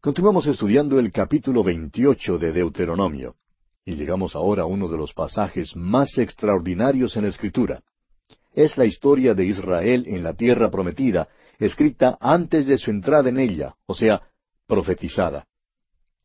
Continuamos 0.00 0.46
estudiando 0.46 1.00
el 1.00 1.10
capítulo 1.10 1.64
28 1.64 2.38
de 2.38 2.52
Deuteronomio, 2.52 3.34
y 3.84 3.96
llegamos 3.96 4.36
ahora 4.36 4.62
a 4.62 4.66
uno 4.66 4.86
de 4.86 4.96
los 4.96 5.12
pasajes 5.12 5.74
más 5.74 6.18
extraordinarios 6.18 7.16
en 7.16 7.24
la 7.24 7.30
Escritura. 7.30 7.82
Es 8.54 8.78
la 8.78 8.84
historia 8.84 9.34
de 9.34 9.46
Israel 9.46 10.04
en 10.06 10.22
la 10.22 10.34
tierra 10.34 10.70
prometida, 10.70 11.26
escrita 11.58 12.16
antes 12.20 12.66
de 12.66 12.78
su 12.78 12.92
entrada 12.92 13.28
en 13.28 13.40
ella, 13.40 13.74
o 13.86 13.94
sea, 13.94 14.22
profetizada. 14.68 15.48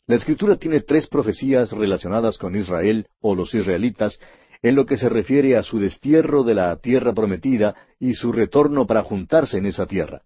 La 0.06 0.18
Escritura 0.18 0.56
tiene 0.58 0.82
tres 0.82 1.08
profecías 1.08 1.72
relacionadas 1.72 2.38
con 2.38 2.56
Israel 2.56 3.08
o 3.22 3.34
los 3.34 3.56
israelitas 3.56 4.20
en 4.62 4.76
lo 4.76 4.86
que 4.86 4.98
se 4.98 5.10
refiere 5.10 5.58
a 5.58 5.64
su 5.64 5.80
destierro 5.80 6.44
de 6.44 6.54
la 6.54 6.76
tierra 6.76 7.12
prometida 7.12 7.74
y 8.00 8.14
su 8.14 8.32
retorno 8.32 8.86
para 8.86 9.02
juntarse 9.02 9.58
en 9.58 9.66
esa 9.66 9.88
tierra. 9.88 10.22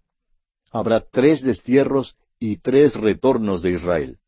Habrá 0.70 1.00
tres 1.00 1.40
destierros 1.40 2.14
y 2.38 2.58
tres 2.58 2.94
retornos 2.94 3.62
de 3.62 3.72
Israel. 3.72 4.18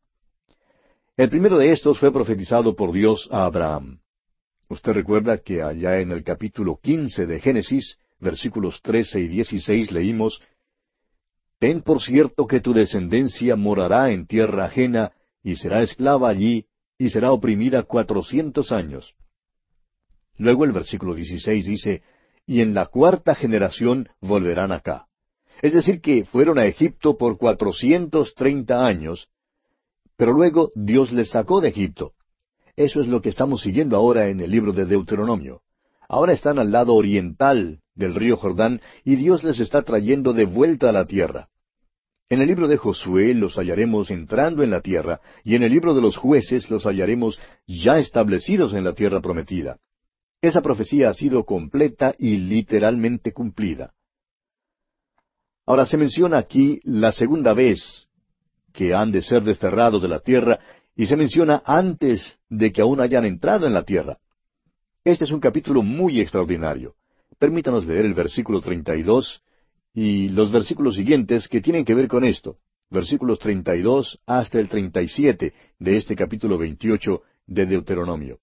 El 1.17 1.29
primero 1.29 1.57
de 1.57 1.71
estos 1.71 1.99
fue 1.99 2.11
profetizado 2.11 2.75
por 2.75 2.91
Dios 2.91 3.27
a 3.31 3.45
Abraham. 3.45 3.99
Usted 4.69 4.93
recuerda 4.93 5.39
que 5.39 5.61
allá 5.61 5.99
en 5.99 6.11
el 6.11 6.23
capítulo 6.23 6.79
quince 6.81 7.25
de 7.25 7.39
Génesis, 7.39 7.97
versículos 8.19 8.81
trece 8.81 9.19
y 9.19 9.27
dieciséis 9.27 9.91
leímos 9.91 10.41
Ten 11.59 11.83
por 11.83 12.01
cierto 12.01 12.47
que 12.47 12.59
tu 12.59 12.73
descendencia 12.73 13.55
morará 13.55 14.09
en 14.11 14.25
tierra 14.25 14.65
ajena, 14.65 15.11
y 15.43 15.57
será 15.57 15.83
esclava 15.83 16.27
allí, 16.27 16.65
y 16.97 17.09
será 17.09 17.31
oprimida 17.31 17.83
cuatrocientos 17.83 18.71
años. 18.71 19.13
Luego 20.37 20.65
el 20.65 20.71
versículo 20.71 21.13
dieciséis 21.13 21.65
dice, 21.65 22.01
Y 22.47 22.61
en 22.61 22.73
la 22.73 22.87
cuarta 22.87 23.35
generación 23.35 24.09
volverán 24.21 24.71
acá. 24.71 25.07
Es 25.61 25.73
decir, 25.73 26.01
que 26.01 26.25
fueron 26.25 26.57
a 26.57 26.65
Egipto 26.65 27.17
por 27.17 27.37
cuatrocientos 27.37 28.33
treinta 28.33 28.85
años, 28.85 29.29
pero 30.17 30.33
luego 30.33 30.71
Dios 30.75 31.11
les 31.11 31.29
sacó 31.29 31.61
de 31.61 31.69
Egipto. 31.69 32.13
Eso 32.75 33.01
es 33.01 33.07
lo 33.07 33.21
que 33.21 33.29
estamos 33.29 33.61
siguiendo 33.61 33.95
ahora 33.95 34.29
en 34.29 34.39
el 34.39 34.49
libro 34.49 34.73
de 34.73 34.85
Deuteronomio. 34.85 35.61
Ahora 36.07 36.33
están 36.33 36.57
al 36.59 36.71
lado 36.71 36.93
oriental 36.95 37.79
del 37.95 38.15
río 38.15 38.37
Jordán 38.37 38.81
y 39.03 39.15
Dios 39.15 39.43
les 39.43 39.59
está 39.59 39.83
trayendo 39.83 40.33
de 40.33 40.45
vuelta 40.45 40.89
a 40.89 40.91
la 40.91 41.05
tierra. 41.05 41.49
En 42.29 42.41
el 42.41 42.47
libro 42.47 42.67
de 42.67 42.77
Josué 42.77 43.33
los 43.33 43.57
hallaremos 43.57 44.09
entrando 44.09 44.63
en 44.63 44.71
la 44.71 44.81
tierra 44.81 45.21
y 45.43 45.55
en 45.55 45.63
el 45.63 45.71
libro 45.71 45.93
de 45.93 46.01
los 46.01 46.17
jueces 46.17 46.69
los 46.69 46.85
hallaremos 46.85 47.39
ya 47.67 47.99
establecidos 47.99 48.73
en 48.73 48.83
la 48.83 48.93
tierra 48.93 49.21
prometida. 49.21 49.79
Esa 50.41 50.61
profecía 50.61 51.09
ha 51.09 51.13
sido 51.13 51.45
completa 51.45 52.15
y 52.17 52.37
literalmente 52.37 53.31
cumplida. 53.31 53.93
Ahora 55.71 55.85
se 55.85 55.95
menciona 55.95 56.37
aquí 56.37 56.81
la 56.83 57.13
segunda 57.13 57.53
vez 57.53 58.05
que 58.73 58.93
han 58.93 59.09
de 59.09 59.21
ser 59.21 59.41
desterrados 59.41 60.01
de 60.01 60.09
la 60.09 60.19
tierra 60.19 60.59
y 60.97 61.05
se 61.05 61.15
menciona 61.15 61.63
antes 61.65 62.37
de 62.49 62.73
que 62.73 62.81
aún 62.81 62.99
hayan 62.99 63.23
entrado 63.23 63.67
en 63.67 63.73
la 63.73 63.83
tierra. 63.83 64.17
Este 65.05 65.23
es 65.23 65.31
un 65.31 65.39
capítulo 65.39 65.81
muy 65.81 66.19
extraordinario. 66.19 66.95
Permítanos 67.39 67.85
leer 67.85 68.03
el 68.03 68.13
versículo 68.13 68.59
32 68.59 69.43
y 69.93 70.27
los 70.27 70.51
versículos 70.51 70.95
siguientes 70.95 71.47
que 71.47 71.61
tienen 71.61 71.85
que 71.85 71.95
ver 71.95 72.09
con 72.09 72.25
esto. 72.25 72.57
Versículos 72.89 73.39
32 73.39 74.19
hasta 74.25 74.59
el 74.59 74.67
37 74.67 75.53
de 75.79 75.95
este 75.95 76.17
capítulo 76.17 76.57
28 76.57 77.21
de 77.47 77.65
Deuteronomio. 77.65 78.39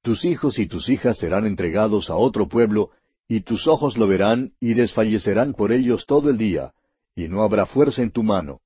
Tus 0.00 0.24
hijos 0.24 0.58
y 0.58 0.68
tus 0.68 0.88
hijas 0.88 1.18
serán 1.18 1.44
entregados 1.44 2.08
a 2.08 2.16
otro 2.16 2.48
pueblo 2.48 2.92
y 3.28 3.40
tus 3.40 3.66
ojos 3.66 3.96
lo 3.96 4.06
verán 4.06 4.52
y 4.60 4.74
desfallecerán 4.74 5.54
por 5.54 5.72
ellos 5.72 6.06
todo 6.06 6.30
el 6.30 6.38
día, 6.38 6.72
y 7.14 7.28
no 7.28 7.42
habrá 7.42 7.66
fuerza 7.66 8.02
en 8.02 8.10
tu 8.10 8.22
mano. 8.22 8.60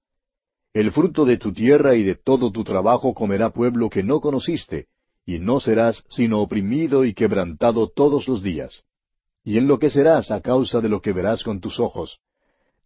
El 0.73 0.93
fruto 0.93 1.25
de 1.25 1.39
tu 1.39 1.53
tierra 1.53 1.95
y 1.95 2.03
de 2.03 2.15
todo 2.15 2.51
tu 2.53 2.65
trabajo 2.65 3.15
comerá 3.15 3.51
pueblo 3.51 3.89
que 3.89 4.03
no 4.03 4.21
conociste, 4.21 4.87
y 5.25 5.39
no 5.39 5.61
serás 5.61 6.05
sino 6.09 6.41
oprimido 6.41 7.05
y 7.05 7.15
quebrantado 7.15 7.89
todos 7.89 8.29
los 8.29 8.43
días. 8.43 8.83
Y 9.45 9.59
enloquecerás 9.59 10.31
a 10.31 10.41
causa 10.41 10.81
de 10.81 10.89
lo 10.89 11.01
que 11.01 11.13
verás 11.13 11.43
con 11.43 11.61
tus 11.61 11.81
ojos. 11.81 12.21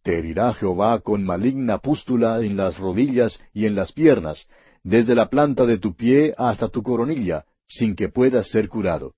Te 0.01 0.17
herirá 0.17 0.53
Jehová 0.53 0.99
con 0.99 1.23
maligna 1.23 1.77
pústula 1.77 2.41
en 2.41 2.57
las 2.57 2.77
rodillas 2.77 3.39
y 3.53 3.65
en 3.65 3.75
las 3.75 3.93
piernas, 3.93 4.47
desde 4.83 5.15
la 5.15 5.29
planta 5.29 5.65
de 5.65 5.77
tu 5.77 5.95
pie 5.95 6.33
hasta 6.37 6.67
tu 6.67 6.83
coronilla, 6.83 7.45
sin 7.67 7.95
que 7.95 8.09
puedas 8.09 8.49
ser 8.49 8.67
curado. 8.67 9.13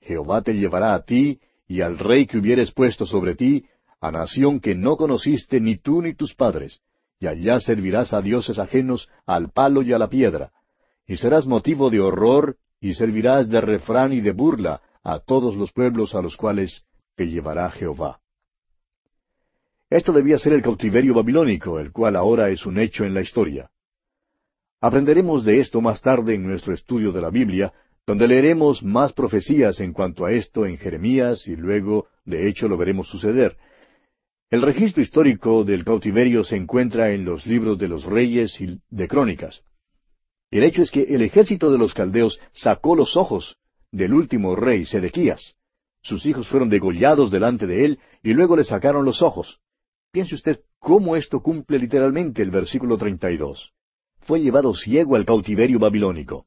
Jehová 0.00 0.42
te 0.42 0.54
llevará 0.54 0.94
a 0.94 1.04
ti, 1.04 1.40
y 1.70 1.82
al 1.82 2.00
rey 2.00 2.26
que 2.26 2.36
hubieres 2.36 2.72
puesto 2.72 3.06
sobre 3.06 3.36
ti, 3.36 3.64
a 4.00 4.10
nación 4.10 4.58
que 4.58 4.74
no 4.74 4.96
conociste 4.96 5.60
ni 5.60 5.76
tú 5.76 6.02
ni 6.02 6.14
tus 6.14 6.34
padres, 6.34 6.80
y 7.20 7.28
allá 7.28 7.60
servirás 7.60 8.12
a 8.12 8.20
dioses 8.20 8.58
ajenos, 8.58 9.08
al 9.24 9.52
palo 9.52 9.80
y 9.80 9.92
a 9.92 9.98
la 10.00 10.08
piedra, 10.08 10.50
y 11.06 11.16
serás 11.16 11.46
motivo 11.46 11.88
de 11.88 12.00
horror, 12.00 12.56
y 12.80 12.94
servirás 12.94 13.48
de 13.48 13.60
refrán 13.60 14.12
y 14.12 14.20
de 14.20 14.32
burla 14.32 14.82
a 15.04 15.20
todos 15.20 15.54
los 15.54 15.70
pueblos 15.70 16.16
a 16.16 16.22
los 16.22 16.36
cuales 16.36 16.86
te 17.14 17.28
llevará 17.28 17.70
Jehová. 17.70 18.18
Esto 19.88 20.12
debía 20.12 20.40
ser 20.40 20.54
el 20.54 20.62
cautiverio 20.62 21.14
babilónico, 21.14 21.78
el 21.78 21.92
cual 21.92 22.16
ahora 22.16 22.48
es 22.48 22.66
un 22.66 22.80
hecho 22.80 23.04
en 23.04 23.14
la 23.14 23.20
historia. 23.20 23.70
Aprenderemos 24.80 25.44
de 25.44 25.60
esto 25.60 25.80
más 25.80 26.00
tarde 26.00 26.34
en 26.34 26.42
nuestro 26.42 26.74
estudio 26.74 27.12
de 27.12 27.20
la 27.20 27.30
Biblia, 27.30 27.72
donde 28.10 28.26
leeremos 28.26 28.82
más 28.82 29.12
profecías 29.12 29.78
en 29.78 29.92
cuanto 29.92 30.24
a 30.24 30.32
esto 30.32 30.66
en 30.66 30.76
Jeremías 30.78 31.46
y 31.46 31.54
luego, 31.54 32.08
de 32.24 32.48
hecho, 32.48 32.66
lo 32.66 32.76
veremos 32.76 33.06
suceder. 33.06 33.56
El 34.50 34.62
registro 34.62 35.00
histórico 35.00 35.62
del 35.62 35.84
cautiverio 35.84 36.42
se 36.42 36.56
encuentra 36.56 37.12
en 37.12 37.24
los 37.24 37.46
libros 37.46 37.78
de 37.78 37.86
los 37.86 38.04
reyes 38.04 38.60
y 38.60 38.80
de 38.90 39.06
crónicas. 39.06 39.62
El 40.50 40.64
hecho 40.64 40.82
es 40.82 40.90
que 40.90 41.02
el 41.04 41.22
ejército 41.22 41.70
de 41.70 41.78
los 41.78 41.94
caldeos 41.94 42.40
sacó 42.52 42.96
los 42.96 43.16
ojos 43.16 43.58
del 43.92 44.12
último 44.12 44.56
rey, 44.56 44.86
Sedequías. 44.86 45.54
Sus 46.02 46.26
hijos 46.26 46.48
fueron 46.48 46.68
degollados 46.68 47.30
delante 47.30 47.68
de 47.68 47.84
él 47.84 48.00
y 48.24 48.32
luego 48.32 48.56
le 48.56 48.64
sacaron 48.64 49.04
los 49.04 49.22
ojos. 49.22 49.60
Piense 50.10 50.34
usted 50.34 50.62
cómo 50.80 51.14
esto 51.14 51.40
cumple 51.40 51.78
literalmente 51.78 52.42
el 52.42 52.50
versículo 52.50 52.98
32. 52.98 53.72
Fue 54.22 54.40
llevado 54.40 54.74
ciego 54.74 55.14
al 55.14 55.24
cautiverio 55.24 55.78
babilónico. 55.78 56.46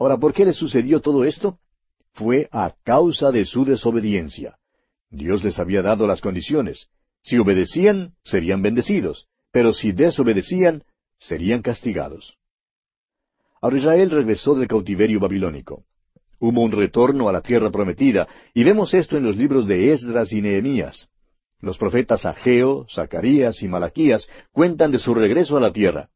Ahora, 0.00 0.16
¿por 0.16 0.32
qué 0.32 0.46
le 0.46 0.54
sucedió 0.54 1.00
todo 1.00 1.24
esto? 1.24 1.58
Fue 2.14 2.48
a 2.52 2.74
causa 2.84 3.30
de 3.30 3.44
su 3.44 3.66
desobediencia. 3.66 4.56
Dios 5.10 5.44
les 5.44 5.58
había 5.58 5.82
dado 5.82 6.06
las 6.06 6.22
condiciones. 6.22 6.88
Si 7.22 7.36
obedecían, 7.36 8.14
serían 8.24 8.62
bendecidos, 8.62 9.28
pero 9.52 9.74
si 9.74 9.92
desobedecían, 9.92 10.84
serían 11.18 11.60
castigados. 11.60 12.38
Ahora 13.60 13.76
Israel 13.76 14.10
regresó 14.10 14.54
del 14.54 14.68
cautiverio 14.68 15.20
babilónico. 15.20 15.84
Hubo 16.38 16.62
un 16.62 16.72
retorno 16.72 17.28
a 17.28 17.32
la 17.32 17.42
tierra 17.42 17.70
prometida, 17.70 18.26
y 18.54 18.64
vemos 18.64 18.94
esto 18.94 19.18
en 19.18 19.24
los 19.24 19.36
libros 19.36 19.68
de 19.68 19.92
Esdras 19.92 20.32
y 20.32 20.40
Nehemías. 20.40 21.10
Los 21.60 21.76
profetas 21.76 22.24
Ageo, 22.24 22.86
Zacarías 22.88 23.62
y 23.62 23.68
Malaquías 23.68 24.26
cuentan 24.50 24.92
de 24.92 24.98
su 24.98 25.12
regreso 25.12 25.58
a 25.58 25.60
la 25.60 25.74
tierra. 25.74 26.08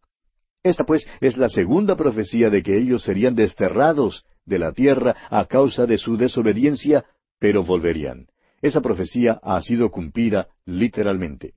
Esta 0.64 0.84
pues 0.84 1.06
es 1.20 1.36
la 1.36 1.50
segunda 1.50 1.94
profecía 1.94 2.48
de 2.48 2.62
que 2.62 2.78
ellos 2.78 3.02
serían 3.02 3.34
desterrados 3.34 4.24
de 4.46 4.58
la 4.58 4.72
tierra 4.72 5.14
a 5.28 5.44
causa 5.44 5.84
de 5.86 5.98
su 5.98 6.16
desobediencia, 6.16 7.04
pero 7.38 7.62
volverían. 7.62 8.28
Esa 8.62 8.80
profecía 8.80 9.38
ha 9.42 9.60
sido 9.60 9.90
cumplida 9.90 10.48
literalmente. 10.64 11.52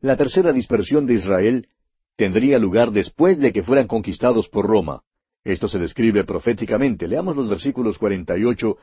La 0.00 0.16
tercera 0.16 0.52
dispersión 0.52 1.06
de 1.06 1.14
Israel 1.14 1.68
tendría 2.16 2.58
lugar 2.58 2.90
después 2.90 3.38
de 3.38 3.52
que 3.52 3.62
fueran 3.62 3.86
conquistados 3.86 4.48
por 4.48 4.66
Roma. 4.66 5.02
Esto 5.44 5.68
se 5.68 5.78
describe 5.78 6.24
proféticamente. 6.24 7.06
Leamos 7.06 7.36
los 7.36 7.48
versículos 7.48 7.96
48 7.96 8.76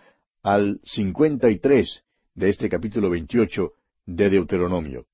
al 0.44 0.80
53 0.86 2.04
de 2.34 2.50
este 2.50 2.70
capítulo 2.70 3.10
28 3.10 3.74
de 4.06 4.30
Deuteronomio. 4.30 5.06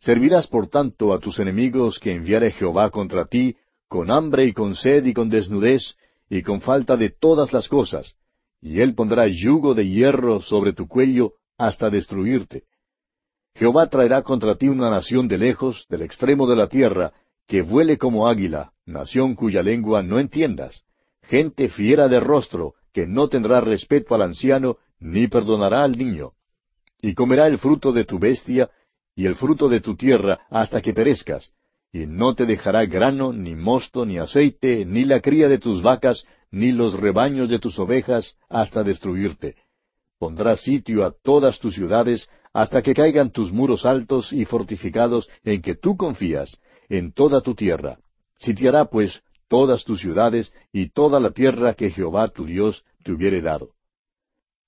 Servirás 0.00 0.46
por 0.46 0.68
tanto 0.68 1.12
a 1.12 1.18
tus 1.18 1.38
enemigos 1.38 1.98
que 1.98 2.12
enviare 2.12 2.50
Jehová 2.50 2.90
contra 2.90 3.24
ti, 3.26 3.56
con 3.88 4.10
hambre 4.10 4.44
y 4.46 4.52
con 4.52 4.74
sed 4.74 5.04
y 5.06 5.14
con 5.14 5.30
desnudez, 5.30 5.96
y 6.28 6.42
con 6.42 6.60
falta 6.60 6.96
de 6.96 7.10
todas 7.10 7.52
las 7.52 7.68
cosas, 7.68 8.16
y 8.60 8.80
él 8.80 8.94
pondrá 8.94 9.26
yugo 9.28 9.74
de 9.74 9.86
hierro 9.88 10.40
sobre 10.42 10.72
tu 10.72 10.88
cuello 10.88 11.34
hasta 11.56 11.90
destruirte. 11.90 12.64
Jehová 13.54 13.88
traerá 13.88 14.22
contra 14.22 14.56
ti 14.56 14.68
una 14.68 14.90
nación 14.90 15.28
de 15.28 15.38
lejos, 15.38 15.86
del 15.88 16.02
extremo 16.02 16.46
de 16.46 16.56
la 16.56 16.68
tierra, 16.68 17.12
que 17.46 17.62
vuele 17.62 17.98
como 17.98 18.26
águila, 18.26 18.72
nación 18.84 19.34
cuya 19.34 19.62
lengua 19.62 20.02
no 20.02 20.18
entiendas, 20.18 20.82
gente 21.22 21.68
fiera 21.68 22.08
de 22.08 22.20
rostro, 22.20 22.74
que 22.92 23.06
no 23.06 23.28
tendrá 23.28 23.60
respeto 23.60 24.14
al 24.14 24.22
anciano, 24.22 24.78
ni 24.98 25.28
perdonará 25.28 25.84
al 25.84 25.92
niño. 25.92 26.32
Y 27.00 27.14
comerá 27.14 27.46
el 27.46 27.58
fruto 27.58 27.92
de 27.92 28.04
tu 28.04 28.18
bestia, 28.18 28.70
y 29.16 29.26
el 29.26 29.36
fruto 29.36 29.68
de 29.68 29.80
tu 29.80 29.96
tierra 29.96 30.40
hasta 30.50 30.80
que 30.80 30.92
perezcas, 30.92 31.52
y 31.92 32.06
no 32.06 32.34
te 32.34 32.46
dejará 32.46 32.86
grano, 32.86 33.32
ni 33.32 33.54
mosto, 33.54 34.04
ni 34.04 34.18
aceite, 34.18 34.84
ni 34.84 35.04
la 35.04 35.20
cría 35.20 35.48
de 35.48 35.58
tus 35.58 35.82
vacas, 35.82 36.24
ni 36.50 36.72
los 36.72 36.98
rebaños 36.98 37.48
de 37.48 37.58
tus 37.58 37.78
ovejas, 37.78 38.36
hasta 38.48 38.82
destruirte. 38.82 39.56
Pondrá 40.18 40.56
sitio 40.56 41.04
a 41.04 41.12
todas 41.12 41.60
tus 41.60 41.74
ciudades, 41.74 42.28
hasta 42.52 42.82
que 42.82 42.94
caigan 42.94 43.30
tus 43.30 43.52
muros 43.52 43.84
altos 43.84 44.32
y 44.32 44.44
fortificados 44.44 45.28
en 45.44 45.62
que 45.62 45.74
tú 45.74 45.96
confías, 45.96 46.58
en 46.88 47.12
toda 47.12 47.40
tu 47.40 47.54
tierra. 47.54 47.98
Sitiará, 48.36 48.86
pues, 48.86 49.22
todas 49.48 49.84
tus 49.84 50.00
ciudades 50.00 50.52
y 50.72 50.90
toda 50.90 51.20
la 51.20 51.30
tierra 51.30 51.74
que 51.74 51.90
Jehová 51.90 52.28
tu 52.28 52.46
Dios 52.46 52.84
te 53.04 53.12
hubiere 53.12 53.40
dado. 53.40 53.70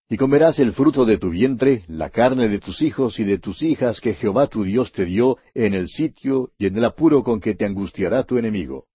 Y 0.09 0.17
comerás 0.17 0.61
el 0.61 0.73
fruto 0.73 1.05
de 1.05 1.19
tu 1.19 1.31
vientre, 1.31 1.85
la 1.89 2.11
carne 2.11 2.49
de 2.49 2.61
tus 2.61 2.81
hijos 2.81 3.19
y 3.19 3.25
de 3.25 3.39
tus 3.39 3.63
hijas 3.63 4.01
que 4.01 4.15
Jehová 4.15 4.47
tu 4.47 4.63
Dios 4.63 4.93
te 4.93 5.05
dio 5.05 5.39
en 5.53 5.75
el 5.75 5.89
sitio 5.89 6.53
y 6.59 6.67
en 6.67 6.77
el 6.77 6.85
apuro 6.85 7.25
con 7.25 7.41
que 7.41 7.57
te 7.57 7.65
angustiará 7.65 8.23
tu 8.23 8.39
enemigo. 8.39 8.87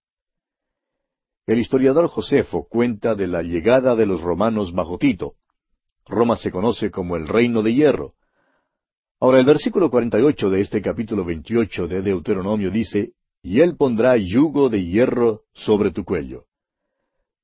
El 1.46 1.58
historiador 1.58 2.08
Josefo 2.08 2.66
cuenta 2.66 3.14
de 3.14 3.26
la 3.26 3.42
llegada 3.42 3.94
de 3.94 4.06
los 4.06 4.22
romanos 4.22 4.72
bajo 4.72 4.96
Tito. 4.96 5.34
Roma 6.06 6.36
se 6.36 6.50
conoce 6.50 6.90
como 6.90 7.16
el 7.16 7.28
reino 7.28 7.62
de 7.62 7.74
hierro. 7.74 8.14
Ahora 9.20 9.38
el 9.38 9.44
versículo 9.44 9.90
48 9.90 10.48
de 10.48 10.60
este 10.60 10.80
capítulo 10.80 11.26
28 11.26 11.88
de 11.88 12.00
Deuteronomio 12.00 12.70
dice, 12.70 13.12
Y 13.42 13.60
él 13.60 13.76
pondrá 13.76 14.16
yugo 14.16 14.70
de 14.70 14.82
hierro 14.84 15.42
sobre 15.52 15.90
tu 15.90 16.04
cuello. 16.04 16.46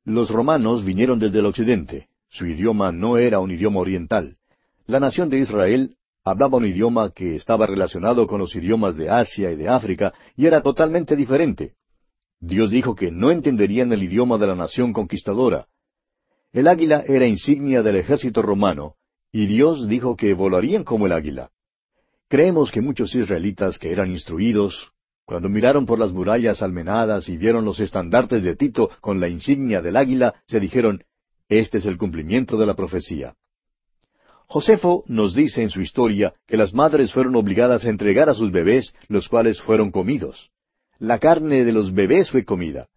Los 0.04 0.30
romanos 0.30 0.84
vinieron 0.84 1.18
desde 1.18 1.40
el 1.40 1.46
occidente, 1.46 2.07
su 2.28 2.46
idioma 2.46 2.92
no 2.92 3.18
era 3.18 3.40
un 3.40 3.50
idioma 3.50 3.80
oriental. 3.80 4.36
La 4.86 5.00
nación 5.00 5.30
de 5.30 5.38
Israel 5.38 5.96
hablaba 6.24 6.58
un 6.58 6.66
idioma 6.66 7.10
que 7.10 7.36
estaba 7.36 7.66
relacionado 7.66 8.26
con 8.26 8.38
los 8.38 8.54
idiomas 8.54 8.96
de 8.96 9.08
Asia 9.08 9.50
y 9.50 9.56
de 9.56 9.68
África 9.68 10.12
y 10.36 10.46
era 10.46 10.62
totalmente 10.62 11.16
diferente. 11.16 11.74
Dios 12.40 12.70
dijo 12.70 12.94
que 12.94 13.10
no 13.10 13.30
entenderían 13.30 13.92
el 13.92 14.02
idioma 14.02 14.38
de 14.38 14.46
la 14.46 14.54
nación 14.54 14.92
conquistadora. 14.92 15.66
El 16.52 16.68
águila 16.68 17.02
era 17.06 17.26
insignia 17.26 17.82
del 17.82 17.96
ejército 17.96 18.42
romano, 18.42 18.94
y 19.32 19.46
Dios 19.46 19.88
dijo 19.88 20.16
que 20.16 20.34
volarían 20.34 20.84
como 20.84 21.06
el 21.06 21.12
águila. 21.12 21.50
Creemos 22.28 22.70
que 22.70 22.80
muchos 22.80 23.14
israelitas 23.14 23.78
que 23.78 23.90
eran 23.90 24.10
instruidos, 24.10 24.92
cuando 25.24 25.48
miraron 25.48 25.84
por 25.84 25.98
las 25.98 26.12
murallas 26.12 26.62
almenadas 26.62 27.28
y 27.28 27.36
vieron 27.36 27.64
los 27.64 27.80
estandartes 27.80 28.42
de 28.42 28.56
Tito 28.56 28.90
con 29.00 29.20
la 29.20 29.28
insignia 29.28 29.82
del 29.82 29.96
águila, 29.96 30.34
se 30.46 30.60
dijeron, 30.60 31.02
este 31.48 31.78
es 31.78 31.86
el 31.86 31.96
cumplimiento 31.96 32.56
de 32.56 32.66
la 32.66 32.74
profecía. 32.74 33.34
Josefo 34.46 35.04
nos 35.06 35.34
dice 35.34 35.62
en 35.62 35.70
su 35.70 35.80
historia 35.80 36.32
que 36.46 36.56
las 36.56 36.72
madres 36.72 37.12
fueron 37.12 37.36
obligadas 37.36 37.84
a 37.84 37.90
entregar 37.90 38.30
a 38.30 38.34
sus 38.34 38.50
bebés, 38.50 38.94
los 39.08 39.28
cuales 39.28 39.60
fueron 39.60 39.90
comidos. 39.90 40.50
La 40.98 41.18
carne 41.18 41.64
de 41.64 41.72
los 41.72 41.92
bebés 41.92 42.30
fue 42.30 42.44
comida. 42.44 42.88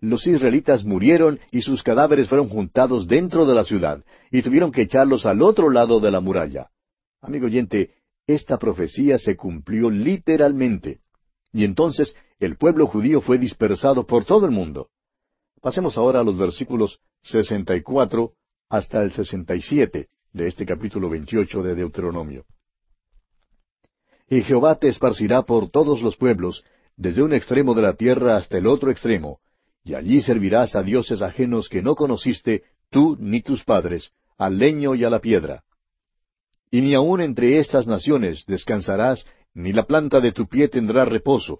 Los 0.00 0.26
israelitas 0.26 0.84
murieron 0.84 1.40
y 1.50 1.62
sus 1.62 1.82
cadáveres 1.82 2.28
fueron 2.28 2.48
juntados 2.48 3.06
dentro 3.06 3.44
de 3.44 3.54
la 3.54 3.64
ciudad, 3.64 4.04
y 4.30 4.42
tuvieron 4.42 4.72
que 4.72 4.82
echarlos 4.82 5.26
al 5.26 5.42
otro 5.42 5.68
lado 5.68 6.00
de 6.00 6.10
la 6.10 6.20
muralla. 6.20 6.70
Amigo 7.20 7.46
oyente, 7.46 7.90
esta 8.26 8.58
profecía 8.58 9.18
se 9.18 9.36
cumplió 9.36 9.90
literalmente. 9.90 11.00
Y 11.52 11.64
entonces 11.64 12.14
el 12.38 12.56
pueblo 12.56 12.86
judío 12.86 13.20
fue 13.20 13.36
dispersado 13.36 14.06
por 14.06 14.24
todo 14.24 14.46
el 14.46 14.52
mundo. 14.52 14.88
Pasemos 15.60 15.98
ahora 15.98 16.20
a 16.20 16.24
los 16.24 16.38
versículos 16.38 17.00
64 17.22 18.32
hasta 18.70 19.02
el 19.02 19.12
67 19.12 20.08
de 20.32 20.46
este 20.46 20.64
capítulo 20.64 21.10
28 21.10 21.62
de 21.62 21.74
Deuteronomio. 21.74 22.46
Y 24.28 24.42
Jehová 24.42 24.76
te 24.76 24.88
esparcirá 24.88 25.42
por 25.42 25.70
todos 25.70 26.00
los 26.00 26.16
pueblos, 26.16 26.64
desde 26.96 27.22
un 27.22 27.34
extremo 27.34 27.74
de 27.74 27.82
la 27.82 27.94
tierra 27.94 28.36
hasta 28.36 28.56
el 28.56 28.66
otro 28.66 28.90
extremo, 28.90 29.40
y 29.84 29.94
allí 29.94 30.22
servirás 30.22 30.76
a 30.76 30.82
dioses 30.82 31.20
ajenos 31.20 31.68
que 31.68 31.82
no 31.82 31.94
conociste, 31.94 32.62
tú 32.88 33.16
ni 33.20 33.42
tus 33.42 33.64
padres, 33.64 34.12
al 34.38 34.56
leño 34.56 34.94
y 34.94 35.04
a 35.04 35.10
la 35.10 35.20
piedra. 35.20 35.64
Y 36.70 36.80
ni 36.80 36.94
aun 36.94 37.20
entre 37.20 37.58
estas 37.58 37.86
naciones 37.86 38.44
descansarás, 38.46 39.26
ni 39.52 39.72
la 39.72 39.84
planta 39.84 40.20
de 40.20 40.32
tu 40.32 40.46
pie 40.46 40.68
tendrá 40.68 41.04
reposo, 41.04 41.58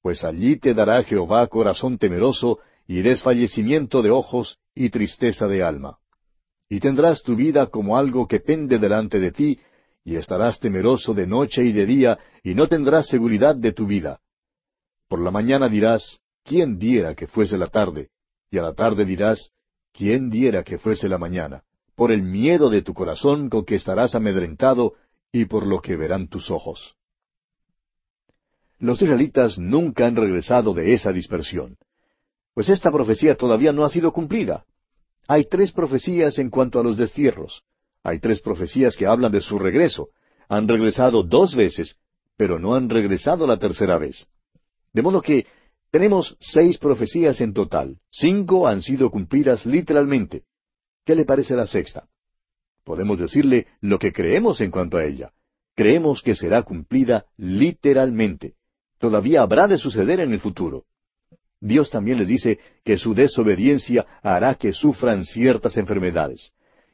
pues 0.00 0.24
allí 0.24 0.56
te 0.56 0.72
dará 0.74 1.02
Jehová 1.02 1.46
corazón 1.48 1.98
temeroso, 1.98 2.60
y 2.92 3.00
desfallecimiento 3.00 4.02
de 4.02 4.10
ojos 4.10 4.58
y 4.74 4.90
tristeza 4.90 5.46
de 5.46 5.62
alma. 5.62 5.96
Y 6.68 6.78
tendrás 6.78 7.22
tu 7.22 7.34
vida 7.34 7.68
como 7.68 7.96
algo 7.96 8.28
que 8.28 8.38
pende 8.38 8.78
delante 8.78 9.18
de 9.18 9.32
ti, 9.32 9.58
y 10.04 10.16
estarás 10.16 10.60
temeroso 10.60 11.14
de 11.14 11.26
noche 11.26 11.64
y 11.64 11.72
de 11.72 11.86
día, 11.86 12.18
y 12.42 12.54
no 12.54 12.68
tendrás 12.68 13.06
seguridad 13.06 13.56
de 13.56 13.72
tu 13.72 13.86
vida. 13.86 14.20
Por 15.08 15.22
la 15.22 15.30
mañana 15.30 15.70
dirás, 15.70 16.20
¿quién 16.44 16.78
diera 16.78 17.14
que 17.14 17.26
fuese 17.26 17.56
la 17.56 17.68
tarde? 17.68 18.10
Y 18.50 18.58
a 18.58 18.62
la 18.62 18.74
tarde 18.74 19.06
dirás, 19.06 19.52
¿quién 19.94 20.28
diera 20.28 20.62
que 20.62 20.76
fuese 20.76 21.08
la 21.08 21.16
mañana? 21.16 21.62
Por 21.94 22.12
el 22.12 22.20
miedo 22.20 22.68
de 22.68 22.82
tu 22.82 22.92
corazón 22.92 23.48
con 23.48 23.64
que 23.64 23.76
estarás 23.76 24.14
amedrentado, 24.14 24.96
y 25.32 25.46
por 25.46 25.66
lo 25.66 25.80
que 25.80 25.96
verán 25.96 26.28
tus 26.28 26.50
ojos. 26.50 26.94
Los 28.78 29.00
israelitas 29.00 29.58
nunca 29.58 30.04
han 30.04 30.16
regresado 30.16 30.74
de 30.74 30.92
esa 30.92 31.10
dispersión. 31.10 31.78
Pues 32.54 32.68
esta 32.68 32.90
profecía 32.90 33.34
todavía 33.34 33.72
no 33.72 33.84
ha 33.84 33.90
sido 33.90 34.12
cumplida. 34.12 34.64
Hay 35.26 35.44
tres 35.44 35.72
profecías 35.72 36.38
en 36.38 36.50
cuanto 36.50 36.78
a 36.78 36.82
los 36.82 36.96
destierros. 36.96 37.62
Hay 38.02 38.18
tres 38.18 38.40
profecías 38.40 38.96
que 38.96 39.06
hablan 39.06 39.32
de 39.32 39.40
su 39.40 39.58
regreso. 39.58 40.08
Han 40.48 40.68
regresado 40.68 41.22
dos 41.22 41.54
veces, 41.54 41.96
pero 42.36 42.58
no 42.58 42.74
han 42.74 42.90
regresado 42.90 43.46
la 43.46 43.58
tercera 43.58 43.96
vez. 43.98 44.26
De 44.92 45.02
modo 45.02 45.22
que 45.22 45.46
tenemos 45.90 46.36
seis 46.40 46.78
profecías 46.78 47.40
en 47.40 47.52
total. 47.52 47.98
Cinco 48.10 48.66
han 48.66 48.82
sido 48.82 49.10
cumplidas 49.10 49.64
literalmente. 49.64 50.44
¿Qué 51.04 51.14
le 51.14 51.24
parece 51.24 51.54
la 51.54 51.66
sexta? 51.66 52.08
Podemos 52.84 53.18
decirle 53.18 53.66
lo 53.80 53.98
que 53.98 54.12
creemos 54.12 54.60
en 54.60 54.70
cuanto 54.70 54.96
a 54.96 55.04
ella. 55.04 55.32
Creemos 55.74 56.22
que 56.22 56.34
será 56.34 56.62
cumplida 56.62 57.26
literalmente. 57.36 58.54
Todavía 58.98 59.42
habrá 59.42 59.68
de 59.68 59.78
suceder 59.78 60.20
en 60.20 60.32
el 60.32 60.40
futuro. 60.40 60.84
Dios 61.62 61.90
también 61.90 62.18
les 62.18 62.26
dice 62.26 62.58
que 62.84 62.98
su 62.98 63.14
desobediencia 63.14 64.04
hará 64.20 64.56
que 64.56 64.72
sufran 64.72 65.24
ciertas 65.24 65.76
enfermedades. 65.76 66.50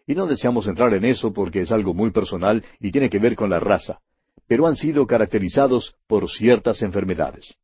Y 0.06 0.15
no 0.15 0.26
deseamos 0.26 0.67
entrar 0.67 0.93
en 0.93 1.06
eso 1.06 1.32
porque 1.32 1.62
es 1.62 1.73
algo 1.73 1.94
muy 1.94 2.11
personal 2.11 2.62
y 2.79 2.93
tiene 2.93 3.09
que 3.09 3.19
ver 3.19 3.35
con 3.35 3.49
la 3.49 3.61
raza, 3.61 4.00
pero 4.47 4.67
han 4.67 4.75
sido 4.75 5.06
caracterizados 5.06 5.97
por 6.06 6.29
ciertas 6.31 6.82
enfermedades. 6.82 7.56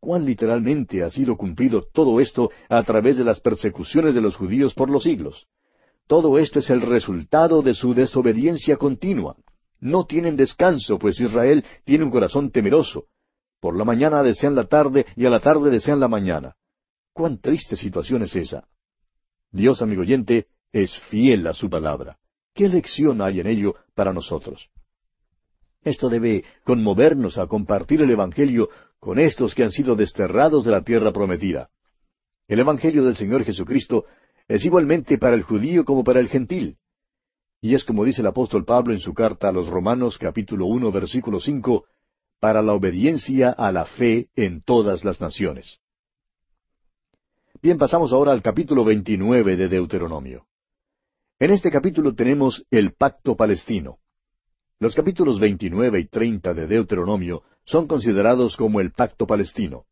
¿Cuán 0.00 0.24
literalmente 0.24 1.04
ha 1.04 1.10
sido 1.10 1.36
cumplido 1.36 1.86
todo 1.92 2.20
esto 2.20 2.50
a 2.68 2.82
través 2.82 3.16
de 3.16 3.24
las 3.24 3.40
persecuciones 3.40 4.12
de 4.16 4.20
los 4.20 4.34
judíos 4.34 4.74
por 4.74 4.90
los 4.90 5.04
siglos? 5.04 5.46
Todo 6.08 6.38
esto 6.38 6.58
es 6.58 6.70
el 6.70 6.82
resultado 6.82 7.62
de 7.62 7.74
su 7.74 7.94
desobediencia 7.94 8.76
continua. 8.76 9.36
No 9.78 10.06
tienen 10.06 10.36
descanso, 10.36 10.98
pues 10.98 11.20
Israel 11.20 11.64
tiene 11.84 12.02
un 12.02 12.10
corazón 12.10 12.50
temeroso, 12.50 13.04
por 13.60 13.76
la 13.76 13.84
mañana 13.84 14.22
desean 14.22 14.54
la 14.54 14.64
tarde 14.64 15.06
y 15.16 15.26
a 15.26 15.30
la 15.30 15.40
tarde 15.40 15.70
desean 15.70 16.00
la 16.00 16.08
mañana. 16.08 16.56
Cuán 17.12 17.38
triste 17.38 17.76
situación 17.76 18.22
es 18.22 18.36
esa. 18.36 18.68
Dios, 19.50 19.80
amigo 19.80 20.02
oyente, 20.02 20.48
es 20.72 20.98
fiel 21.10 21.46
a 21.46 21.54
su 21.54 21.70
palabra. 21.70 22.18
¿Qué 22.54 22.68
lección 22.68 23.22
hay 23.22 23.40
en 23.40 23.46
ello 23.46 23.74
para 23.94 24.12
nosotros? 24.12 24.68
Esto 25.82 26.08
debe 26.08 26.44
conmovernos 26.64 27.38
a 27.38 27.46
compartir 27.46 28.02
el 28.02 28.10
Evangelio 28.10 28.68
con 28.98 29.18
estos 29.18 29.54
que 29.54 29.62
han 29.62 29.70
sido 29.70 29.94
desterrados 29.94 30.64
de 30.64 30.72
la 30.72 30.82
tierra 30.82 31.12
prometida. 31.12 31.70
El 32.48 32.60
Evangelio 32.60 33.04
del 33.04 33.16
Señor 33.16 33.44
Jesucristo 33.44 34.04
es 34.48 34.64
igualmente 34.64 35.18
para 35.18 35.34
el 35.34 35.42
judío 35.42 35.84
como 35.84 36.04
para 36.04 36.20
el 36.20 36.28
gentil. 36.28 36.78
Y 37.60 37.74
es 37.74 37.84
como 37.84 38.04
dice 38.04 38.20
el 38.20 38.26
apóstol 38.26 38.64
Pablo 38.64 38.92
en 38.92 39.00
su 39.00 39.14
carta 39.14 39.48
a 39.48 39.52
los 39.52 39.68
Romanos 39.68 40.18
capítulo 40.18 40.66
uno 40.66 40.92
versículo 40.92 41.40
cinco, 41.40 41.86
para 42.40 42.62
la 42.62 42.74
obediencia 42.74 43.50
a 43.50 43.72
la 43.72 43.86
fe 43.86 44.28
en 44.36 44.62
todas 44.62 45.04
las 45.04 45.20
naciones. 45.20 45.80
Bien, 47.62 47.78
pasamos 47.78 48.12
ahora 48.12 48.32
al 48.32 48.42
capítulo 48.42 48.84
29 48.84 49.56
de 49.56 49.68
Deuteronomio. 49.68 50.46
En 51.38 51.50
este 51.50 51.70
capítulo 51.70 52.14
tenemos 52.14 52.64
el 52.70 52.94
pacto 52.94 53.36
palestino. 53.36 53.98
Los 54.78 54.94
capítulos 54.94 55.40
29 55.40 56.00
y 56.00 56.06
30 56.06 56.54
de 56.54 56.66
Deuteronomio 56.66 57.42
son 57.64 57.86
considerados 57.86 58.56
como 58.56 58.80
el 58.80 58.92
pacto 58.92 59.26
palestino. 59.26 59.86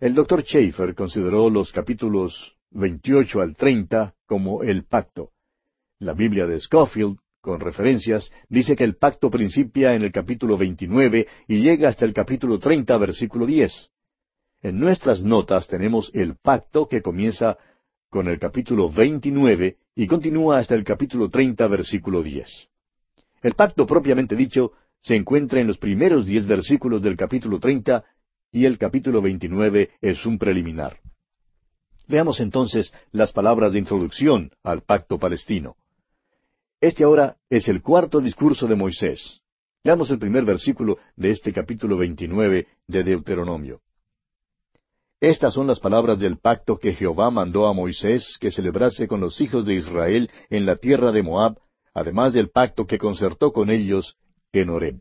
El 0.00 0.14
doctor 0.14 0.42
Schaeffer 0.42 0.94
consideró 0.94 1.50
los 1.50 1.72
capítulos 1.72 2.56
28 2.70 3.40
al 3.40 3.56
30 3.56 4.14
como 4.26 4.62
el 4.62 4.84
pacto. 4.84 5.30
La 5.98 6.14
Biblia 6.14 6.46
de 6.46 6.58
Scofield 6.58 7.18
con 7.42 7.58
referencias, 7.60 8.32
dice 8.48 8.76
que 8.76 8.84
el 8.84 8.94
pacto 8.94 9.28
principia 9.28 9.94
en 9.94 10.02
el 10.02 10.12
capítulo 10.12 10.56
29 10.56 11.26
y 11.48 11.60
llega 11.60 11.88
hasta 11.88 12.04
el 12.04 12.14
capítulo 12.14 12.58
30, 12.58 12.96
versículo 12.96 13.46
10. 13.46 13.90
En 14.62 14.78
nuestras 14.78 15.24
notas 15.24 15.66
tenemos 15.66 16.10
el 16.14 16.36
pacto 16.36 16.88
que 16.88 17.02
comienza 17.02 17.58
con 18.08 18.28
el 18.28 18.38
capítulo 18.38 18.88
29 18.88 19.76
y 19.96 20.06
continúa 20.06 20.58
hasta 20.58 20.76
el 20.76 20.84
capítulo 20.84 21.28
30, 21.28 21.66
versículo 21.66 22.22
10. 22.22 22.70
El 23.42 23.54
pacto 23.54 23.86
propiamente 23.86 24.36
dicho 24.36 24.72
se 25.02 25.16
encuentra 25.16 25.60
en 25.60 25.66
los 25.66 25.78
primeros 25.78 26.26
diez 26.26 26.46
versículos 26.46 27.02
del 27.02 27.16
capítulo 27.16 27.58
30 27.58 28.04
y 28.52 28.66
el 28.66 28.78
capítulo 28.78 29.20
29 29.20 29.90
es 30.00 30.24
un 30.24 30.38
preliminar. 30.38 31.00
Veamos 32.06 32.38
entonces 32.38 32.92
las 33.10 33.32
palabras 33.32 33.72
de 33.72 33.80
introducción 33.80 34.52
al 34.62 34.82
pacto 34.82 35.18
palestino. 35.18 35.74
Este 36.82 37.04
ahora 37.04 37.36
es 37.48 37.68
el 37.68 37.80
cuarto 37.80 38.20
discurso 38.20 38.66
de 38.66 38.74
Moisés. 38.74 39.40
Leamos 39.84 40.10
el 40.10 40.18
primer 40.18 40.44
versículo 40.44 40.98
de 41.14 41.30
este 41.30 41.52
capítulo 41.52 41.96
29 41.96 42.66
de 42.88 43.04
Deuteronomio. 43.04 43.82
Estas 45.20 45.54
son 45.54 45.68
las 45.68 45.78
palabras 45.78 46.18
del 46.18 46.38
pacto 46.38 46.78
que 46.78 46.92
Jehová 46.92 47.30
mandó 47.30 47.68
a 47.68 47.72
Moisés 47.72 48.36
que 48.40 48.50
celebrase 48.50 49.06
con 49.06 49.20
los 49.20 49.40
hijos 49.40 49.64
de 49.64 49.74
Israel 49.74 50.28
en 50.50 50.66
la 50.66 50.74
tierra 50.74 51.12
de 51.12 51.22
Moab, 51.22 51.56
además 51.94 52.32
del 52.32 52.50
pacto 52.50 52.84
que 52.84 52.98
concertó 52.98 53.52
con 53.52 53.70
ellos 53.70 54.16
en 54.50 54.68
Horeb. 54.68 55.00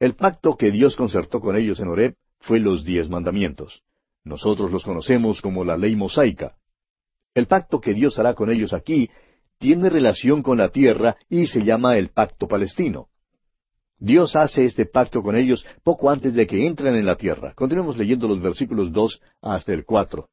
El 0.00 0.16
pacto 0.16 0.56
que 0.56 0.72
Dios 0.72 0.96
concertó 0.96 1.38
con 1.38 1.54
ellos 1.54 1.78
en 1.78 1.86
Horeb 1.86 2.16
fue 2.40 2.58
los 2.58 2.84
diez 2.84 3.08
mandamientos. 3.08 3.84
Nosotros 4.24 4.72
los 4.72 4.82
conocemos 4.82 5.42
como 5.42 5.64
la 5.64 5.76
ley 5.76 5.94
mosaica. 5.94 6.56
El 7.36 7.46
pacto 7.46 7.80
que 7.80 7.94
Dios 7.94 8.18
hará 8.18 8.34
con 8.34 8.50
ellos 8.50 8.72
aquí 8.72 9.08
tiene 9.60 9.90
relación 9.90 10.42
con 10.42 10.56
la 10.56 10.70
tierra 10.70 11.18
y 11.28 11.46
se 11.46 11.62
llama 11.62 11.98
el 11.98 12.08
pacto 12.08 12.48
palestino. 12.48 13.08
Dios 13.98 14.34
hace 14.34 14.64
este 14.64 14.86
pacto 14.86 15.22
con 15.22 15.36
ellos 15.36 15.64
poco 15.84 16.08
antes 16.08 16.32
de 16.32 16.46
que 16.46 16.66
entren 16.66 16.96
en 16.96 17.04
la 17.04 17.16
tierra. 17.16 17.52
Continuemos 17.54 17.98
leyendo 17.98 18.26
los 18.26 18.40
versículos 18.40 18.90
dos 18.90 19.20
hasta 19.42 19.74
el 19.74 19.84
cuatro. 19.84 20.30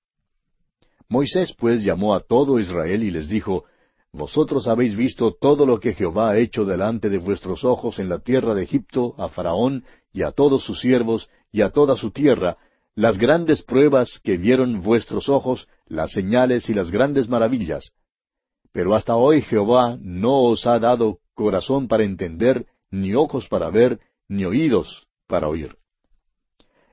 Moisés 1.09 1.53
pues 1.53 1.83
llamó 1.83 2.15
a 2.15 2.21
todo 2.21 2.57
Israel 2.57 3.03
y 3.03 3.11
les 3.11 3.27
dijo, 3.27 3.65
Vosotros 4.13 4.65
habéis 4.65 4.95
visto 4.95 5.33
todo 5.33 5.65
lo 5.65 5.81
que 5.81 5.93
Jehová 5.93 6.29
ha 6.29 6.37
hecho 6.37 6.63
delante 6.63 7.09
de 7.09 7.17
vuestros 7.17 7.65
ojos 7.65 7.99
en 7.99 8.07
la 8.07 8.19
tierra 8.19 8.55
de 8.55 8.63
Egipto, 8.63 9.13
a 9.17 9.27
Faraón 9.27 9.83
y 10.13 10.21
a 10.21 10.31
todos 10.31 10.63
sus 10.63 10.79
siervos 10.79 11.29
y 11.51 11.61
a 11.61 11.71
toda 11.71 11.97
su 11.97 12.11
tierra, 12.11 12.55
las 12.95 13.17
grandes 13.17 13.61
pruebas 13.61 14.21
que 14.23 14.37
vieron 14.37 14.81
vuestros 14.81 15.27
ojos, 15.27 15.67
las 15.85 16.13
señales 16.13 16.69
y 16.69 16.73
las 16.73 16.91
grandes 16.91 17.27
maravillas. 17.27 17.91
Pero 18.77 18.93
hasta 18.93 19.15
hoy 19.15 19.41
Jehová 19.41 19.97
no 19.99 20.43
os 20.43 20.67
ha 20.67 20.77
dado 20.77 21.17
corazón 21.33 21.87
para 21.87 22.03
entender, 22.03 22.67
ni 22.91 23.15
ojos 23.15 23.47
para 23.47 23.71
ver, 23.71 23.99
ni 24.27 24.45
oídos 24.45 25.07
para 25.25 25.47
oír. 25.47 25.75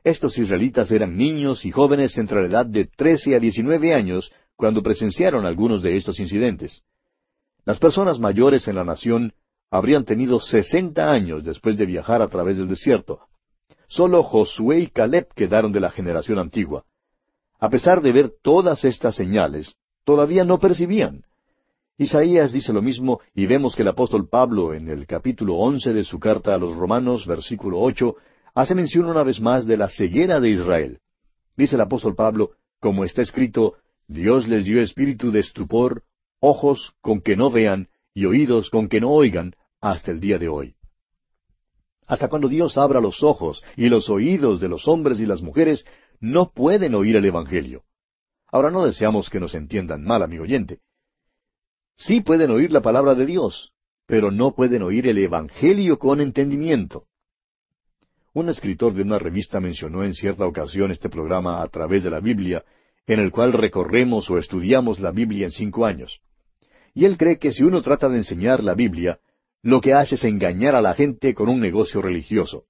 Estos 0.03 0.39
israelitas 0.39 0.91
eran 0.91 1.19
niños 1.19 1.67
y 1.67 1.71
jóvenes 1.71 2.17
entre 2.17 2.41
la 2.41 2.49
edad 2.49 2.65
de 2.65 2.87
trece 2.87 3.37
a 3.37 3.39
diecinueve 3.39 3.93
años 3.93 4.33
cuando 4.57 4.83
presenciaron 4.83 5.45
algunos 5.45 5.83
de 5.83 5.99
estos 5.99 6.21
incidentes. 6.21 6.81
Las 7.67 7.79
personas 7.79 8.19
mayores 8.19 8.67
en 8.67 8.77
la 8.77 8.85
nación 8.85 9.35
habrían 9.71 10.07
tenido 10.07 10.41
sesenta 10.41 11.13
años 11.13 11.45
después 11.45 11.77
de 11.77 11.85
viajar 11.85 12.23
a 12.23 12.29
través 12.29 12.57
del 12.57 12.69
desierto. 12.69 13.21
Solo 13.89 14.23
Josué 14.23 14.79
y 14.81 14.87
Caleb 14.87 15.29
quedaron 15.35 15.71
de 15.71 15.81
la 15.81 15.91
generación 15.91 16.39
antigua. 16.39 16.87
A 17.61 17.69
pesar 17.69 18.01
de 18.01 18.11
ver 18.13 18.33
todas 18.41 18.87
estas 18.87 19.17
señales, 19.17 19.77
todavía 20.07 20.45
no 20.45 20.59
percibían. 20.59 21.27
Isaías 21.97 22.53
dice 22.53 22.73
lo 22.73 22.83
mismo 22.83 23.21
y 23.35 23.47
vemos 23.47 23.77
que 23.77 23.83
el 23.83 23.89
apóstol 23.89 24.29
Pablo 24.29 24.75
en 24.75 24.89
el 24.89 25.07
capítulo 25.07 25.55
once 25.55 25.93
de 25.93 26.03
su 26.03 26.19
carta 26.19 26.53
a 26.53 26.59
los 26.59 26.75
Romanos, 26.75 27.25
versículo 27.25 27.79
ocho, 27.79 28.17
hace 28.53 28.75
mención 28.75 29.07
una 29.07 29.23
vez 29.23 29.41
más 29.41 29.65
de 29.65 29.77
la 29.77 29.89
ceguera 29.89 30.41
de 30.41 30.51
Israel. 30.51 30.99
Dice 31.57 31.77
el 31.77 31.83
apóstol 31.83 32.17
Pablo, 32.17 32.51
como 32.81 33.05
está 33.05 33.23
escrito, 33.23 33.75
Dios 34.09 34.49
les 34.49 34.65
dio 34.65 34.83
espíritu 34.83 35.31
de 35.31 35.39
estupor, 35.39 36.03
ojos 36.41 36.95
con 37.01 37.21
que 37.21 37.37
no 37.37 37.51
vean 37.51 37.89
y 38.13 38.25
oídos 38.25 38.71
con 38.71 38.89
que 38.89 39.01
no 39.01 39.11
oigan 39.11 39.55
hasta 39.81 40.11
el 40.11 40.19
día 40.19 40.39
de 40.39 40.49
hoy. 40.49 40.75
Hasta 42.09 42.29
cuando 42.29 42.49
Dios 42.49 42.77
abra 42.77 43.01
los 43.01 43.23
ojos 43.23 43.63
y 43.77 43.89
los 43.89 44.11
oídos 44.11 44.61
de 44.61 44.69
los 44.69 44.89
hombres 44.89 45.21
y 45.21 45.27
las 45.27 45.43
mujeres, 45.43 45.87
no 46.19 46.51
pueden 46.51 46.97
oír 46.97 47.15
el 47.17 47.25
Evangelio. 47.25 47.85
Ahora 48.49 48.73
no 48.73 48.85
deseamos 48.85 49.31
que 49.31 49.41
nos 49.41 49.55
entiendan 49.55 50.03
mal, 50.03 50.23
amigo 50.25 50.43
oyente. 50.43 50.81
Sí 51.97 52.21
pueden 52.21 52.51
oír 52.51 52.73
la 52.73 52.83
palabra 52.83 53.15
de 53.15 53.27
Dios, 53.27 53.73
pero 54.07 54.31
no 54.31 54.55
pueden 54.55 54.83
oír 54.83 55.07
el 55.07 55.19
Evangelio 55.19 55.99
con 55.99 56.21
entendimiento. 56.21 57.07
Un 58.33 58.49
escritor 58.49 58.95
de 58.95 59.03
una 59.03 59.19
revista 59.19 59.61
mencionó 59.61 60.03
en 60.03 60.13
cierta 60.13 60.45
ocasión 60.45 60.91
este 60.91 61.09
programa 61.09 61.63
a 61.63 61.69
través 61.69 62.03
de 62.03 62.11
la 62.11 62.21
Biblia, 62.21 62.65
en 63.07 63.21
el 63.21 63.31
cual 63.31 63.53
recorremos 63.53 64.29
o 64.29 64.39
estudiamos 64.39 64.99
la 64.99 65.13
Biblia 65.13 65.45
en 65.45 65.53
cinco 65.53 65.87
años. 65.87 66.21
Y 66.95 67.05
él 67.05 67.17
cree 67.17 67.39
que 67.39 67.53
si 67.53 67.63
uno 67.63 67.81
trata 67.81 68.09
de 68.09 68.17
enseñar 68.17 68.65
la 68.65 68.75
Biblia, 68.75 69.21
lo 69.63 69.81
que 69.81 69.95
hace 69.95 70.17
es 70.17 70.25
engañar 70.25 70.75
a 70.75 70.83
la 70.83 70.95
gente 70.95 71.33
con 71.33 71.49
un 71.49 71.61
negocio 71.61 72.03
religioso. 72.03 72.65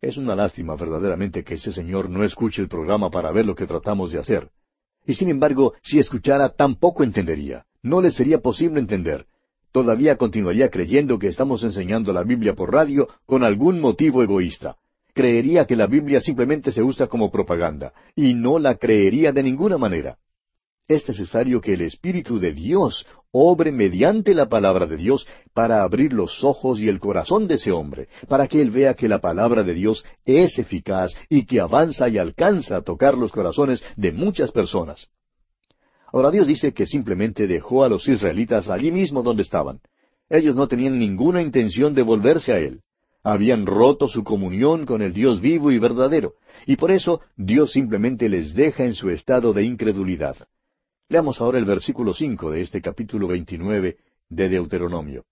Es 0.00 0.16
una 0.16 0.34
lástima 0.34 0.76
verdaderamente 0.76 1.44
que 1.44 1.54
ese 1.54 1.72
señor 1.72 2.08
no 2.08 2.24
escuche 2.24 2.62
el 2.62 2.68
programa 2.68 3.10
para 3.10 3.32
ver 3.32 3.44
lo 3.44 3.54
que 3.54 3.66
tratamos 3.66 4.12
de 4.12 4.18
hacer. 4.18 4.50
Y 5.04 5.14
sin 5.14 5.28
embargo, 5.28 5.74
si 5.82 5.98
escuchara, 5.98 6.50
tampoco 6.50 7.02
entendería. 7.02 7.66
No 7.82 8.02
le 8.02 8.10
sería 8.10 8.38
posible 8.38 8.80
entender. 8.80 9.26
Todavía 9.72 10.16
continuaría 10.16 10.68
creyendo 10.68 11.18
que 11.18 11.28
estamos 11.28 11.62
enseñando 11.62 12.12
la 12.12 12.24
Biblia 12.24 12.54
por 12.54 12.72
radio 12.72 13.08
con 13.24 13.44
algún 13.44 13.80
motivo 13.80 14.22
egoísta. 14.22 14.76
Creería 15.14 15.66
que 15.66 15.76
la 15.76 15.86
Biblia 15.86 16.20
simplemente 16.20 16.72
se 16.72 16.82
usa 16.82 17.06
como 17.06 17.30
propaganda, 17.30 17.92
y 18.14 18.34
no 18.34 18.58
la 18.58 18.76
creería 18.76 19.32
de 19.32 19.42
ninguna 19.42 19.78
manera. 19.78 20.18
Es 20.88 21.08
necesario 21.08 21.60
que 21.60 21.74
el 21.74 21.82
Espíritu 21.82 22.40
de 22.40 22.52
Dios 22.52 23.06
obre 23.30 23.70
mediante 23.70 24.34
la 24.34 24.48
palabra 24.48 24.86
de 24.86 24.96
Dios 24.96 25.24
para 25.54 25.84
abrir 25.84 26.12
los 26.12 26.42
ojos 26.42 26.80
y 26.80 26.88
el 26.88 26.98
corazón 26.98 27.46
de 27.46 27.54
ese 27.54 27.70
hombre, 27.70 28.08
para 28.28 28.48
que 28.48 28.60
él 28.60 28.70
vea 28.70 28.94
que 28.94 29.08
la 29.08 29.20
palabra 29.20 29.62
de 29.62 29.74
Dios 29.74 30.04
es 30.24 30.58
eficaz 30.58 31.14
y 31.28 31.46
que 31.46 31.60
avanza 31.60 32.08
y 32.08 32.18
alcanza 32.18 32.76
a 32.76 32.82
tocar 32.82 33.16
los 33.16 33.30
corazones 33.30 33.82
de 33.96 34.10
muchas 34.10 34.50
personas. 34.50 35.08
Ahora 36.12 36.30
Dios 36.30 36.46
dice 36.46 36.72
que 36.72 36.86
simplemente 36.86 37.46
dejó 37.46 37.84
a 37.84 37.88
los 37.88 38.08
israelitas 38.08 38.68
allí 38.68 38.90
mismo 38.90 39.22
donde 39.22 39.42
estaban. 39.42 39.80
Ellos 40.28 40.54
no 40.54 40.68
tenían 40.68 40.98
ninguna 40.98 41.42
intención 41.42 41.94
de 41.94 42.02
volverse 42.02 42.52
a 42.52 42.58
Él. 42.58 42.80
Habían 43.22 43.66
roto 43.66 44.08
su 44.08 44.24
comunión 44.24 44.86
con 44.86 45.02
el 45.02 45.12
Dios 45.12 45.40
vivo 45.40 45.70
y 45.70 45.78
verdadero, 45.78 46.34
y 46.66 46.76
por 46.76 46.90
eso 46.90 47.20
Dios 47.36 47.72
simplemente 47.72 48.28
les 48.28 48.54
deja 48.54 48.84
en 48.84 48.94
su 48.94 49.10
estado 49.10 49.52
de 49.52 49.64
incredulidad. 49.64 50.36
Leamos 51.08 51.40
ahora 51.40 51.58
el 51.58 51.64
versículo 51.64 52.14
cinco 52.14 52.50
de 52.50 52.62
este 52.62 52.80
capítulo 52.80 53.28
veintinueve 53.28 53.98
de 54.28 54.48
Deuteronomio. 54.48 55.24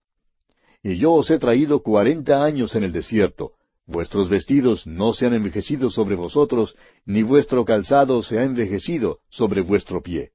Y 0.83 0.97
yo 0.97 1.13
os 1.13 1.29
he 1.31 1.39
traído 1.39 1.81
cuarenta 1.81 2.43
años 2.43 2.75
en 2.75 2.83
el 2.83 2.91
desierto, 2.91 3.53
vuestros 3.85 4.29
vestidos 4.29 4.85
no 4.85 5.13
se 5.13 5.25
han 5.25 5.33
envejecido 5.33 5.89
sobre 5.89 6.15
vosotros, 6.15 6.75
ni 7.05 7.23
vuestro 7.23 7.65
calzado 7.65 8.21
se 8.21 8.37
ha 8.37 8.43
envejecido 8.43 9.19
sobre 9.29 9.61
vuestro 9.61 10.01
pie. 10.01 10.31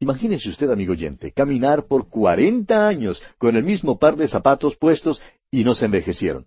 Imagínese 0.00 0.48
usted, 0.48 0.70
amigo 0.70 0.92
oyente, 0.92 1.32
caminar 1.32 1.86
por 1.86 2.08
cuarenta 2.08 2.86
años 2.86 3.20
con 3.36 3.56
el 3.56 3.64
mismo 3.64 3.98
par 3.98 4.16
de 4.16 4.28
zapatos 4.28 4.76
puestos 4.76 5.20
y 5.50 5.64
no 5.64 5.74
se 5.74 5.86
envejecieron. 5.86 6.46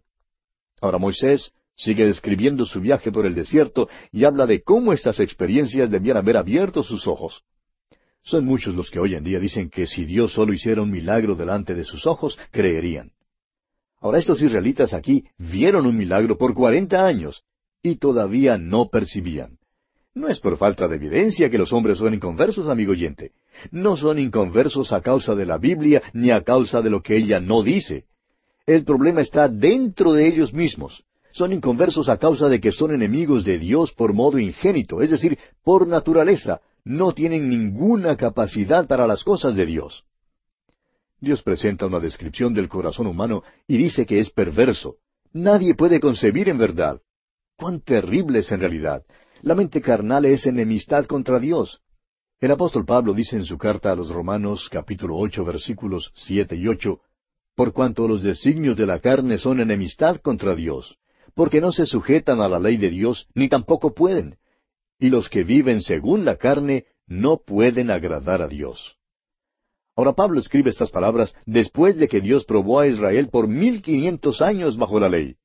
Ahora 0.79 0.97
Moisés 0.97 1.51
sigue 1.75 2.05
describiendo 2.05 2.63
su 2.63 2.79
viaje 2.79 3.11
por 3.11 3.25
el 3.25 3.35
desierto 3.35 3.89
y 4.11 4.23
habla 4.23 4.45
de 4.45 4.61
cómo 4.61 4.93
estas 4.93 5.19
experiencias 5.19 5.91
debían 5.91 6.15
haber 6.15 6.37
abierto 6.37 6.81
sus 6.81 7.07
ojos. 7.07 7.43
Son 8.23 8.45
muchos 8.45 8.73
los 8.73 8.89
que 8.89 8.99
hoy 8.99 9.15
en 9.15 9.23
día 9.23 9.39
dicen 9.39 9.69
que 9.69 9.85
si 9.85 10.05
Dios 10.05 10.31
solo 10.31 10.53
hiciera 10.53 10.81
un 10.81 10.91
milagro 10.91 11.35
delante 11.35 11.75
de 11.75 11.83
sus 11.83 12.07
ojos, 12.07 12.39
creerían. 12.51 13.11
Ahora 13.99 14.19
estos 14.19 14.41
israelitas 14.41 14.93
aquí 14.93 15.25
vieron 15.37 15.85
un 15.85 15.97
milagro 15.97 16.37
por 16.37 16.53
cuarenta 16.53 17.05
años 17.05 17.43
y 17.83 17.97
todavía 17.97 18.57
no 18.57 18.89
percibían. 18.89 19.57
No 20.13 20.27
es 20.27 20.39
por 20.39 20.57
falta 20.57 20.87
de 20.87 20.95
evidencia 20.95 21.49
que 21.49 21.57
los 21.57 21.73
hombres 21.73 21.97
son 21.97 22.13
inconversos, 22.13 22.67
amigo 22.67 22.91
oyente. 22.91 23.31
No 23.71 23.97
son 23.97 24.19
inconversos 24.19 24.91
a 24.93 25.01
causa 25.01 25.35
de 25.35 25.45
la 25.45 25.57
Biblia 25.57 26.01
ni 26.13 26.31
a 26.31 26.41
causa 26.41 26.81
de 26.81 26.89
lo 26.89 27.01
que 27.01 27.17
ella 27.17 27.39
no 27.39 27.63
dice. 27.63 28.05
El 28.65 28.83
problema 28.83 29.21
está 29.21 29.47
dentro 29.47 30.13
de 30.13 30.27
ellos 30.27 30.53
mismos. 30.53 31.03
Son 31.31 31.53
inconversos 31.53 32.09
a 32.09 32.17
causa 32.17 32.49
de 32.49 32.59
que 32.59 32.71
son 32.71 32.93
enemigos 32.93 33.45
de 33.45 33.57
Dios 33.57 33.93
por 33.93 34.13
modo 34.13 34.37
ingénito, 34.37 35.01
es 35.01 35.11
decir, 35.11 35.37
por 35.63 35.87
naturaleza, 35.87 36.61
no 36.83 37.13
tienen 37.13 37.49
ninguna 37.49 38.17
capacidad 38.17 38.87
para 38.87 39.07
las 39.07 39.23
cosas 39.23 39.55
de 39.55 39.65
Dios. 39.65 40.03
Dios 41.19 41.43
presenta 41.43 41.85
una 41.85 41.99
descripción 41.99 42.53
del 42.53 42.67
corazón 42.67 43.07
humano 43.07 43.43
y 43.67 43.77
dice 43.77 44.05
que 44.05 44.19
es 44.19 44.31
perverso. 44.31 44.95
Nadie 45.33 45.75
puede 45.75 45.99
concebir 45.99 46.49
en 46.49 46.57
verdad. 46.57 46.99
Cuán 47.55 47.79
terrible 47.81 48.39
es 48.39 48.51
en 48.51 48.59
realidad. 48.59 49.03
La 49.41 49.55
mente 49.55 49.81
carnal 49.81 50.25
es 50.25 50.45
enemistad 50.45 51.05
contra 51.05 51.39
Dios. 51.39 51.79
El 52.41 52.49
apóstol 52.49 52.85
Pablo 52.85 53.13
dice 53.13 53.35
en 53.35 53.45
su 53.45 53.55
carta 53.59 53.91
a 53.91 53.95
los 53.95 54.09
Romanos 54.09 54.67
capítulo 54.67 55.15
ocho 55.15 55.45
versículos 55.45 56.11
siete 56.15 56.55
y 56.55 56.67
ocho, 56.67 57.01
por 57.53 57.71
cuanto 57.71 58.07
los 58.07 58.23
designios 58.23 58.75
de 58.75 58.87
la 58.87 58.97
carne 58.97 59.37
son 59.37 59.59
enemistad 59.59 60.17
contra 60.17 60.55
Dios, 60.55 60.97
porque 61.35 61.61
no 61.61 61.71
se 61.71 61.85
sujetan 61.85 62.41
a 62.41 62.49
la 62.49 62.59
ley 62.59 62.77
de 62.77 62.89
Dios, 62.89 63.27
ni 63.35 63.47
tampoco 63.47 63.93
pueden, 63.93 64.37
y 64.97 65.09
los 65.09 65.29
que 65.29 65.43
viven 65.43 65.83
según 65.83 66.25
la 66.25 66.37
carne 66.37 66.85
no 67.05 67.37
pueden 67.37 67.91
agradar 67.91 68.41
a 68.41 68.47
Dios. 68.47 68.97
Ahora 69.95 70.13
Pablo 70.13 70.39
escribe 70.39 70.71
estas 70.71 70.89
palabras 70.89 71.35
después 71.45 71.95
de 71.97 72.07
que 72.07 72.21
Dios 72.21 72.45
probó 72.45 72.79
a 72.79 72.87
Israel 72.87 73.29
por 73.29 73.47
mil 73.47 73.83
quinientos 73.83 74.41
años 74.41 74.77
bajo 74.77 74.99
la 74.99 75.09
ley. 75.09 75.35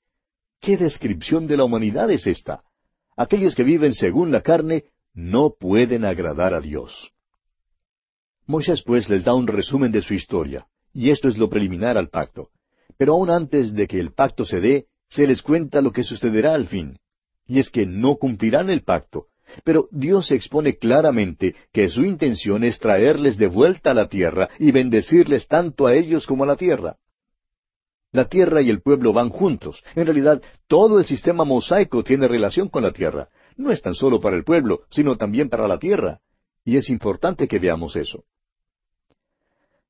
¿Qué 0.62 0.78
descripción 0.78 1.46
de 1.46 1.58
la 1.58 1.64
humanidad 1.64 2.10
es 2.10 2.26
esta? 2.26 2.62
Aquellos 3.18 3.54
que 3.54 3.64
viven 3.64 3.92
según 3.92 4.32
la 4.32 4.40
carne 4.40 4.84
no 5.16 5.54
pueden 5.58 6.04
agradar 6.04 6.52
a 6.52 6.60
Dios. 6.60 7.10
Moisés 8.46 8.82
pues 8.82 9.08
les 9.08 9.24
da 9.24 9.34
un 9.34 9.46
resumen 9.46 9.90
de 9.90 10.02
su 10.02 10.12
historia, 10.14 10.66
y 10.92 11.10
esto 11.10 11.26
es 11.26 11.38
lo 11.38 11.48
preliminar 11.48 11.96
al 11.96 12.10
pacto. 12.10 12.50
Pero 12.98 13.14
aún 13.14 13.30
antes 13.30 13.72
de 13.72 13.88
que 13.88 13.98
el 13.98 14.12
pacto 14.12 14.44
se 14.44 14.60
dé, 14.60 14.86
se 15.08 15.26
les 15.26 15.42
cuenta 15.42 15.80
lo 15.80 15.90
que 15.90 16.04
sucederá 16.04 16.54
al 16.54 16.66
fin. 16.66 16.98
y 17.48 17.60
es 17.60 17.70
que 17.70 17.86
no 17.86 18.16
cumplirán 18.16 18.70
el 18.70 18.82
pacto. 18.82 19.26
Pero 19.62 19.88
Dios 19.92 20.32
expone 20.32 20.76
claramente 20.76 21.54
que 21.72 21.88
su 21.88 22.04
intención 22.04 22.64
es 22.64 22.80
traerles 22.80 23.38
de 23.38 23.46
vuelta 23.46 23.92
a 23.92 23.94
la 23.94 24.08
tierra 24.08 24.48
y 24.58 24.72
bendecirles 24.72 25.46
tanto 25.46 25.86
a 25.86 25.94
ellos 25.94 26.26
como 26.26 26.42
a 26.42 26.48
la 26.48 26.56
tierra. 26.56 26.96
La 28.10 28.24
tierra 28.24 28.62
y 28.62 28.70
el 28.70 28.82
pueblo 28.82 29.12
van 29.12 29.28
juntos. 29.28 29.84
En 29.94 30.06
realidad, 30.06 30.42
todo 30.66 30.98
el 30.98 31.06
sistema 31.06 31.44
mosaico 31.44 32.02
tiene 32.02 32.26
relación 32.26 32.68
con 32.68 32.82
la 32.82 32.92
tierra. 32.92 33.28
No 33.56 33.70
es 33.70 33.82
tan 33.82 33.94
solo 33.94 34.20
para 34.20 34.36
el 34.36 34.44
pueblo, 34.44 34.82
sino 34.90 35.16
también 35.16 35.48
para 35.48 35.66
la 35.66 35.78
tierra. 35.78 36.20
Y 36.64 36.76
es 36.76 36.90
importante 36.90 37.48
que 37.48 37.58
veamos 37.58 37.96
eso. 37.96 38.24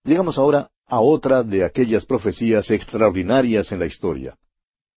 Llegamos 0.04 0.38
ahora 0.38 0.70
a 0.86 1.00
otra 1.00 1.42
de 1.42 1.64
aquellas 1.64 2.06
profecías 2.06 2.70
extraordinarias 2.70 3.72
en 3.72 3.80
la 3.80 3.86
historia. 3.86 4.38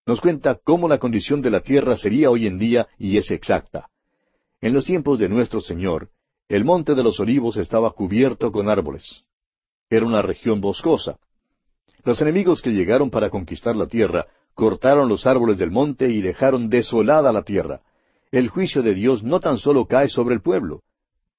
Nos 0.06 0.22
cuenta 0.22 0.60
cómo 0.64 0.88
la 0.88 1.00
condición 1.00 1.42
de 1.42 1.50
la 1.50 1.62
tierra 1.62 1.98
sería 1.98 2.30
hoy 2.30 2.48
en 2.48 2.60
día 2.60 2.88
y 2.98 3.18
es 3.18 3.32
exacta. 3.32 3.90
En 4.62 4.74
los 4.74 4.86
tiempos 4.86 5.18
de 5.20 5.30
nuestro 5.30 5.62
Señor, 5.62 6.10
el 6.48 6.66
monte 6.66 6.96
de 6.96 7.04
los 7.04 7.20
olivos 7.20 7.58
estaba 7.58 7.92
cubierto 7.92 8.52
con 8.52 8.70
árboles. 8.70 9.24
Era 9.90 10.06
una 10.06 10.22
región 10.22 10.62
boscosa. 10.62 11.18
Los 12.04 12.22
enemigos 12.22 12.62
que 12.62 12.72
llegaron 12.72 13.10
para 13.10 13.30
conquistar 13.30 13.76
la 13.76 13.88
tierra 13.88 14.28
cortaron 14.54 15.08
los 15.08 15.26
árboles 15.26 15.58
del 15.58 15.72
monte 15.72 16.10
y 16.10 16.22
dejaron 16.22 16.70
desolada 16.70 17.32
la 17.32 17.44
tierra. 17.44 17.82
El 18.32 18.50
juicio 18.50 18.84
de 18.84 18.94
Dios 18.94 19.24
no 19.24 19.40
tan 19.40 19.58
solo 19.58 19.88
cae 19.88 20.08
sobre 20.08 20.36
el 20.36 20.42
pueblo, 20.42 20.84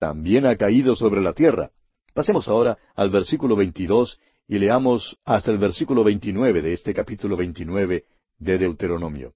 también 0.00 0.46
ha 0.46 0.56
caído 0.56 0.96
sobre 0.96 1.20
la 1.20 1.34
tierra. 1.34 1.70
Pasemos 2.14 2.48
ahora 2.48 2.78
al 2.96 3.10
versículo 3.10 3.54
22 3.54 4.18
y 4.48 4.58
leamos 4.58 5.16
hasta 5.24 5.52
el 5.52 5.58
versículo 5.58 6.02
29 6.02 6.62
de 6.62 6.72
este 6.72 6.92
capítulo 6.92 7.36
29 7.36 8.04
de 8.38 8.58
Deuteronomio. 8.58 9.34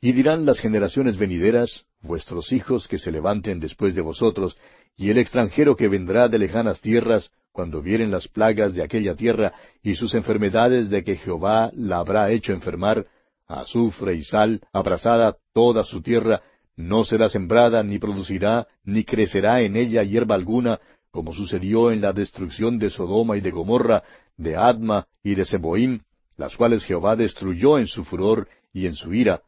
Y 0.00 0.12
dirán 0.12 0.46
las 0.46 0.60
generaciones 0.60 1.18
venideras, 1.18 1.84
vuestros 2.00 2.52
hijos 2.52 2.88
que 2.88 2.98
se 2.98 3.12
levanten 3.12 3.60
después 3.60 3.94
de 3.94 4.00
vosotros, 4.00 4.56
y 4.96 5.10
el 5.10 5.18
extranjero 5.18 5.76
que 5.76 5.88
vendrá 5.88 6.28
de 6.28 6.38
lejanas 6.38 6.80
tierras, 6.80 7.30
cuando 7.52 7.82
vieren 7.82 8.10
las 8.10 8.28
plagas 8.28 8.72
de 8.72 8.82
aquella 8.82 9.14
tierra 9.14 9.52
y 9.82 9.96
sus 9.96 10.14
enfermedades 10.14 10.88
de 10.88 11.04
que 11.04 11.16
Jehová 11.16 11.70
la 11.74 11.98
habrá 11.98 12.30
hecho 12.30 12.52
enfermar, 12.52 13.06
azufre 13.50 14.14
y 14.14 14.22
sal, 14.22 14.60
abrasada 14.72 15.36
toda 15.52 15.84
su 15.84 16.02
tierra, 16.02 16.42
no 16.76 17.04
será 17.04 17.28
sembrada, 17.28 17.82
ni 17.82 17.98
producirá, 17.98 18.68
ni 18.84 19.04
crecerá 19.04 19.60
en 19.60 19.76
ella 19.76 20.02
hierba 20.02 20.34
alguna, 20.34 20.80
como 21.10 21.34
sucedió 21.34 21.90
en 21.90 22.00
la 22.00 22.12
destrucción 22.12 22.78
de 22.78 22.90
Sodoma 22.90 23.36
y 23.36 23.40
de 23.40 23.50
Gomorra, 23.50 24.02
de 24.36 24.56
Adma 24.56 25.08
y 25.22 25.34
de 25.34 25.44
Seboim, 25.44 26.00
las 26.36 26.56
cuales 26.56 26.84
Jehová 26.84 27.16
destruyó 27.16 27.78
en 27.78 27.86
su 27.86 28.04
furor 28.04 28.48
y 28.72 28.86
en 28.86 28.94
su 28.94 29.12
ira. 29.12 29.42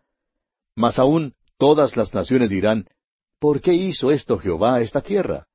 Mas 0.74 0.98
aún 0.98 1.34
todas 1.56 1.96
las 1.96 2.12
naciones 2.12 2.50
dirán, 2.50 2.88
¿por 3.38 3.60
qué 3.60 3.72
hizo 3.72 4.10
esto 4.10 4.38
Jehová 4.38 4.80
esta 4.80 5.00
tierra? 5.00 5.46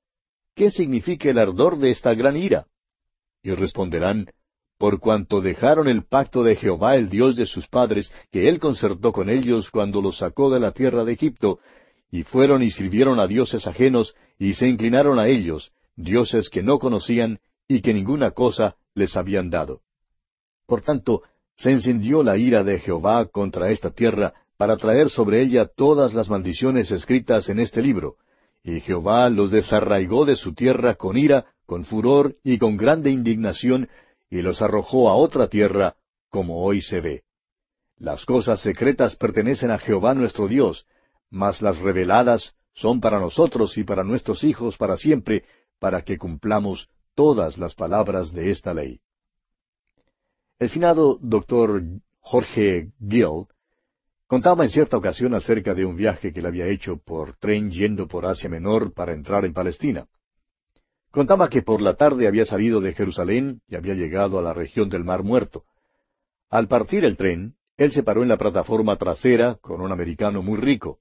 ¿Qué 0.56 0.72
significa 0.72 1.30
el 1.30 1.38
ardor 1.38 1.78
de 1.78 1.92
esta 1.92 2.14
gran 2.16 2.38
ira? 2.38 2.66
Y 3.44 3.52
responderán, 3.52 4.32
por 4.78 5.00
cuanto 5.00 5.42
dejaron 5.42 5.88
el 5.88 6.04
pacto 6.04 6.44
de 6.44 6.56
Jehová 6.56 6.96
el 6.96 7.10
Dios 7.10 7.36
de 7.36 7.46
sus 7.46 7.68
padres, 7.68 8.12
que 8.32 8.48
él 8.48 8.60
concertó 8.60 9.12
con 9.12 9.30
ellos 9.30 9.72
cuando 9.72 10.02
los 10.02 10.18
sacó 10.18 10.50
de 10.50 10.60
la 10.60 10.72
tierra 10.72 11.04
de 11.04 11.14
Egipto, 11.14 11.60
y 12.12 12.24
fueron 12.24 12.64
y 12.64 12.72
sirvieron 12.72 13.20
a 13.20 13.28
dioses 13.28 13.68
ajenos, 13.68 14.16
y 14.38 14.54
se 14.54 14.68
inclinaron 14.68 15.20
a 15.20 15.28
ellos, 15.28 15.72
dioses 15.96 16.50
que 16.50 16.62
no 16.62 16.80
conocían 16.80 17.40
y 17.68 17.82
que 17.82 17.94
ninguna 17.94 18.32
cosa 18.32 18.76
les 18.94 19.18
habían 19.18 19.50
dado. 19.50 19.82
Por 20.68 20.82
tanto, 20.82 21.24
se 21.56 21.72
encendió 21.72 22.22
la 22.24 22.38
ira 22.38 22.64
de 22.64 22.80
Jehová 22.80 23.26
contra 23.26 23.72
esta 23.72 23.90
tierra 23.90 24.34
para 24.58 24.78
traer 24.78 25.10
sobre 25.10 25.42
ella 25.42 25.66
todas 25.66 26.14
las 26.14 26.30
maldiciones 26.30 26.92
escritas 26.92 27.50
en 27.50 27.60
este 27.60 27.82
libro, 27.82 28.16
y 28.64 28.80
Jehová 28.80 29.30
los 29.30 29.50
desarraigó 29.50 30.26
de 30.26 30.36
su 30.36 30.54
tierra 30.54 30.96
con 30.96 31.18
ira, 31.18 31.46
con 31.66 31.84
furor 31.84 32.36
y 32.44 32.58
con 32.58 32.78
grande 32.78 33.10
indignación, 33.10 33.90
y 34.30 34.42
los 34.42 34.62
arrojó 34.62 35.10
a 35.10 35.16
otra 35.16 35.48
tierra, 35.48 35.96
como 36.30 36.64
hoy 36.64 36.82
se 36.82 37.00
ve. 37.00 37.24
Las 37.98 38.26
cosas 38.26 38.62
secretas 38.62 39.16
pertenecen 39.16 39.72
a 39.72 39.80
Jehová 39.80 40.14
nuestro 40.14 40.48
Dios, 40.48 40.86
mas 41.30 41.62
las 41.62 41.80
reveladas 41.80 42.56
son 42.74 43.02
para 43.02 43.20
nosotros 43.20 43.78
y 43.78 43.84
para 43.84 44.04
nuestros 44.04 44.44
hijos 44.44 44.78
para 44.78 44.98
siempre, 44.98 45.46
para 45.80 46.04
que 46.04 46.18
cumplamos 46.18 46.90
todas 47.16 47.58
las 47.58 47.74
palabras 47.74 48.32
de 48.32 48.52
esta 48.52 48.74
ley. 48.74 49.00
El 50.60 50.70
finado 50.70 51.18
doctor 51.22 51.82
Jorge 52.20 52.92
Gill 53.00 53.46
contaba 54.28 54.64
en 54.64 54.70
cierta 54.70 54.98
ocasión 54.98 55.34
acerca 55.34 55.74
de 55.74 55.86
un 55.86 55.96
viaje 55.96 56.34
que 56.34 56.40
él 56.40 56.46
había 56.46 56.68
hecho 56.68 56.98
por 56.98 57.36
tren 57.38 57.72
yendo 57.72 58.08
por 58.08 58.26
Asia 58.26 58.50
Menor 58.50 58.94
para 58.94 59.14
entrar 59.14 59.46
en 59.46 59.54
Palestina. 59.54 60.08
Contaba 61.12 61.50
que 61.50 61.62
por 61.62 61.82
la 61.82 61.96
tarde 61.96 62.28
había 62.28 62.46
salido 62.46 62.82
de 62.82 62.94
Jerusalén 62.94 63.62
y 63.68 63.76
había 63.76 63.94
llegado 63.94 64.38
a 64.40 64.42
la 64.42 64.54
región 64.54 64.90
del 64.90 65.04
Mar 65.04 65.24
Muerto. 65.24 65.64
Al 66.50 66.68
partir 66.68 67.06
el 67.06 67.18
tren, 67.18 67.56
él 67.78 67.92
se 67.92 68.04
paró 68.04 68.24
en 68.24 68.30
la 68.30 68.38
plataforma 68.38 68.98
trasera 68.98 69.56
con 69.56 69.82
un 69.82 69.92
americano 69.92 70.42
muy 70.42 70.58
rico. 70.58 71.00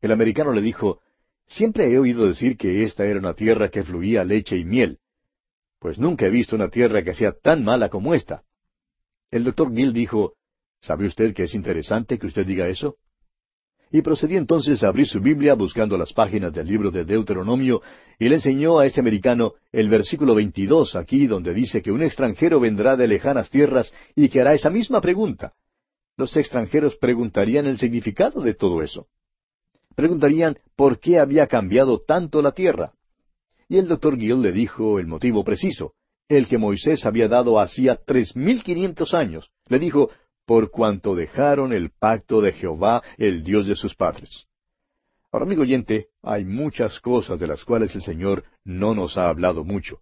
El 0.00 0.12
americano 0.12 0.52
le 0.52 0.62
dijo, 0.62 1.00
Siempre 1.46 1.86
he 1.86 1.98
oído 1.98 2.26
decir 2.26 2.56
que 2.56 2.82
esta 2.82 3.04
era 3.04 3.20
una 3.20 3.34
tierra 3.34 3.70
que 3.70 3.84
fluía 3.84 4.24
leche 4.24 4.56
y 4.56 4.64
miel. 4.64 4.98
Pues 5.78 5.98
nunca 5.98 6.26
he 6.26 6.30
visto 6.30 6.56
una 6.56 6.70
tierra 6.70 7.04
que 7.04 7.14
sea 7.14 7.32
tan 7.32 7.64
mala 7.64 7.88
como 7.88 8.14
esta. 8.14 8.42
El 9.30 9.44
doctor 9.44 9.72
Gill 9.72 9.92
dijo, 9.92 10.34
¿Sabe 10.80 11.06
usted 11.06 11.34
que 11.34 11.44
es 11.44 11.54
interesante 11.54 12.18
que 12.18 12.26
usted 12.26 12.46
diga 12.46 12.68
eso? 12.68 12.96
Y 13.90 14.02
procedió 14.02 14.38
entonces 14.38 14.82
a 14.82 14.88
abrir 14.88 15.06
su 15.06 15.20
Biblia 15.20 15.54
buscando 15.54 15.96
las 15.96 16.12
páginas 16.12 16.52
del 16.52 16.66
libro 16.66 16.90
de 16.90 17.04
Deuteronomio 17.04 17.82
y 18.18 18.28
le 18.28 18.36
enseñó 18.36 18.78
a 18.78 18.86
este 18.86 19.00
americano 19.00 19.54
el 19.72 19.88
versículo 19.88 20.34
22 20.34 20.96
aquí 20.96 21.26
donde 21.26 21.54
dice 21.54 21.82
que 21.82 21.92
un 21.92 22.02
extranjero 22.02 22.58
vendrá 22.60 22.96
de 22.96 23.06
lejanas 23.06 23.48
tierras 23.48 23.92
y 24.14 24.28
que 24.28 24.40
hará 24.40 24.54
esa 24.54 24.70
misma 24.70 25.00
pregunta. 25.00 25.54
Los 26.16 26.36
extranjeros 26.36 26.96
preguntarían 26.96 27.66
el 27.66 27.78
significado 27.78 28.40
de 28.40 28.54
todo 28.54 28.82
eso 28.82 29.06
preguntarían 29.96 30.58
por 30.76 31.00
qué 31.00 31.18
había 31.18 31.48
cambiado 31.48 32.00
tanto 32.06 32.42
la 32.42 32.52
tierra. 32.52 32.92
Y 33.68 33.78
el 33.78 33.88
doctor 33.88 34.16
Gill 34.16 34.42
le 34.42 34.52
dijo 34.52 35.00
el 35.00 35.08
motivo 35.08 35.42
preciso, 35.42 35.94
el 36.28 36.46
que 36.46 36.58
Moisés 36.58 37.04
había 37.04 37.26
dado 37.26 37.58
hacía 37.58 37.98
tres 38.06 38.36
mil 38.36 38.62
quinientos 38.62 39.14
años. 39.14 39.50
Le 39.68 39.80
dijo, 39.80 40.10
por 40.46 40.70
cuanto 40.70 41.14
dejaron 41.14 41.72
el 41.72 41.90
pacto 41.90 42.40
de 42.40 42.52
Jehová, 42.52 43.02
el 43.18 43.42
Dios 43.42 43.66
de 43.66 43.74
sus 43.74 43.94
padres. 43.94 44.46
Ahora, 45.32 45.44
amigo 45.44 45.62
oyente, 45.62 46.06
hay 46.22 46.44
muchas 46.44 47.00
cosas 47.00 47.38
de 47.38 47.48
las 47.48 47.64
cuales 47.64 47.94
el 47.94 48.00
Señor 48.00 48.44
no 48.64 48.94
nos 48.94 49.18
ha 49.18 49.28
hablado 49.28 49.64
mucho. 49.64 49.98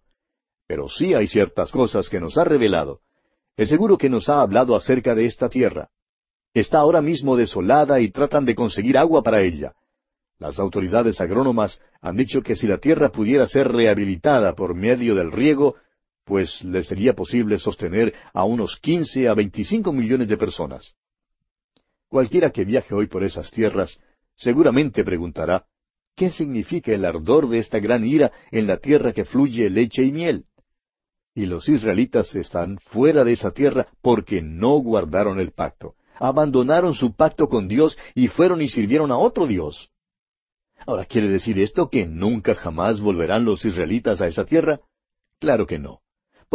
Pero 0.67 0.87
sí 0.87 1.13
hay 1.13 1.27
ciertas 1.27 1.71
cosas 1.71 2.09
que 2.09 2.19
nos 2.19 2.37
ha 2.37 2.43
revelado. 2.43 3.01
Es 3.57 3.69
seguro 3.69 3.97
que 3.97 4.09
nos 4.09 4.29
ha 4.29 4.41
hablado 4.41 4.75
acerca 4.75 5.15
de 5.15 5.25
esta 5.25 5.49
tierra. 5.49 5.89
Está 6.53 6.79
ahora 6.79 7.01
mismo 7.01 7.35
desolada 7.35 7.99
y 7.99 8.11
tratan 8.11 8.45
de 8.45 8.55
conseguir 8.55 8.97
agua 8.97 9.23
para 9.23 9.41
ella. 9.41 9.73
Las 10.37 10.59
autoridades 10.59 11.19
agrónomas 11.21 11.81
han 12.01 12.17
dicho 12.17 12.41
que 12.41 12.55
si 12.55 12.67
la 12.67 12.77
tierra 12.77 13.09
pudiera 13.09 13.47
ser 13.47 13.71
rehabilitada 13.71 14.53
por 14.53 14.75
medio 14.75 15.15
del 15.15 15.31
riego, 15.31 15.75
pues 16.25 16.63
le 16.63 16.83
sería 16.83 17.13
posible 17.13 17.59
sostener 17.59 18.13
a 18.33 18.43
unos 18.43 18.77
quince 18.81 19.27
a 19.27 19.33
veinticinco 19.33 19.93
millones 19.93 20.27
de 20.27 20.37
personas. 20.37 20.95
Cualquiera 22.09 22.49
que 22.49 22.65
viaje 22.65 22.93
hoy 22.93 23.07
por 23.07 23.23
esas 23.23 23.51
tierras 23.51 23.99
seguramente 24.35 25.03
preguntará, 25.03 25.65
¿qué 26.15 26.31
significa 26.31 26.91
el 26.91 27.05
ardor 27.05 27.47
de 27.47 27.59
esta 27.59 27.79
gran 27.79 28.05
ira 28.05 28.31
en 28.51 28.67
la 28.67 28.77
tierra 28.77 29.13
que 29.13 29.25
fluye 29.25 29.69
leche 29.69 30.03
y 30.03 30.11
miel? 30.11 30.45
Y 31.35 31.45
los 31.45 31.69
israelitas 31.69 32.35
están 32.35 32.79
fuera 32.79 33.23
de 33.23 33.33
esa 33.33 33.51
tierra 33.51 33.87
porque 34.01 34.41
no 34.41 34.77
guardaron 34.79 35.39
el 35.39 35.51
pacto. 35.51 35.95
Abandonaron 36.17 36.93
su 36.93 37.13
pacto 37.13 37.47
con 37.47 37.67
Dios 37.67 37.97
y 38.15 38.29
fueron 38.29 38.61
y 38.61 38.69
sirvieron 38.69 39.11
a 39.11 39.17
otro 39.17 39.45
Dios. 39.45 39.91
Ahora, 40.87 41.05
¿quiere 41.05 41.27
decir 41.27 41.59
esto 41.59 41.89
que 41.89 42.05
nunca 42.05 42.55
jamás 42.55 43.01
volverán 43.01 43.43
los 43.43 43.65
israelitas 43.65 44.21
a 44.21 44.27
esa 44.27 44.45
tierra? 44.45 44.79
Claro 45.39 45.65
que 45.65 45.77
no, 45.77 46.01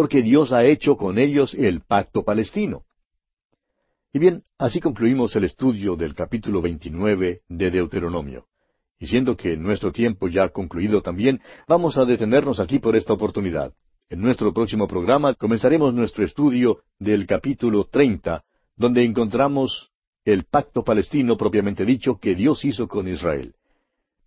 porque 0.00 0.22
Dios 0.22 0.50
ha 0.50 0.64
hecho 0.64 0.96
con 0.96 1.18
ellos 1.18 1.52
el 1.52 1.82
pacto 1.82 2.24
palestino. 2.24 2.84
Y 4.14 4.18
bien, 4.18 4.44
así 4.56 4.80
concluimos 4.80 5.36
el 5.36 5.44
estudio 5.44 5.94
del 5.94 6.14
capítulo 6.14 6.62
29 6.62 7.42
de 7.46 7.70
Deuteronomio. 7.70 8.46
Y 8.98 9.08
siendo 9.08 9.36
que 9.36 9.58
nuestro 9.58 9.92
tiempo 9.92 10.28
ya 10.28 10.44
ha 10.44 10.48
concluido 10.48 11.02
también, 11.02 11.42
vamos 11.68 11.98
a 11.98 12.06
detenernos 12.06 12.60
aquí 12.60 12.78
por 12.78 12.96
esta 12.96 13.12
oportunidad. 13.12 13.74
En 14.08 14.22
nuestro 14.22 14.54
próximo 14.54 14.88
programa 14.88 15.34
comenzaremos 15.34 15.92
nuestro 15.92 16.24
estudio 16.24 16.78
del 16.98 17.26
capítulo 17.26 17.84
30, 17.84 18.42
donde 18.76 19.04
encontramos 19.04 19.90
el 20.24 20.44
pacto 20.44 20.82
palestino 20.82 21.36
propiamente 21.36 21.84
dicho 21.84 22.16
que 22.18 22.34
Dios 22.34 22.64
hizo 22.64 22.88
con 22.88 23.06
Israel. 23.06 23.52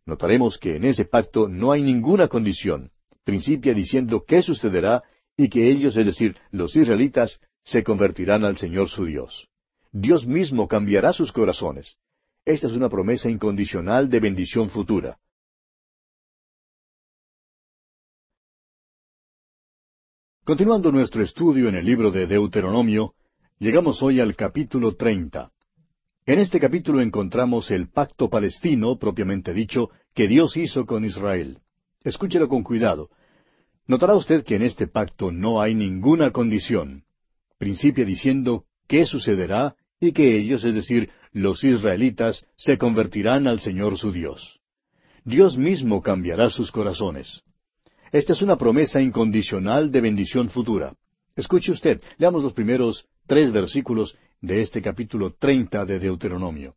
Notaremos 0.06 0.60
que 0.60 0.76
en 0.76 0.86
ese 0.86 1.06
pacto 1.06 1.48
no 1.48 1.72
hay 1.72 1.82
ninguna 1.82 2.28
condición. 2.28 2.92
Principia 3.24 3.74
diciendo 3.74 4.24
qué 4.28 4.44
sucederá 4.44 5.02
y 5.36 5.50
que 5.50 5.70
ellos, 5.70 5.98
es 5.98 6.06
decir, 6.06 6.38
los 6.52 6.76
israelitas, 6.76 7.40
se 7.64 7.84
convertirán 7.84 8.44
al 8.46 8.58
Señor 8.58 8.90
su 8.90 9.06
Dios. 9.06 9.48
Dios 9.92 10.28
mismo 10.28 10.68
cambiará 10.68 11.14
sus 11.14 11.32
corazones. 11.32 11.98
Esta 12.46 12.68
es 12.68 12.74
una 12.74 12.90
promesa 12.90 13.30
incondicional 13.30 14.10
de 14.10 14.20
bendición 14.20 14.70
futura. 14.70 15.18
Continuando 20.44 20.92
nuestro 20.92 21.24
estudio 21.24 21.70
en 21.70 21.76
el 21.76 21.86
libro 21.86 22.12
de 22.12 22.28
Deuteronomio, 22.28 23.14
llegamos 23.60 24.04
hoy 24.04 24.20
al 24.20 24.36
capítulo 24.36 24.96
treinta. 24.96 25.52
En 26.26 26.40
este 26.40 26.60
capítulo 26.60 27.00
encontramos 27.00 27.72
el 27.72 27.90
pacto 27.90 28.30
palestino, 28.30 28.98
propiamente 28.98 29.54
dicho, 29.54 29.90
que 30.14 30.28
Dios 30.28 30.58
hizo 30.58 30.86
con 30.86 31.06
Israel. 31.06 31.60
Escúchelo 32.04 32.50
con 32.50 32.64
cuidado. 32.64 33.10
Notará 33.88 34.16
usted 34.16 34.44
que 34.44 34.56
en 34.56 34.64
este 34.64 34.88
pacto 34.88 35.32
no 35.32 35.62
hay 35.62 35.76
ninguna 35.76 36.32
condición. 36.32 37.04
Principia 37.58 38.06
diciendo 38.06 38.66
qué 38.88 39.06
sucederá 39.06 39.76
y 40.00 40.12
que 40.14 40.38
ellos, 40.38 40.64
es 40.64 40.76
decir, 40.76 41.10
los 41.32 41.64
israelitas, 41.64 42.46
se 42.56 42.78
convertirán 42.78 43.48
al 43.48 43.60
Señor 43.60 43.98
su 43.98 44.12
Dios. 44.12 44.60
Dios 45.26 45.58
mismo 45.58 46.02
cambiará 46.02 46.50
sus 46.50 46.72
corazones. 46.72 47.42
Esta 48.12 48.34
es 48.34 48.42
una 48.42 48.58
promesa 48.58 49.02
incondicional 49.02 49.92
de 49.92 50.02
bendición 50.02 50.50
futura. 50.50 50.94
Escuche 51.36 51.72
usted, 51.72 52.02
leamos 52.18 52.44
los 52.44 52.54
primeros 52.54 53.06
tres 53.26 53.52
versículos 53.52 54.16
de 54.42 54.62
este 54.62 54.82
capítulo 54.82 55.34
treinta 55.34 55.86
de 55.86 56.00
Deuteronomio. 56.00 56.76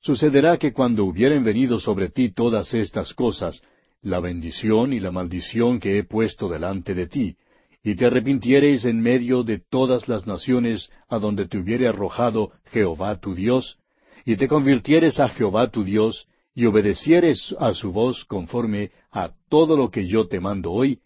Sucederá 0.00 0.56
que 0.56 0.72
cuando 0.72 1.04
hubieren 1.04 1.42
venido 1.42 1.80
sobre 1.80 2.10
ti 2.10 2.32
todas 2.32 2.72
estas 2.74 3.12
cosas, 3.12 3.60
la 4.02 4.20
bendición 4.20 4.92
y 4.92 5.00
la 5.00 5.10
maldición 5.10 5.78
que 5.80 5.98
he 5.98 6.04
puesto 6.04 6.48
delante 6.48 6.94
de 6.94 7.06
ti, 7.06 7.36
y 7.82 7.94
te 7.94 8.06
arrepintiereis 8.06 8.84
en 8.84 9.00
medio 9.00 9.42
de 9.42 9.58
todas 9.58 10.08
las 10.08 10.26
naciones 10.26 10.90
a 11.08 11.18
donde 11.18 11.46
te 11.46 11.58
hubiere 11.58 11.88
arrojado 11.88 12.52
Jehová 12.66 13.16
tu 13.20 13.34
Dios, 13.34 13.78
y 14.24 14.36
te 14.36 14.48
convirtieres 14.48 15.18
a 15.20 15.28
Jehová 15.28 15.68
tu 15.68 15.84
Dios, 15.84 16.26
y 16.54 16.66
obedecieres 16.66 17.54
a 17.58 17.74
su 17.74 17.92
voz 17.92 18.24
conforme 18.24 18.90
a 19.10 19.30
todo 19.48 19.76
lo 19.76 19.90
que 19.90 20.06
yo 20.06 20.28
te 20.28 20.40
mando 20.40 20.72
hoy, 20.72 21.00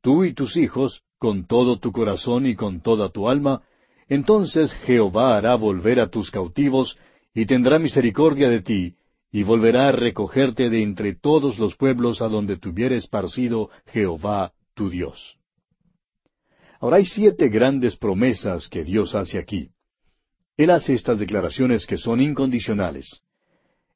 tú 0.00 0.24
y 0.24 0.32
tus 0.32 0.56
hijos, 0.56 1.02
con 1.18 1.46
todo 1.46 1.78
tu 1.78 1.92
corazón 1.92 2.46
y 2.46 2.54
con 2.54 2.80
toda 2.80 3.08
tu 3.10 3.28
alma, 3.28 3.62
entonces 4.08 4.72
Jehová 4.86 5.36
hará 5.36 5.56
volver 5.56 6.00
a 6.00 6.08
tus 6.08 6.30
cautivos, 6.30 6.96
y 7.34 7.46
tendrá 7.46 7.78
misericordia 7.78 8.48
de 8.48 8.62
ti, 8.62 8.94
y 9.30 9.42
volverá 9.42 9.88
a 9.88 9.92
recogerte 9.92 10.70
de 10.70 10.82
entre 10.82 11.14
todos 11.14 11.58
los 11.58 11.76
pueblos 11.76 12.22
a 12.22 12.28
donde 12.28 12.56
tuviere 12.56 12.96
esparcido 12.96 13.70
Jehová 13.86 14.52
tu 14.74 14.88
Dios. 14.88 15.36
Ahora 16.80 16.98
hay 16.98 17.04
siete 17.04 17.48
grandes 17.48 17.96
promesas 17.96 18.68
que 18.68 18.84
Dios 18.84 19.14
hace 19.14 19.38
aquí. 19.38 19.70
Él 20.56 20.70
hace 20.70 20.94
estas 20.94 21.18
declaraciones 21.18 21.86
que 21.86 21.98
son 21.98 22.20
incondicionales. 22.20 23.22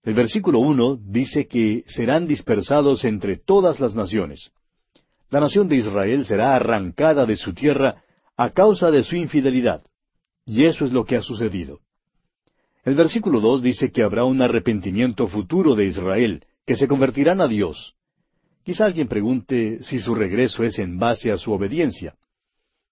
El 0.02 0.14
versículo 0.14 0.58
uno 0.58 0.96
dice 0.96 1.46
que 1.46 1.84
serán 1.86 2.26
dispersados 2.26 3.04
entre 3.04 3.36
todas 3.36 3.78
las 3.78 3.94
naciones. 3.94 4.50
La 5.30 5.40
nación 5.40 5.68
de 5.68 5.76
Israel 5.76 6.26
será 6.26 6.54
arrancada 6.54 7.24
de 7.24 7.36
su 7.36 7.54
tierra 7.54 8.02
a 8.36 8.50
causa 8.50 8.90
de 8.90 9.02
su 9.02 9.16
infidelidad. 9.16 9.82
Y 10.44 10.64
eso 10.64 10.84
es 10.84 10.92
lo 10.92 11.04
que 11.04 11.16
ha 11.16 11.22
sucedido. 11.22 11.80
El 12.84 12.96
versículo 12.96 13.40
dos 13.40 13.62
dice 13.62 13.92
que 13.92 14.02
habrá 14.02 14.24
un 14.24 14.42
arrepentimiento 14.42 15.28
futuro 15.28 15.76
de 15.76 15.86
Israel, 15.86 16.44
que 16.66 16.74
se 16.74 16.88
convertirán 16.88 17.40
a 17.40 17.46
Dios. 17.46 17.94
Quizá 18.64 18.86
alguien 18.86 19.06
pregunte 19.06 19.82
si 19.84 20.00
su 20.00 20.16
regreso 20.16 20.64
es 20.64 20.80
en 20.80 20.98
base 20.98 21.30
a 21.30 21.38
su 21.38 21.52
obediencia. 21.52 22.14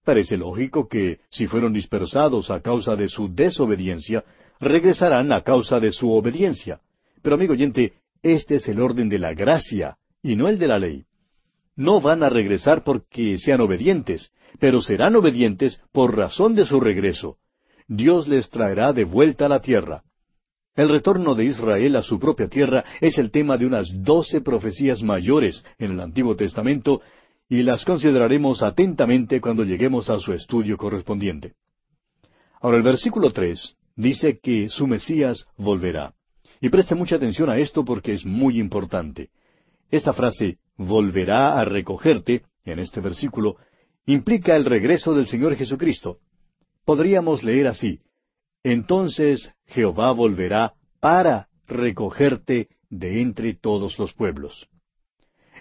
Parece 0.05 0.37
lógico 0.37 0.87
que, 0.87 1.19
si 1.29 1.45
fueron 1.45 1.73
dispersados 1.73 2.51
a 2.51 2.61
causa 2.61 2.95
de 2.95 3.09
su 3.09 3.33
desobediencia, 3.33 4.23
regresarán 4.61 5.33
a 5.33 5.41
causa 5.41 5.79
de 5.81 5.91
su 5.91 6.11
obediencia. 6.11 6.79
Pero 7.21 7.35
amigo 7.35 7.53
oyente, 7.53 7.93
este 8.23 8.55
es 8.55 8.67
el 8.69 8.79
orden 8.79 9.09
de 9.09 9.19
la 9.19 9.33
gracia, 9.33 9.97
y 10.23 10.37
no 10.37 10.47
el 10.47 10.57
de 10.57 10.67
la 10.67 10.79
ley. 10.79 11.03
No 11.75 11.99
van 11.99 12.23
a 12.23 12.29
regresar 12.29 12.83
porque 12.83 13.37
sean 13.37 13.59
obedientes, 13.59 14.31
pero 14.59 14.81
serán 14.81 15.15
obedientes 15.17 15.81
por 15.91 16.15
razón 16.15 16.55
de 16.55 16.65
su 16.65 16.79
regreso, 16.79 17.37
Dios 17.93 18.29
les 18.29 18.49
traerá 18.49 18.93
de 18.93 19.03
vuelta 19.03 19.47
a 19.47 19.49
la 19.49 19.59
tierra. 19.59 20.01
El 20.75 20.87
retorno 20.87 21.35
de 21.35 21.43
Israel 21.43 21.97
a 21.97 22.03
su 22.03 22.19
propia 22.19 22.47
tierra 22.47 22.85
es 23.01 23.17
el 23.17 23.31
tema 23.31 23.57
de 23.57 23.65
unas 23.65 23.91
doce 23.93 24.39
profecías 24.39 25.03
mayores 25.03 25.65
en 25.77 25.91
el 25.91 25.99
Antiguo 25.99 26.37
Testamento 26.37 27.01
y 27.49 27.63
las 27.63 27.83
consideraremos 27.83 28.63
atentamente 28.63 29.41
cuando 29.41 29.65
lleguemos 29.65 30.09
a 30.09 30.19
su 30.19 30.31
estudio 30.31 30.77
correspondiente. 30.77 31.55
Ahora 32.61 32.77
el 32.77 32.83
versículo 32.83 33.31
tres 33.31 33.75
dice 33.97 34.39
que 34.41 34.69
su 34.69 34.87
Mesías 34.87 35.45
volverá. 35.57 36.13
Y 36.61 36.69
preste 36.69 36.95
mucha 36.95 37.17
atención 37.17 37.49
a 37.49 37.57
esto 37.57 37.83
porque 37.83 38.13
es 38.13 38.25
muy 38.25 38.57
importante. 38.57 39.31
Esta 39.89 40.13
frase 40.13 40.59
volverá 40.77 41.59
a 41.59 41.65
recogerte, 41.65 42.43
en 42.63 42.79
este 42.79 43.01
versículo, 43.01 43.57
implica 44.05 44.55
el 44.55 44.63
regreso 44.63 45.13
del 45.13 45.27
Señor 45.27 45.57
Jesucristo 45.57 46.19
podríamos 46.85 47.43
leer 47.43 47.67
así, 47.67 47.99
Entonces 48.63 49.51
Jehová 49.65 50.11
volverá 50.11 50.73
para 50.99 51.47
recogerte 51.67 52.67
de 52.89 53.21
entre 53.21 53.55
todos 53.55 53.97
los 53.97 54.13
pueblos. 54.13 54.67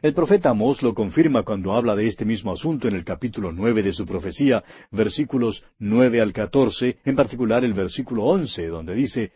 El 0.03 0.15
profeta 0.15 0.51
Amós 0.51 0.83
lo 0.83 0.95
confirma 0.95 1.43
cuando 1.43 1.73
habla 1.73 1.95
de 1.95 2.07
este 2.07 2.25
mismo 2.25 2.53
asunto 2.53 2.89
en 2.89 2.95
el 2.95 3.05
capítulo 3.05 3.53
nueve 3.53 3.83
de 3.83 3.93
su 3.93 4.07
profecía, 4.07 4.65
versículos 4.91 5.63
nueve 5.79 6.21
al 6.23 6.33
catorce, 6.33 6.97
en 7.05 7.17
particular 7.17 7.65
el 7.65 7.75
versículo 7.75 8.25
once, 8.25 8.67
donde 8.67 8.95
dice 8.95 9.33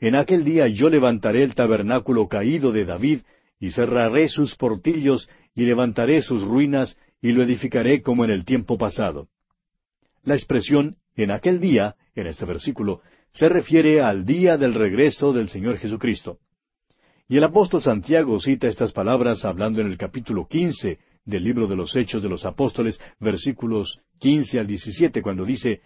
En 0.00 0.14
aquel 0.14 0.42
día 0.42 0.68
yo 0.68 0.88
levantaré 0.88 1.42
el 1.42 1.54
tabernáculo 1.54 2.28
caído 2.28 2.72
de 2.72 2.86
David, 2.86 3.20
y 3.60 3.70
cerraré 3.70 4.28
sus 4.28 4.54
portillos, 4.56 5.28
y 5.54 5.64
levantaré 5.64 6.22
sus 6.22 6.42
ruinas, 6.42 6.96
y 7.20 7.32
lo 7.32 7.42
edificaré 7.42 8.00
como 8.02 8.24
en 8.24 8.30
el 8.30 8.44
tiempo 8.44 8.78
pasado. 8.78 9.28
La 10.22 10.34
expresión 10.34 10.96
en 11.22 11.30
aquel 11.30 11.60
día, 11.60 11.96
en 12.14 12.26
este 12.26 12.44
versículo, 12.44 13.00
se 13.32 13.48
refiere 13.48 14.00
al 14.00 14.24
día 14.24 14.56
del 14.56 14.74
regreso 14.74 15.32
del 15.32 15.48
Señor 15.48 15.78
Jesucristo. 15.78 16.38
Y 17.28 17.36
el 17.36 17.44
apóstol 17.44 17.82
Santiago 17.82 18.38
cita 18.40 18.68
estas 18.68 18.92
palabras 18.92 19.44
hablando 19.44 19.80
en 19.80 19.88
el 19.88 19.98
capítulo 19.98 20.46
quince 20.46 20.98
del 21.24 21.42
libro 21.42 21.66
de 21.66 21.76
los 21.76 21.94
Hechos 21.96 22.22
de 22.22 22.28
los 22.28 22.44
Apóstoles, 22.44 23.00
versículos 23.18 24.00
quince 24.18 24.60
al 24.60 24.66
diecisiete, 24.66 25.22
cuando 25.22 25.44
dice, 25.44 25.80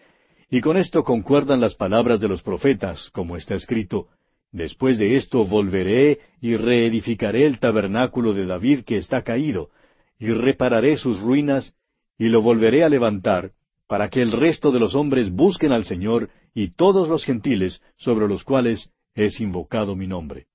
Y 0.50 0.60
con 0.60 0.76
esto 0.76 1.02
concuerdan 1.02 1.60
las 1.60 1.74
palabras 1.74 2.20
de 2.20 2.28
los 2.28 2.42
profetas, 2.42 3.08
como 3.10 3.36
está 3.36 3.54
escrito, 3.54 4.08
Después 4.52 4.98
de 4.98 5.16
esto 5.16 5.44
volveré 5.46 6.18
y 6.40 6.56
reedificaré 6.56 7.46
el 7.46 7.60
tabernáculo 7.60 8.34
de 8.34 8.46
David 8.46 8.80
que 8.80 8.96
está 8.96 9.22
caído, 9.22 9.70
y 10.18 10.30
repararé 10.32 10.96
sus 10.96 11.20
ruinas, 11.20 11.74
y 12.18 12.28
lo 12.28 12.42
volveré 12.42 12.84
a 12.84 12.88
levantar, 12.88 13.52
para 13.90 14.08
que 14.08 14.22
el 14.22 14.30
resto 14.30 14.70
de 14.70 14.78
los 14.78 14.94
hombres 14.94 15.32
busquen 15.32 15.72
al 15.72 15.84
Señor 15.84 16.30
y 16.54 16.68
todos 16.74 17.08
los 17.08 17.24
gentiles 17.24 17.82
sobre 17.96 18.28
los 18.28 18.44
cuales 18.44 18.92
es 19.16 19.40
invocado 19.40 19.96
mi 19.96 20.06
nombre. 20.06 20.46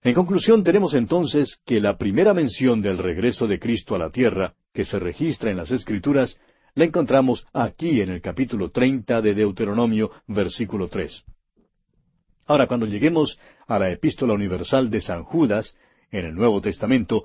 En 0.00 0.14
conclusión, 0.14 0.62
tenemos 0.62 0.94
entonces 0.94 1.58
que 1.66 1.80
la 1.80 1.98
primera 1.98 2.32
mención 2.32 2.80
del 2.80 2.98
regreso 2.98 3.48
de 3.48 3.58
Cristo 3.58 3.96
a 3.96 3.98
la 3.98 4.10
tierra, 4.10 4.54
que 4.72 4.84
se 4.84 5.00
registra 5.00 5.50
en 5.50 5.56
las 5.56 5.72
Escrituras, 5.72 6.38
la 6.76 6.84
encontramos 6.84 7.48
aquí 7.52 8.00
en 8.00 8.10
el 8.10 8.20
capítulo 8.20 8.70
treinta 8.70 9.20
de 9.20 9.34
Deuteronomio, 9.34 10.12
versículo 10.28 10.86
tres. 10.86 11.24
Ahora, 12.46 12.68
cuando 12.68 12.86
lleguemos 12.86 13.40
a 13.66 13.76
la 13.80 13.90
epístola 13.90 14.34
universal 14.34 14.88
de 14.88 15.00
San 15.00 15.24
Judas, 15.24 15.74
en 16.12 16.26
el 16.26 16.34
Nuevo 16.36 16.60
Testamento, 16.60 17.24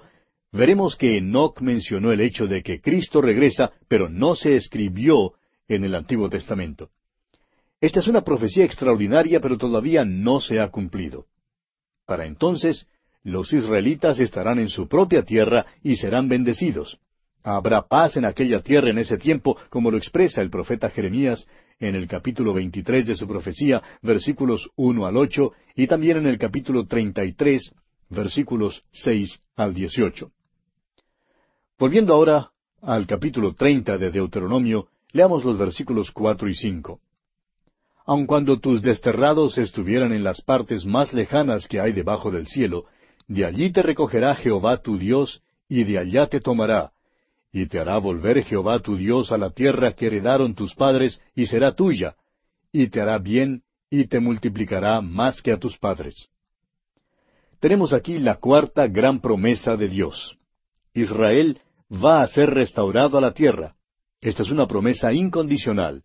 veremos 0.51 0.95
que 0.95 1.17
Enoch 1.17 1.62
mencionó 1.62 2.12
el 2.12 2.21
hecho 2.21 2.47
de 2.47 2.63
que 2.63 2.81
Cristo 2.81 3.21
regresa, 3.21 3.71
pero 3.88 4.09
no 4.09 4.35
se 4.35 4.55
escribió 4.55 5.33
en 5.67 5.83
el 5.83 5.95
Antiguo 5.95 6.29
Testamento. 6.29 6.89
Esta 7.81 8.01
es 8.01 8.07
una 8.07 8.23
profecía 8.23 8.65
extraordinaria, 8.65 9.39
pero 9.39 9.57
todavía 9.57 10.03
no 10.03 10.41
se 10.41 10.59
ha 10.59 10.69
cumplido. 10.69 11.27
Para 12.05 12.25
entonces, 12.25 12.88
los 13.23 13.53
israelitas 13.53 14.19
estarán 14.19 14.59
en 14.59 14.69
su 14.69 14.88
propia 14.88 15.23
tierra 15.23 15.65
y 15.83 15.95
serán 15.95 16.27
bendecidos. 16.27 16.99
Habrá 17.43 17.88
paz 17.88 18.17
en 18.17 18.25
aquella 18.25 18.62
tierra 18.62 18.89
en 18.89 18.97
ese 18.97 19.17
tiempo, 19.17 19.57
como 19.69 19.91
lo 19.91 19.97
expresa 19.97 20.41
el 20.41 20.49
profeta 20.49 20.89
Jeremías 20.89 21.47
en 21.79 21.95
el 21.95 22.07
capítulo 22.07 22.53
23 22.53 23.07
de 23.07 23.15
su 23.15 23.27
profecía, 23.27 23.81
versículos 24.01 24.69
uno 24.75 25.05
al 25.05 25.15
ocho, 25.15 25.53
y 25.75 25.88
también 25.88 26.17
en 26.17 26.27
el 26.27 26.38
capítulo 26.38 26.85
33, 26.85 27.73
versículos 28.09 28.83
seis 28.91 29.39
al 29.55 29.73
18. 29.73 30.31
Volviendo 31.80 32.13
ahora 32.13 32.52
al 32.82 33.08
capítulo 33.08 33.54
treinta 33.54 33.98
de 33.98 34.12
Deuteronomio, 34.12 34.89
leamos 35.13 35.46
los 35.46 35.58
versículos 35.58 36.12
cuatro 36.12 36.50
y 36.50 36.54
cinco. 36.54 37.00
Aun 38.06 38.26
cuando 38.26 38.60
tus 38.60 38.82
desterrados 38.82 39.58
estuvieran 39.58 40.12
en 40.12 40.26
las 40.26 40.42
partes 40.42 40.86
más 40.86 41.13
lejanas 41.13 41.70
que 41.70 41.80
hay 41.80 41.94
debajo 41.94 42.32
del 42.32 42.48
cielo, 42.48 42.84
de 43.30 43.46
allí 43.46 43.72
te 43.72 43.82
recogerá 43.82 44.36
Jehová 44.36 44.82
tu 44.82 44.98
Dios, 44.98 45.42
y 45.70 45.86
de 45.86 46.00
allá 46.00 46.28
te 46.28 46.42
tomará, 46.42 46.92
y 47.54 47.68
te 47.68 47.80
hará 47.80 47.98
volver 47.98 48.44
Jehová 48.44 48.80
tu 48.80 48.98
Dios 48.98 49.32
a 49.32 49.38
la 49.38 49.52
tierra 49.52 49.94
que 49.94 50.08
heredaron 50.08 50.56
tus 50.56 50.76
padres, 50.76 51.22
y 51.34 51.46
será 51.46 51.76
tuya, 51.76 52.18
y 52.74 52.88
te 52.88 53.00
hará 53.00 53.20
bien, 53.20 53.63
y 53.89 54.06
te 54.08 54.20
multiplicará 54.20 55.00
más 55.00 55.42
que 55.42 55.54
a 55.54 55.58
tus 55.58 55.78
padres. 55.78 56.28
Tenemos 57.62 57.94
aquí 57.94 58.18
la 58.18 58.36
cuarta 58.36 58.86
gran 58.88 59.22
promesa 59.22 59.78
de 59.78 59.88
Dios. 59.88 60.36
Israel 60.94 61.62
va 61.91 62.21
a 62.21 62.28
ser 62.28 62.52
restaurado 62.52 63.17
a 63.17 63.21
la 63.21 63.34
tierra. 63.34 63.75
Esta 64.21 64.43
es 64.43 64.52
una 64.52 64.67
promesa 64.67 65.13
incondicional. 65.13 66.04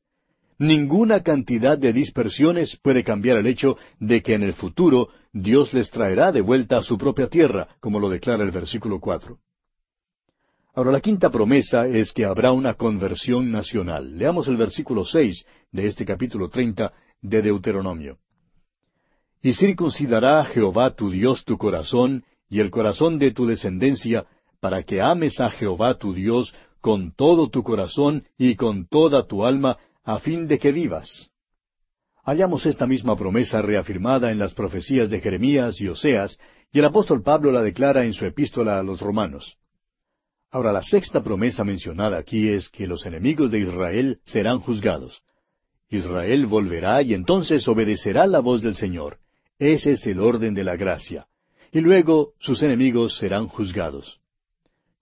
Ninguna 0.58 1.22
cantidad 1.22 1.76
de 1.76 1.92
dispersiones 1.92 2.78
puede 2.80 3.02
cambiar 3.02 3.38
el 3.38 3.46
hecho 3.46 3.76
de 3.98 4.22
que 4.22 4.34
en 4.34 4.42
el 4.44 4.54
futuro 4.54 5.08
Dios 5.32 5.74
les 5.74 5.90
traerá 5.90 6.30
de 6.30 6.40
vuelta 6.40 6.78
a 6.78 6.82
su 6.82 6.96
propia 6.96 7.28
tierra, 7.28 7.68
como 7.80 7.98
lo 7.98 8.08
declara 8.08 8.44
el 8.44 8.52
versículo 8.52 9.00
cuatro. 9.00 9.38
Ahora 10.76 10.92
la 10.92 11.00
quinta 11.00 11.30
promesa 11.30 11.86
es 11.86 12.12
que 12.12 12.24
habrá 12.24 12.52
una 12.52 12.74
conversión 12.74 13.50
nacional. 13.50 14.16
Leamos 14.16 14.46
el 14.48 14.56
versículo 14.56 15.04
seis 15.04 15.44
de 15.72 15.86
este 15.86 16.04
capítulo 16.04 16.48
treinta 16.48 16.92
de 17.20 17.42
Deuteronomio. 17.42 18.18
Y 19.42 19.54
circuncidará 19.54 20.44
Jehová 20.44 20.90
tu 20.94 21.10
Dios 21.10 21.44
tu 21.44 21.58
corazón 21.58 22.24
y 22.48 22.60
el 22.60 22.70
corazón 22.70 23.18
de 23.18 23.32
tu 23.32 23.46
descendencia, 23.46 24.26
para 24.64 24.82
que 24.82 25.02
ames 25.02 25.40
a 25.40 25.50
Jehová 25.50 25.92
tu 25.92 26.14
Dios 26.14 26.54
con 26.80 27.12
todo 27.14 27.50
tu 27.50 27.62
corazón 27.62 28.24
y 28.38 28.56
con 28.56 28.86
toda 28.86 29.26
tu 29.26 29.44
alma, 29.44 29.76
a 30.04 30.20
fin 30.20 30.48
de 30.48 30.58
que 30.58 30.72
vivas. 30.72 31.28
Hallamos 32.24 32.64
esta 32.64 32.86
misma 32.86 33.14
promesa 33.14 33.60
reafirmada 33.60 34.32
en 34.32 34.38
las 34.38 34.54
profecías 34.54 35.10
de 35.10 35.20
Jeremías 35.20 35.78
y 35.82 35.88
Oseas, 35.88 36.38
y 36.72 36.78
el 36.78 36.86
apóstol 36.86 37.22
Pablo 37.22 37.52
la 37.52 37.60
declara 37.60 38.06
en 38.06 38.14
su 38.14 38.24
epístola 38.24 38.78
a 38.78 38.82
los 38.82 39.02
romanos. 39.02 39.58
Ahora, 40.50 40.72
la 40.72 40.82
sexta 40.82 41.22
promesa 41.22 41.62
mencionada 41.62 42.16
aquí 42.16 42.48
es 42.48 42.70
que 42.70 42.86
los 42.86 43.04
enemigos 43.04 43.50
de 43.50 43.58
Israel 43.58 44.20
serán 44.24 44.60
juzgados. 44.60 45.20
Israel 45.90 46.46
volverá 46.46 47.02
y 47.02 47.12
entonces 47.12 47.68
obedecerá 47.68 48.26
la 48.26 48.40
voz 48.40 48.62
del 48.62 48.76
Señor. 48.76 49.18
Ese 49.58 49.90
es 49.90 50.06
el 50.06 50.20
orden 50.20 50.54
de 50.54 50.64
la 50.64 50.76
gracia. 50.76 51.26
Y 51.70 51.82
luego 51.82 52.32
sus 52.38 52.62
enemigos 52.62 53.18
serán 53.18 53.46
juzgados. 53.46 54.23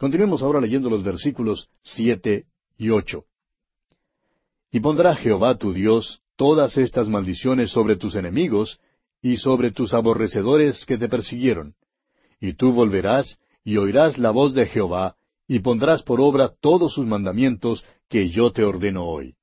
Continuemos 0.02 0.42
ahora 0.42 0.60
leyendo 0.60 0.90
los 0.90 1.04
versículos 1.04 1.68
siete 1.80 2.46
y 2.76 2.90
ocho. 2.90 3.26
Y 4.72 4.80
pondrá 4.80 5.14
Jehová 5.14 5.56
tu 5.58 5.72
Dios 5.72 6.22
todas 6.34 6.76
estas 6.76 7.08
maldiciones 7.08 7.70
sobre 7.70 7.94
tus 7.94 8.16
enemigos 8.16 8.80
y 9.22 9.36
sobre 9.36 9.70
tus 9.70 9.94
aborrecedores 9.94 10.84
que 10.86 10.98
te 10.98 11.08
persiguieron. 11.08 11.76
Y 12.40 12.54
tú 12.54 12.72
volverás 12.72 13.38
y 13.62 13.76
oirás 13.76 14.18
la 14.18 14.32
voz 14.32 14.54
de 14.54 14.66
Jehová, 14.66 15.14
y 15.46 15.60
pondrás 15.60 16.02
por 16.02 16.20
obra 16.20 16.52
todos 16.60 16.94
sus 16.94 17.06
mandamientos 17.06 17.84
que 18.08 18.28
yo 18.28 18.50
te 18.50 18.64
ordeno 18.64 19.04
hoy. 19.04 19.36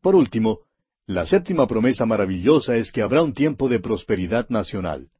Por 0.00 0.16
último, 0.16 0.60
la 1.04 1.26
séptima 1.26 1.66
promesa 1.66 2.06
maravillosa 2.06 2.74
es 2.76 2.90
que 2.90 3.02
habrá 3.02 3.22
un 3.22 3.34
tiempo 3.34 3.68
de 3.68 3.80
prosperidad 3.80 4.48
nacional. 4.48 5.10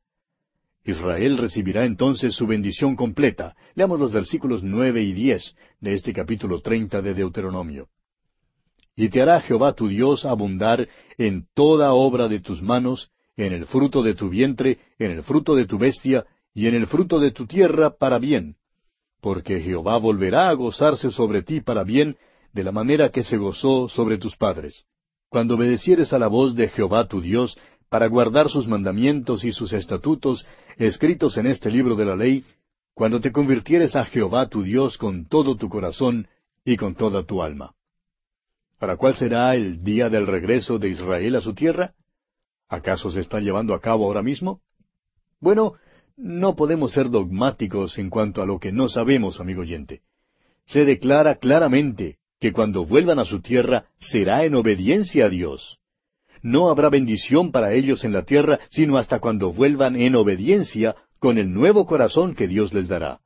Israel 0.85 1.39
recibirá 1.39 1.85
entonces 1.85 2.35
su 2.35 2.47
bendición 2.47 2.97
completa. 2.97 3.55
Leamos 3.75 4.01
los 4.01 4.13
versículos 4.13 4.63
nueve 4.63 5.03
y 5.03 5.13
diez 5.13 5.55
de 5.81 5.93
este 5.93 6.13
capítulo 6.13 6.61
treinta 6.61 7.03
de 7.03 7.15
Deuteronomio. 7.15 7.89
Y 8.97 9.09
te 9.09 9.23
hará 9.23 9.41
Jehová 9.41 9.75
tu 9.75 9.89
Dios 9.89 10.25
abundar 10.25 10.89
en 11.17 11.47
toda 11.55 11.93
obra 11.93 12.29
de 12.29 12.41
tus 12.41 12.63
manos, 12.63 13.11
en 13.37 13.53
el 13.53 13.67
fruto 13.67 14.03
de 14.03 14.15
tu 14.15 14.29
vientre, 14.29 14.79
en 14.99 15.13
el 15.13 15.23
fruto 15.23 15.55
de 15.55 15.67
tu 15.67 15.79
bestia, 15.79 16.27
y 16.53 16.67
en 16.67 16.75
el 16.75 16.87
fruto 16.87 17.21
de 17.21 17.31
tu 17.31 17.47
tierra 17.47 17.91
para 17.91 18.19
bien. 18.19 18.57
Porque 19.21 19.61
Jehová 19.61 19.99
volverá 19.99 20.49
a 20.49 20.55
gozarse 20.55 21.11
sobre 21.11 21.43
ti 21.43 21.61
para 21.61 21.85
bien, 21.85 22.17
de 22.53 22.65
la 22.65 22.73
manera 22.73 23.11
que 23.11 23.23
se 23.23 23.37
gozó 23.37 23.89
sobre 23.89 24.19
tus 24.19 24.37
padres. 24.37 24.85
Cuando 25.29 25.55
obedecieres 25.55 26.13
a 26.13 26.19
la 26.19 26.27
voz 26.27 26.57
de 26.57 26.69
Jehová 26.69 27.07
tu 27.07 27.21
Dios, 27.21 27.57
para 27.89 28.07
guardar 28.07 28.49
sus 28.49 28.69
mandamientos 28.69 29.45
y 29.45 29.53
sus 29.53 29.73
estatutos, 29.73 30.47
escritos 30.87 31.37
en 31.37 31.47
este 31.47 31.71
libro 31.71 31.95
de 31.95 32.05
la 32.07 32.17
ley, 32.17 32.45
cuando 32.95 33.21
te 33.21 33.33
convirtieres 33.33 33.97
a 33.97 34.05
Jehová 34.05 34.49
tu 34.49 34.63
Dios 34.63 34.97
con 34.97 35.27
todo 35.27 35.57
tu 35.57 35.69
corazón 35.69 36.27
y 36.65 36.77
con 36.77 36.95
toda 36.95 37.23
tu 37.25 37.43
alma. 37.43 37.75
¿Para 38.79 38.97
cuál 38.97 39.15
será 39.15 39.55
el 39.55 39.83
día 39.85 40.09
del 40.09 40.27
regreso 40.27 40.79
de 40.79 40.89
Israel 40.89 41.37
a 41.37 41.43
su 41.43 41.55
tierra? 41.55 41.93
¿Acaso 42.69 43.11
se 43.11 43.21
está 43.21 43.41
llevando 43.41 43.75
a 43.75 43.81
cabo 43.81 44.07
ahora 44.07 44.23
mismo? 44.23 44.63
Bueno, 45.39 45.75
no 46.17 46.57
podemos 46.57 46.93
ser 46.93 47.11
dogmáticos 47.11 47.99
en 47.99 48.09
cuanto 48.09 48.41
a 48.43 48.47
lo 48.47 48.59
que 48.59 48.73
no 48.73 48.89
sabemos, 48.89 49.41
amigo 49.41 49.63
oyente. 49.63 50.03
Se 50.65 50.85
declara 50.85 51.37
claramente 51.37 52.19
que 52.39 52.53
cuando 52.53 52.87
vuelvan 52.87 53.19
a 53.19 53.25
su 53.25 53.41
tierra 53.41 53.87
será 53.99 54.45
en 54.45 54.55
obediencia 54.55 55.27
a 55.27 55.29
Dios. 55.29 55.80
No 56.43 56.71
habrá 56.71 56.89
bendición 56.89 57.53
para 57.53 57.73
ellos 57.75 58.05
en 58.05 58.13
la 58.13 58.25
tierra 58.25 58.59
sino 58.71 58.97
hasta 58.97 59.21
cuando 59.21 59.53
vuelvan 59.53 59.97
en 59.97 60.15
obediencia 60.15 60.97
con 61.19 61.39
el 61.39 61.53
nuevo 61.53 61.87
corazón 61.87 62.35
que 62.35 62.49
Dios 62.49 62.73
les 62.73 62.89
dará. 62.89 63.21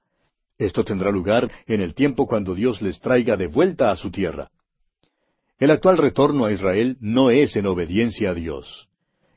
Esto 0.59 0.85
tendrá 0.85 1.11
lugar 1.11 1.51
en 1.67 1.81
el 1.81 1.95
tiempo 1.95 2.27
cuando 2.27 2.55
Dios 2.55 2.83
les 2.83 3.01
traiga 3.01 3.37
de 3.37 3.47
vuelta 3.47 3.91
a 3.91 3.97
su 3.97 4.11
tierra. 4.11 4.49
El 5.59 5.71
actual 5.71 5.99
retorno 5.99 6.45
a 6.45 6.53
Israel 6.53 6.97
no 7.01 7.31
es 7.31 7.57
en 7.57 7.67
obediencia 7.67 8.31
a 8.31 8.35
Dios. 8.35 8.89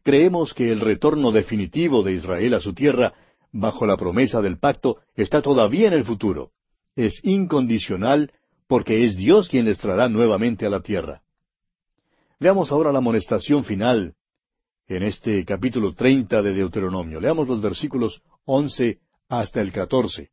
Creemos 0.04 0.54
que 0.54 0.72
el 0.72 0.80
retorno 0.80 1.32
definitivo 1.32 2.02
de 2.02 2.14
Israel 2.14 2.54
a 2.54 2.60
su 2.60 2.74
tierra, 2.74 3.14
bajo 3.52 3.86
la 3.86 3.98
promesa 3.98 4.42
del 4.42 4.58
pacto, 4.58 4.98
está 5.16 5.42
todavía 5.42 5.88
en 5.88 5.94
el 5.94 6.06
futuro. 6.06 6.52
Es 6.96 7.20
incondicional 7.24 8.32
porque 8.68 9.06
es 9.06 9.16
Dios 9.16 9.50
quien 9.50 9.66
les 9.66 9.78
traerá 9.78 10.10
nuevamente 10.10 10.66
a 10.66 10.70
la 10.70 10.82
tierra. 10.82 11.22
Veamos 12.40 12.72
ahora 12.72 12.92
la 12.92 13.00
amonestación 13.00 13.64
final 13.64 14.14
en 14.88 15.02
este 15.02 15.44
capítulo 15.44 15.96
treinta 15.96 16.44
de 16.44 16.54
Deuteronomio. 16.54 17.20
Leamos 17.20 17.48
los 17.48 17.62
versículos 17.62 18.22
once 18.46 19.00
hasta 19.28 19.60
el 19.60 19.72
catorce. 19.72 20.30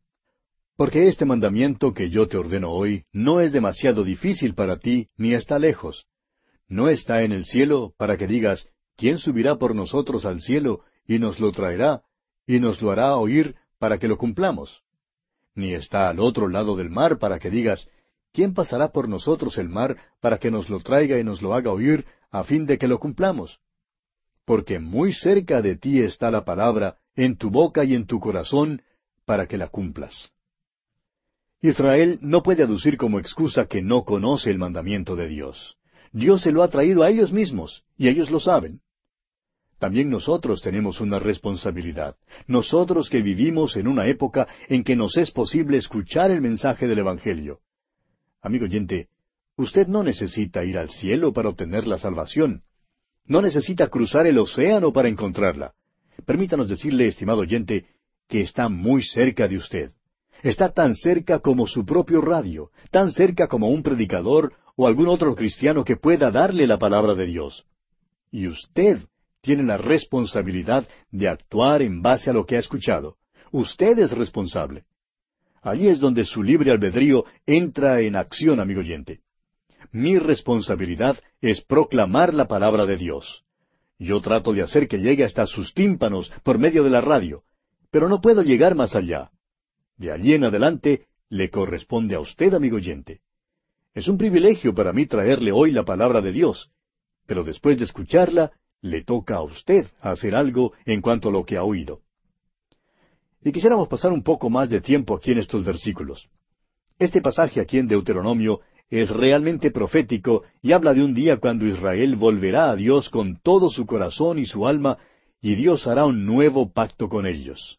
Porque 0.77 1.09
este 1.09 1.25
mandamiento 1.25 1.95
que 1.95 2.11
yo 2.11 2.29
te 2.29 2.37
ordeno 2.37 2.71
hoy 2.73 3.05
no 3.11 3.41
es 3.41 3.53
demasiado 3.53 4.05
difícil 4.05 4.55
para 4.55 4.79
ti, 4.79 5.09
ni 5.17 5.33
está 5.33 5.59
lejos. 5.59 6.07
No 6.69 6.91
está 6.91 7.23
en 7.23 7.33
el 7.33 7.47
cielo 7.47 7.95
para 7.97 8.19
que 8.19 8.27
digas, 8.27 8.69
¿quién 8.97 9.17
subirá 9.19 9.57
por 9.57 9.75
nosotros 9.75 10.27
al 10.27 10.41
cielo 10.41 10.81
y 11.07 11.19
nos 11.19 11.41
lo 11.41 11.53
traerá 11.53 12.03
y 12.47 12.61
nos 12.61 12.83
lo 12.83 12.91
hará 12.91 13.17
oír 13.17 13.55
para 13.79 13.99
que 13.99 14.09
lo 14.09 14.19
cumplamos? 14.19 14.83
Ni 15.55 15.73
está 15.73 16.11
al 16.11 16.21
otro 16.21 16.49
lado 16.49 16.77
del 16.77 16.91
mar 16.91 17.19
para 17.19 17.39
que 17.39 17.49
digas, 17.49 17.89
¿quién 18.35 18.53
pasará 18.53 18.91
por 18.91 19.09
nosotros 19.09 19.57
el 19.57 19.69
mar 19.71 19.97
para 20.21 20.39
que 20.39 20.51
nos 20.51 20.69
lo 20.69 20.81
traiga 20.81 21.19
y 21.19 21.25
nos 21.25 21.41
lo 21.41 21.55
haga 21.55 21.71
oír 21.71 22.05
a 22.31 22.43
fin 22.43 22.67
de 22.67 22.77
que 22.77 22.89
lo 22.89 22.99
cumplamos? 22.99 23.61
Porque 24.45 24.79
muy 24.81 25.15
cerca 25.15 25.63
de 25.63 25.77
ti 25.77 26.01
está 26.01 26.31
la 26.31 26.45
palabra, 26.45 26.99
en 27.15 27.37
tu 27.37 27.51
boca 27.51 27.85
y 27.85 27.95
en 27.95 28.07
tu 28.07 28.19
corazón, 28.21 28.83
para 29.25 29.47
que 29.47 29.57
la 29.57 29.69
cumplas. 29.69 30.33
Israel 31.63 32.19
no 32.21 32.43
puede 32.43 32.65
aducir 32.65 32.99
como 32.99 33.19
excusa 33.19 33.67
que 33.67 33.81
no 33.81 34.05
conoce 34.05 34.51
el 34.51 34.59
mandamiento 34.59 35.17
de 35.17 35.29
Dios. 35.29 35.79
Dios 36.13 36.43
se 36.43 36.53
lo 36.53 36.63
ha 36.63 36.69
traído 36.69 37.05
a 37.05 37.11
ellos 37.11 37.33
mismos, 37.33 37.85
y 37.97 38.09
ellos 38.09 38.31
lo 38.31 38.41
saben. 38.41 38.81
También 39.79 40.11
nosotros 40.11 40.61
tenemos 40.61 41.01
una 41.01 41.19
responsabilidad. 41.19 42.17
Nosotros 42.47 43.09
que 43.09 43.23
vivimos 43.23 43.77
en 43.77 43.87
una 43.87 44.07
época 44.07 44.49
en 44.69 44.83
que 44.85 44.97
nos 44.97 45.17
es 45.17 45.31
posible 45.31 45.79
escuchar 45.79 46.31
el 46.31 46.41
mensaje 46.41 46.87
del 46.87 46.99
Evangelio. 46.99 47.61
Amigo 48.45 48.67
oyente, 48.67 49.09
usted 49.57 49.87
no 49.87 50.03
necesita 50.03 50.65
ir 50.65 50.77
al 50.77 50.91
cielo 50.91 51.33
para 51.33 51.49
obtener 51.49 51.87
la 51.87 51.97
salvación. 51.97 52.63
No 53.25 53.41
necesita 53.41 53.89
cruzar 53.89 54.27
el 54.27 54.37
océano 54.37 54.93
para 54.93 55.09
encontrarla. 55.09 55.73
Permítanos 56.27 56.69
decirle, 56.69 57.07
estimado 57.07 57.41
oyente, 57.41 57.87
que 58.29 58.43
está 58.43 58.69
muy 58.69 59.03
cerca 59.03 59.49
de 59.49 59.57
usted. 59.57 59.93
Está 60.43 60.69
tan 60.75 60.95
cerca 60.95 61.39
como 61.39 61.67
su 61.67 61.87
propio 61.87 62.21
radio, 62.21 62.71
tan 62.91 63.13
cerca 63.13 63.49
como 63.49 63.71
un 63.71 63.83
predicador 63.83 64.53
o 64.77 64.87
algún 64.87 65.09
otro 65.09 65.35
cristiano 65.35 65.83
que 65.83 65.97
pueda 65.97 66.31
darle 66.31 66.67
la 66.67 66.79
palabra 66.79 67.15
de 67.15 67.25
Dios. 67.25 67.65
Y 68.31 68.47
usted 68.47 68.99
tiene 69.41 69.63
la 69.63 69.79
responsabilidad 69.79 70.87
de 71.11 71.29
actuar 71.29 71.81
en 71.81 72.03
base 72.03 72.29
a 72.29 72.35
lo 72.35 72.45
que 72.45 72.57
ha 72.57 72.61
escuchado. 72.61 73.17
Usted 73.53 73.99
es 74.01 74.13
responsable. 74.13 74.85
Allí 75.65 75.89
es 75.89 75.99
donde 75.99 76.27
su 76.27 76.43
libre 76.43 76.71
albedrío 76.71 77.25
entra 77.47 78.03
en 78.03 78.17
acción, 78.17 78.61
amigo 78.61 78.81
oyente. 78.81 79.21
Mi 79.93 80.19
responsabilidad 80.19 81.19
es 81.41 81.63
proclamar 81.63 82.35
la 82.35 82.47
palabra 82.47 82.85
de 82.85 82.99
Dios. 82.99 83.45
Yo 83.99 84.21
trato 84.21 84.53
de 84.53 84.61
hacer 84.61 84.87
que 84.87 84.99
llegue 84.99 85.25
hasta 85.25 85.47
sus 85.47 85.73
tímpanos 85.73 86.31
por 86.43 86.59
medio 86.59 86.85
de 86.85 86.91
la 86.91 87.01
radio, 87.01 87.45
pero 87.91 88.11
no 88.11 88.21
puedo 88.21 88.43
llegar 88.43 88.75
más 88.75 88.95
allá. 88.95 89.31
De 89.97 90.13
allí 90.13 90.35
en 90.35 90.45
adelante 90.45 91.07
le 91.31 91.49
corresponde 91.49 92.15
a 92.15 92.21
usted, 92.21 92.53
amigo 92.53 92.77
oyente. 92.77 93.23
Es 93.95 94.07
un 94.07 94.19
privilegio 94.19 94.75
para 94.75 94.93
mí 94.93 95.07
traerle 95.07 95.51
hoy 95.51 95.73
la 95.73 95.87
palabra 95.87 96.21
de 96.21 96.33
Dios, 96.33 96.71
pero 97.25 97.43
después 97.43 97.79
de 97.79 97.85
escucharla, 97.85 98.53
le 98.83 99.03
toca 99.03 99.37
a 99.37 99.43
usted 99.43 99.87
hacer 100.03 100.35
algo 100.35 100.75
en 100.85 101.01
cuanto 101.01 101.31
a 101.31 101.33
lo 101.33 101.47
que 101.47 101.57
ha 101.57 101.63
oído. 101.63 102.03
Y 103.45 103.53
quisiéramos 103.53 103.89
pasar 103.89 104.11
un 104.11 104.23
poco 104.23 104.49
más 104.49 104.71
de 104.71 104.81
tiempo 104.81 105.15
aquí 105.15 105.33
en 105.33 105.39
estos 105.39 105.65
versículos. 105.65 106.31
Este 106.99 107.21
pasaje 107.21 107.61
aquí 107.61 107.79
en 107.79 107.87
Deuteronomio 107.87 108.61
es 108.89 109.11
realmente 109.11 109.71
profético 109.71 110.45
y 110.63 110.73
habla 110.73 110.95
de 110.95 111.05
un 111.05 111.13
día 111.13 111.37
cuando 111.37 111.67
Israel 111.67 112.17
volverá 112.17 112.71
a 112.71 112.77
Dios 112.77 113.11
con 113.11 113.39
todo 113.43 113.69
su 113.69 113.85
corazón 113.85 114.39
y 114.39 114.47
su 114.47 114.67
alma, 114.67 114.97
y 115.43 115.57
Dios 115.57 115.87
hará 115.87 116.07
un 116.07 116.25
nuevo 116.25 116.73
pacto 116.73 117.09
con 117.11 117.27
ellos. 117.27 117.79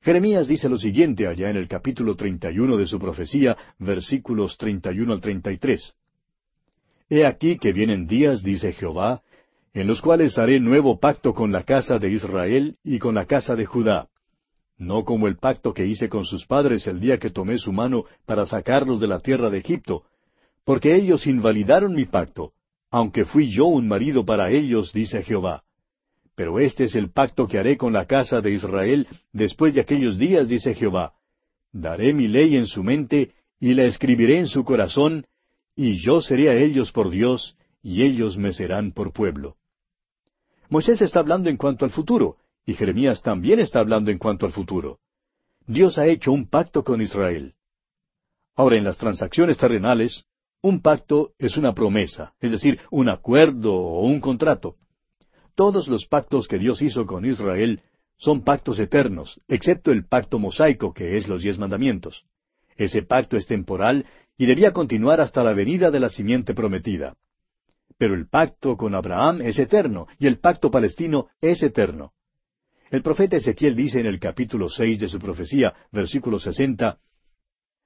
Jeremías 0.00 0.48
dice 0.48 0.70
lo 0.70 0.78
siguiente 0.78 1.26
allá 1.26 1.50
en 1.50 1.56
el 1.56 1.68
capítulo 1.68 2.16
31 2.16 2.78
de 2.78 2.86
su 2.86 2.98
profecía, 2.98 3.58
versículos 3.78 4.56
31 4.56 5.12
al 5.12 5.20
33. 5.20 5.94
He 7.10 7.26
aquí 7.26 7.58
que 7.58 7.72
vienen 7.72 8.06
días, 8.06 8.42
dice 8.42 8.72
Jehová, 8.72 9.20
en 9.74 9.86
los 9.86 10.00
cuales 10.00 10.38
haré 10.38 10.58
nuevo 10.58 10.98
pacto 10.98 11.34
con 11.34 11.52
la 11.52 11.64
casa 11.64 11.98
de 11.98 12.10
Israel 12.10 12.76
y 12.82 12.98
con 12.98 13.14
la 13.14 13.26
casa 13.26 13.56
de 13.56 13.66
Judá. 13.66 14.09
No 14.80 15.04
como 15.04 15.28
el 15.28 15.36
pacto 15.36 15.74
que 15.74 15.86
hice 15.86 16.08
con 16.08 16.24
sus 16.24 16.46
padres 16.46 16.86
el 16.86 17.00
día 17.00 17.18
que 17.18 17.28
tomé 17.28 17.58
su 17.58 17.70
mano 17.70 18.06
para 18.24 18.46
sacarlos 18.46 18.98
de 18.98 19.08
la 19.08 19.20
tierra 19.20 19.50
de 19.50 19.58
Egipto, 19.58 20.04
porque 20.64 20.96
ellos 20.96 21.26
invalidaron 21.26 21.94
mi 21.94 22.06
pacto, 22.06 22.54
aunque 22.90 23.26
fui 23.26 23.50
yo 23.50 23.66
un 23.66 23.86
marido 23.86 24.24
para 24.24 24.50
ellos, 24.50 24.90
dice 24.94 25.22
Jehová. 25.22 25.64
Pero 26.34 26.58
este 26.58 26.84
es 26.84 26.94
el 26.94 27.10
pacto 27.10 27.46
que 27.46 27.58
haré 27.58 27.76
con 27.76 27.92
la 27.92 28.06
casa 28.06 28.40
de 28.40 28.52
Israel 28.52 29.06
después 29.34 29.74
de 29.74 29.82
aquellos 29.82 30.16
días, 30.16 30.48
dice 30.48 30.72
Jehová. 30.72 31.12
Daré 31.72 32.14
mi 32.14 32.26
ley 32.26 32.56
en 32.56 32.64
su 32.64 32.82
mente 32.82 33.32
y 33.60 33.74
la 33.74 33.84
escribiré 33.84 34.38
en 34.38 34.46
su 34.46 34.64
corazón, 34.64 35.26
y 35.76 36.02
yo 36.02 36.22
seré 36.22 36.48
a 36.48 36.56
ellos 36.56 36.90
por 36.90 37.10
Dios, 37.10 37.54
y 37.82 38.02
ellos 38.02 38.38
me 38.38 38.52
serán 38.52 38.92
por 38.92 39.12
pueblo. 39.12 39.56
Moisés 40.70 41.02
está 41.02 41.20
hablando 41.20 41.50
en 41.50 41.58
cuanto 41.58 41.84
al 41.84 41.90
futuro, 41.90 42.38
y 42.70 42.74
Jeremías 42.74 43.20
también 43.20 43.58
está 43.58 43.80
hablando 43.80 44.12
en 44.12 44.18
cuanto 44.18 44.46
al 44.46 44.52
futuro. 44.52 45.00
Dios 45.66 45.98
ha 45.98 46.06
hecho 46.06 46.30
un 46.30 46.48
pacto 46.48 46.84
con 46.84 47.02
Israel. 47.02 47.54
Ahora, 48.54 48.76
en 48.76 48.84
las 48.84 48.96
transacciones 48.96 49.58
terrenales, 49.58 50.24
un 50.62 50.80
pacto 50.80 51.32
es 51.38 51.56
una 51.56 51.74
promesa, 51.74 52.34
es 52.40 52.52
decir, 52.52 52.78
un 52.92 53.08
acuerdo 53.08 53.74
o 53.74 54.06
un 54.06 54.20
contrato. 54.20 54.76
Todos 55.56 55.88
los 55.88 56.06
pactos 56.06 56.46
que 56.46 56.58
Dios 56.58 56.80
hizo 56.80 57.06
con 57.06 57.24
Israel 57.24 57.82
son 58.16 58.42
pactos 58.42 58.78
eternos, 58.78 59.40
excepto 59.48 59.90
el 59.90 60.06
pacto 60.06 60.38
mosaico, 60.38 60.92
que 60.92 61.16
es 61.16 61.26
los 61.26 61.42
diez 61.42 61.58
mandamientos. 61.58 62.24
Ese 62.76 63.02
pacto 63.02 63.36
es 63.36 63.46
temporal 63.48 64.06
y 64.38 64.46
debía 64.46 64.72
continuar 64.72 65.20
hasta 65.20 65.42
la 65.42 65.54
venida 65.54 65.90
de 65.90 65.98
la 65.98 66.08
simiente 66.08 66.54
prometida. 66.54 67.16
Pero 67.98 68.14
el 68.14 68.28
pacto 68.28 68.76
con 68.76 68.94
Abraham 68.94 69.42
es 69.42 69.58
eterno, 69.58 70.06
y 70.20 70.28
el 70.28 70.38
pacto 70.38 70.70
palestino 70.70 71.28
es 71.40 71.64
eterno. 71.64 72.12
El 72.90 73.02
profeta 73.02 73.36
Ezequiel 73.36 73.76
dice 73.76 74.00
en 74.00 74.06
el 74.06 74.18
capítulo 74.18 74.68
seis 74.68 74.98
de 74.98 75.06
su 75.06 75.20
profecía, 75.20 75.72
versículo 75.92 76.40
sesenta, 76.40 76.98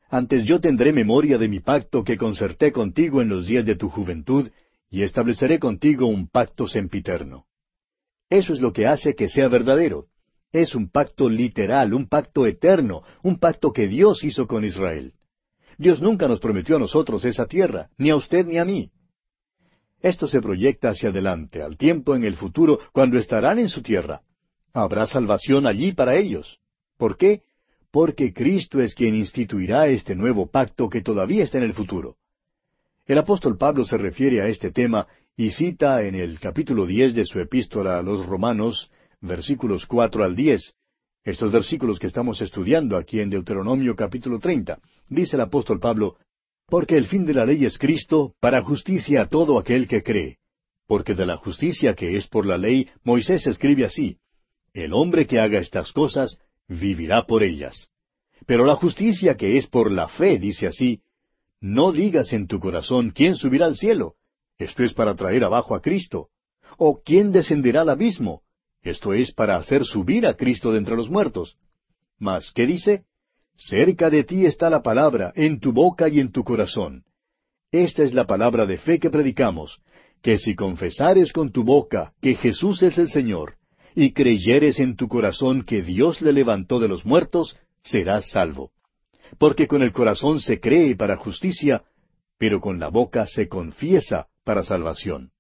Antes 0.09 0.45
yo 0.45 0.61
tendré 0.61 0.95
memoria 0.95 1.37
de 1.37 1.47
mi 1.47 1.61
pacto 1.61 2.03
que 2.03 2.17
concerté 2.17 2.73
contigo 2.73 3.21
en 3.21 3.29
los 3.29 3.47
días 3.47 3.67
de 3.67 3.77
tu 3.77 3.91
juventud, 3.91 4.51
y 4.89 5.03
estableceré 5.03 5.59
contigo 5.59 6.07
un 6.07 6.29
pacto 6.29 6.67
sempiterno. 6.67 7.45
Eso 8.31 8.55
es 8.55 8.61
lo 8.61 8.73
que 8.73 8.87
hace 8.87 9.15
que 9.15 9.29
sea 9.29 9.49
verdadero. 9.49 10.07
Es 10.53 10.75
un 10.75 10.89
pacto 10.89 11.29
literal, 11.29 11.93
un 11.93 12.09
pacto 12.09 12.47
eterno, 12.47 13.03
un 13.23 13.39
pacto 13.39 13.73
que 13.73 13.89
Dios 13.89 14.25
hizo 14.25 14.47
con 14.47 14.65
Israel. 14.65 15.13
Dios 15.77 16.01
nunca 16.01 16.29
nos 16.29 16.41
prometió 16.41 16.77
a 16.77 16.79
nosotros 16.79 17.25
esa 17.27 17.45
tierra, 17.45 17.91
ni 17.99 18.09
a 18.09 18.17
usted 18.17 18.47
ni 18.47 18.57
a 18.57 18.65
mí. 18.65 18.91
Esto 20.01 20.27
se 20.27 20.41
proyecta 20.41 20.91
hacia 20.91 21.11
adelante, 21.11 21.61
al 21.61 21.77
tiempo 21.77 22.15
en 22.15 22.25
el 22.25 22.37
futuro, 22.37 22.79
cuando 22.93 23.19
estarán 23.19 23.59
en 23.59 23.69
su 23.69 23.83
tierra. 23.83 24.23
Habrá 24.75 25.07
salvación 25.07 25.69
allí 25.69 25.93
para 25.93 26.17
ellos. 26.17 26.59
¿Por 26.99 27.17
qué? 27.17 27.43
Porque 27.93 28.33
Cristo 28.33 28.81
es 28.81 28.93
quien 28.93 29.15
instituirá 29.15 29.87
este 29.87 30.17
nuevo 30.17 30.49
pacto 30.49 30.89
que 30.89 31.01
todavía 31.01 31.45
está 31.45 31.59
en 31.59 31.65
el 31.65 31.75
futuro. 31.75 32.17
El 33.07 33.19
apóstol 33.19 33.57
Pablo 33.57 33.85
se 33.85 33.97
refiere 33.97 34.43
a 34.43 34.49
este 34.49 34.73
tema 34.73 35.07
y 35.37 35.51
cita 35.51 36.03
en 36.03 36.17
el 36.17 36.41
capítulo 36.41 36.87
diez 36.87 37.15
de 37.15 37.25
su 37.25 37.39
epístola 37.39 37.99
a 37.99 38.03
los 38.03 38.27
Romanos, 38.27 38.91
versículos 39.21 39.87
cuatro 39.87 40.25
al 40.25 40.35
diez, 40.35 40.75
estos 41.23 41.53
versículos 41.53 42.01
que 42.01 42.09
estamos 42.09 42.41
estudiando 42.43 42.97
aquí 42.97 43.21
en 43.21 43.31
Deuteronomio 43.31 43.95
capítulo 43.95 44.41
treinta. 44.41 44.81
Dice 45.09 45.37
el 45.37 45.43
apóstol 45.43 45.79
Pablo, 45.79 46.17
Porque 46.67 46.97
el 46.97 47.07
fin 47.07 47.25
de 47.25 47.35
la 47.35 47.47
ley 47.47 47.65
es 47.65 47.79
Cristo, 47.79 48.35
para 48.41 48.63
justicia 48.63 49.23
a 49.23 49.29
todo 49.29 49.57
aquel 49.57 49.87
que 49.87 50.03
cree. 50.03 50.39
Porque 50.89 51.15
de 51.15 51.27
la 51.27 51.37
justicia 51.37 51.95
que 51.95 52.17
es 52.17 52.27
por 52.27 52.45
la 52.45 52.59
ley, 52.59 52.89
Moisés 53.05 53.47
escribe 53.47 53.85
así, 53.85 54.19
El 54.75 54.93
hombre 54.93 55.27
que 55.27 55.41
haga 55.41 55.59
estas 55.59 55.93
cosas, 55.93 56.39
vivirá 56.69 57.27
por 57.27 57.43
ellas. 57.43 57.89
Pero 58.47 58.67
la 58.67 58.75
justicia 58.75 59.37
que 59.37 59.57
es 59.57 59.67
por 59.67 59.91
la 59.91 60.09
fe 60.09 60.39
dice 60.39 60.67
así, 60.67 61.01
No 61.61 61.93
digas 61.93 62.35
en 62.35 62.47
tu 62.47 62.61
corazón 62.61 63.11
quién 63.11 63.37
subirá 63.37 63.67
al 63.67 63.77
cielo, 63.77 64.17
esto 64.59 64.85
es 64.85 64.95
para 64.95 65.15
traer 65.15 65.45
abajo 65.45 65.75
a 65.75 65.81
Cristo. 65.81 66.29
¿O 66.77 67.03
quién 67.03 67.33
descenderá 67.33 67.83
al 67.83 67.89
abismo? 67.89 68.43
Esto 68.83 69.13
es 69.13 69.33
para 69.33 69.57
hacer 69.57 69.85
subir 69.85 70.27
a 70.27 70.35
Cristo 70.35 70.73
de 70.73 70.79
entre 70.79 70.97
los 70.97 71.09
muertos. 71.09 71.57
Mas, 72.19 72.53
¿qué 72.53 72.67
dice? 72.67 73.05
Cerca 73.57 74.11
de 74.11 74.25
ti 74.25 74.47
está 74.47 74.71
la 74.71 74.83
palabra, 74.83 75.33
en 75.37 75.61
tu 75.61 75.73
boca 75.73 76.09
y 76.09 76.21
en 76.21 76.33
tu 76.33 76.45
corazón. 76.45 77.05
Esta 77.71 78.03
es 78.03 78.13
la 78.13 78.27
palabra 78.27 78.67
de 78.67 78.79
fe 78.79 78.99
que 78.99 79.11
predicamos, 79.11 79.81
que 80.23 80.39
si 80.39 80.55
confesares 80.55 81.33
con 81.33 81.51
tu 81.51 81.65
boca 81.65 82.13
que 82.21 82.35
Jesús 82.35 82.83
es 82.83 82.99
el 82.99 83.09
Señor, 83.09 83.57
y 83.95 84.13
creyeres 84.13 84.79
en 84.81 84.97
tu 84.97 85.09
corazón 85.09 85.63
que 85.63 85.83
Dios 85.83 86.21
le 86.21 86.33
levantó 86.33 86.81
de 86.81 86.89
los 86.89 87.05
muertos, 87.05 87.57
serás 87.83 88.31
salvo. 88.31 88.71
Porque 89.39 89.67
con 89.67 89.83
el 89.83 89.93
corazón 89.93 90.41
se 90.41 90.61
cree 90.61 90.97
para 90.97 91.17
justicia, 91.17 91.83
pero 92.39 92.61
con 92.61 92.79
la 92.79 92.89
boca 92.89 93.27
se 93.27 93.49
confiesa 93.49 94.27
para 94.45 94.63
salvación. 94.63 95.31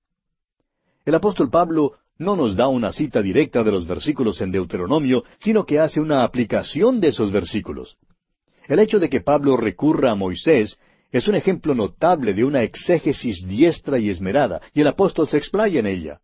El 1.04 1.14
apóstol 1.14 1.50
Pablo 1.50 1.94
no 2.18 2.36
nos 2.36 2.56
da 2.56 2.68
una 2.68 2.92
cita 2.92 3.20
directa 3.22 3.64
de 3.64 3.72
los 3.72 3.86
versículos 3.86 4.40
en 4.40 4.52
Deuteronomio, 4.52 5.24
sino 5.38 5.66
que 5.66 5.80
hace 5.80 6.00
una 6.00 6.22
aplicación 6.22 7.00
de 7.00 7.08
esos 7.08 7.32
versículos. 7.32 7.96
El 8.68 8.78
hecho 8.78 8.98
de 8.98 9.10
que 9.10 9.20
Pablo 9.20 9.56
recurra 9.56 10.12
a 10.12 10.14
Moisés 10.14 10.78
es 11.10 11.28
un 11.28 11.34
ejemplo 11.34 11.74
notable 11.74 12.32
de 12.34 12.44
una 12.44 12.62
exégesis 12.62 13.46
diestra 13.46 13.98
y 13.98 14.10
esmerada, 14.10 14.60
y 14.72 14.80
el 14.80 14.88
apóstol 14.88 15.28
se 15.28 15.38
explaya 15.38 15.80
en 15.80 15.86
ella. 15.86 16.20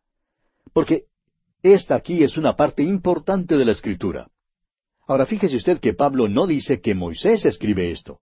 Porque 0.72 1.04
esta 1.62 1.94
aquí 1.94 2.22
es 2.22 2.36
una 2.36 2.56
parte 2.56 2.82
importante 2.82 3.56
de 3.56 3.64
la 3.64 3.72
Escritura. 3.72 4.28
Ahora 5.06 5.26
fíjese 5.26 5.56
usted 5.56 5.80
que 5.80 5.94
Pablo 5.94 6.28
no 6.28 6.46
dice 6.46 6.80
que 6.80 6.94
Moisés 6.94 7.44
escribe 7.44 7.90
esto. 7.90 8.20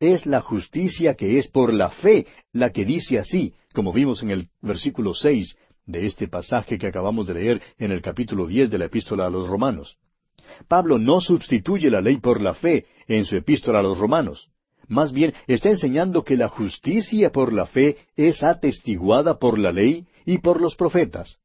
Es 0.00 0.26
la 0.26 0.40
justicia 0.40 1.14
que 1.14 1.38
es 1.38 1.48
por 1.48 1.74
la 1.74 1.90
fe 1.90 2.26
la 2.52 2.70
que 2.70 2.84
dice 2.84 3.18
así, 3.18 3.54
como 3.74 3.92
vimos 3.92 4.22
en 4.22 4.30
el 4.30 4.48
versículo 4.62 5.14
seis 5.14 5.56
de 5.84 6.06
este 6.06 6.28
pasaje 6.28 6.78
que 6.78 6.86
acabamos 6.86 7.26
de 7.26 7.34
leer 7.34 7.62
en 7.78 7.90
el 7.90 8.02
capítulo 8.02 8.46
diez 8.46 8.70
de 8.70 8.78
la 8.78 8.84
epístola 8.84 9.26
a 9.26 9.30
los 9.30 9.48
Romanos. 9.48 9.96
Pablo 10.68 10.98
no 10.98 11.20
sustituye 11.20 11.90
la 11.90 12.00
ley 12.00 12.18
por 12.18 12.40
la 12.40 12.54
fe 12.54 12.86
en 13.08 13.24
su 13.24 13.36
epístola 13.36 13.80
a 13.80 13.82
los 13.82 13.98
Romanos. 13.98 14.48
Más 14.86 15.12
bien 15.12 15.34
está 15.46 15.68
enseñando 15.68 16.24
que 16.24 16.36
la 16.36 16.48
justicia 16.48 17.30
por 17.30 17.52
la 17.52 17.66
fe 17.66 17.96
es 18.16 18.42
atestiguada 18.42 19.38
por 19.38 19.58
la 19.58 19.72
ley 19.72 20.06
y 20.24 20.38
por 20.38 20.62
los 20.62 20.76
profetas. 20.76 21.38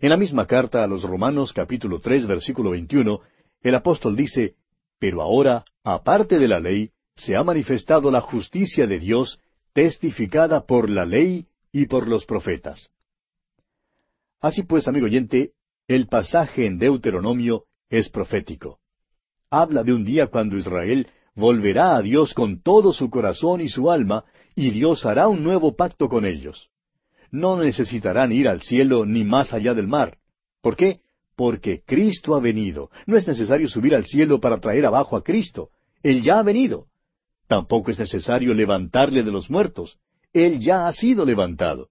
En 0.00 0.10
la 0.10 0.16
misma 0.16 0.46
carta 0.46 0.84
a 0.84 0.86
los 0.86 1.02
Romanos 1.02 1.52
capítulo 1.52 2.00
tres 2.00 2.24
versículo 2.24 2.70
veintiuno, 2.70 3.20
el 3.62 3.74
apóstol 3.74 4.14
dice, 4.14 4.54
Pero 5.00 5.22
ahora, 5.22 5.64
aparte 5.82 6.38
de 6.38 6.46
la 6.46 6.60
ley, 6.60 6.92
se 7.16 7.34
ha 7.34 7.42
manifestado 7.42 8.12
la 8.12 8.20
justicia 8.20 8.86
de 8.86 9.00
Dios, 9.00 9.40
testificada 9.72 10.66
por 10.66 10.88
la 10.88 11.04
ley 11.04 11.46
y 11.72 11.86
por 11.86 12.06
los 12.06 12.24
profetas. 12.26 12.92
Así 14.40 14.62
pues, 14.62 14.86
amigo 14.86 15.06
oyente, 15.06 15.50
el 15.88 16.06
pasaje 16.06 16.66
en 16.66 16.78
Deuteronomio 16.78 17.64
es 17.90 18.08
profético. 18.08 18.78
Habla 19.50 19.82
de 19.82 19.94
un 19.94 20.04
día 20.04 20.28
cuando 20.28 20.56
Israel 20.56 21.08
volverá 21.34 21.96
a 21.96 22.02
Dios 22.02 22.34
con 22.34 22.62
todo 22.62 22.92
su 22.92 23.10
corazón 23.10 23.60
y 23.60 23.68
su 23.68 23.90
alma, 23.90 24.24
y 24.54 24.70
Dios 24.70 25.04
hará 25.04 25.26
un 25.26 25.42
nuevo 25.42 25.74
pacto 25.74 26.08
con 26.08 26.24
ellos. 26.24 26.70
No 27.30 27.56
necesitarán 27.56 28.32
ir 28.32 28.48
al 28.48 28.62
cielo 28.62 29.04
ni 29.04 29.24
más 29.24 29.52
allá 29.52 29.74
del 29.74 29.86
mar. 29.86 30.18
¿Por 30.62 30.76
qué? 30.76 31.00
Porque 31.36 31.82
Cristo 31.84 32.34
ha 32.34 32.40
venido. 32.40 32.90
No 33.06 33.16
es 33.16 33.28
necesario 33.28 33.68
subir 33.68 33.94
al 33.94 34.04
cielo 34.04 34.40
para 34.40 34.58
traer 34.60 34.86
abajo 34.86 35.16
a 35.16 35.22
Cristo. 35.22 35.70
Él 36.02 36.22
ya 36.22 36.38
ha 36.38 36.42
venido. 36.42 36.86
Tampoco 37.46 37.90
es 37.90 37.98
necesario 37.98 38.54
levantarle 38.54 39.22
de 39.22 39.32
los 39.32 39.50
muertos. 39.50 39.98
Él 40.32 40.60
ya 40.60 40.86
ha 40.86 40.92
sido 40.92 41.24
levantado. 41.24 41.88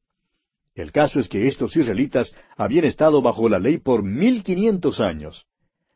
El 0.75 0.91
caso 0.91 1.19
es 1.19 1.27
que 1.27 1.47
estos 1.47 1.75
israelitas 1.75 2.35
habían 2.55 2.85
estado 2.85 3.21
bajo 3.21 3.49
la 3.49 3.57
ley 3.57 3.79
por 3.79 4.03
mil 4.03 4.43
quinientos 4.43 4.99
años. 4.99 5.45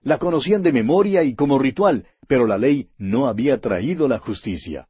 La 0.02 0.18
conocían 0.18 0.64
de 0.64 0.74
memoria 0.74 1.24
y 1.24 1.36
como 1.36 1.60
ritual, 1.60 2.08
pero 2.28 2.48
la 2.48 2.58
ley 2.58 2.90
no 2.98 3.28
había 3.28 3.60
traído 3.60 4.08
la 4.08 4.18
justicia. 4.18 4.88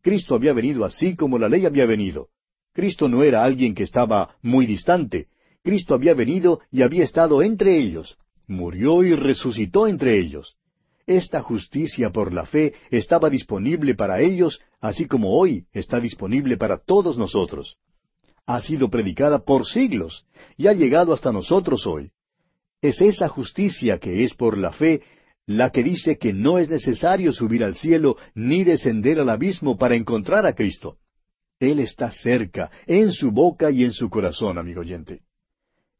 Cristo 0.00 0.34
había 0.34 0.54
venido 0.54 0.86
así 0.86 1.14
como 1.14 1.38
la 1.38 1.50
ley 1.50 1.66
había 1.66 1.84
venido. 1.84 2.28
Cristo 2.78 3.08
no 3.08 3.24
era 3.24 3.42
alguien 3.42 3.74
que 3.74 3.82
estaba 3.82 4.36
muy 4.40 4.64
distante. 4.64 5.26
Cristo 5.64 5.94
había 5.94 6.14
venido 6.14 6.60
y 6.70 6.82
había 6.82 7.02
estado 7.02 7.42
entre 7.42 7.76
ellos. 7.76 8.16
Murió 8.46 9.02
y 9.02 9.16
resucitó 9.16 9.88
entre 9.88 10.16
ellos. 10.16 10.54
esta 11.04 11.42
justicia 11.42 12.10
por 12.10 12.32
la 12.32 12.46
fe 12.46 12.74
estaba 12.92 13.30
disponible 13.30 13.96
para 13.96 14.20
ellos, 14.20 14.60
así 14.80 15.06
como 15.06 15.36
hoy 15.36 15.64
está 15.72 15.98
disponible 15.98 16.56
para 16.56 16.78
todos 16.78 17.18
nosotros. 17.18 17.78
Ha 18.46 18.62
sido 18.62 18.88
predicada 18.88 19.40
por 19.40 19.66
siglos 19.66 20.24
y 20.56 20.68
ha 20.68 20.72
llegado 20.72 21.12
hasta 21.12 21.32
nosotros 21.32 21.84
hoy. 21.84 22.12
Es 22.80 23.00
esa 23.00 23.28
justicia 23.28 23.98
que 23.98 24.22
es 24.22 24.34
por 24.34 24.56
la 24.56 24.70
fe 24.70 25.02
la 25.46 25.70
que 25.70 25.82
dice 25.82 26.16
que 26.16 26.32
no 26.32 26.58
es 26.58 26.70
necesario 26.70 27.32
subir 27.32 27.64
al 27.64 27.74
cielo 27.74 28.18
ni 28.36 28.62
descender 28.62 29.18
al 29.18 29.30
abismo 29.30 29.76
para 29.76 29.96
encontrar 29.96 30.46
a 30.46 30.54
Cristo. 30.54 30.98
Él 31.60 31.80
está 31.80 32.10
cerca, 32.12 32.70
en 32.86 33.12
su 33.12 33.32
boca 33.32 33.70
y 33.70 33.84
en 33.84 33.92
su 33.92 34.08
corazón, 34.08 34.58
amigo 34.58 34.80
oyente. 34.80 35.22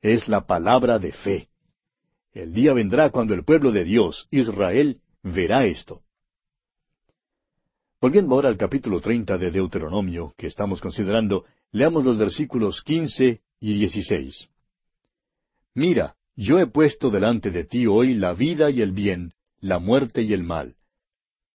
Es 0.01 0.29
la 0.29 0.47
palabra 0.47 0.99
de 0.99 1.13
fe. 1.13 1.49
El 2.33 2.53
día 2.53 2.73
vendrá 2.73 3.11
cuando 3.11 3.35
el 3.35 3.45
pueblo 3.45 3.73
de 3.73 3.85
Dios, 3.85 4.29
Israel, 4.31 5.01
verá 5.23 5.67
esto. 5.67 6.03
Volviendo 8.01 8.37
ahora 8.37 8.49
al 8.49 8.57
capítulo 8.57 9.01
treinta 9.01 9.37
de 9.39 9.51
Deuteronomio, 9.51 10.33
que 10.37 10.47
estamos 10.47 10.81
considerando, 10.81 11.45
leamos 11.73 12.05
los 12.05 12.17
versículos 12.17 12.83
quince 12.83 13.41
y 13.59 13.75
dieciséis. 13.75 14.49
Mira, 15.75 16.15
yo 16.37 16.61
he 16.61 16.69
puesto 16.69 17.11
delante 17.11 17.51
de 17.51 17.65
ti 17.65 17.87
hoy 17.87 18.15
la 18.15 18.35
vida 18.35 18.71
y 18.71 18.83
el 18.83 18.93
bien, 18.93 19.33
la 19.61 19.81
muerte 19.81 20.23
y 20.23 20.33
el 20.33 20.45
mal. 20.45 20.77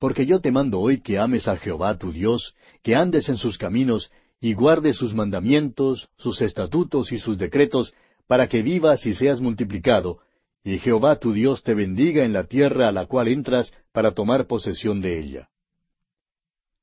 Porque 0.03 0.25
yo 0.25 0.41
te 0.41 0.51
mando 0.51 0.81
hoy 0.81 0.99
que 0.99 1.17
ames 1.17 1.47
a 1.47 1.55
Jehová 1.55 1.97
tu 1.97 2.11
Dios, 2.11 2.55
que 2.81 2.93
andes 2.93 3.29
en 3.29 3.37
sus 3.37 3.57
caminos, 3.57 4.11
y 4.41 4.53
guardes 4.53 4.97
sus 4.97 5.15
mandamientos, 5.15 6.09
sus 6.17 6.41
estatutos 6.41 7.13
y 7.13 7.17
sus 7.17 7.37
decretos, 7.37 7.93
para 8.27 8.49
que 8.49 8.61
vivas 8.63 9.05
y 9.05 9.13
seas 9.13 9.39
multiplicado, 9.39 10.17
y 10.61 10.77
Jehová 10.77 11.15
tu 11.19 11.31
Dios 11.31 11.63
te 11.63 11.73
bendiga 11.73 12.25
en 12.25 12.33
la 12.33 12.43
tierra 12.43 12.89
a 12.89 12.91
la 12.91 13.05
cual 13.05 13.29
entras 13.29 13.73
para 13.93 14.11
tomar 14.11 14.45
posesión 14.45 14.99
de 14.99 15.19
ella. 15.19 15.49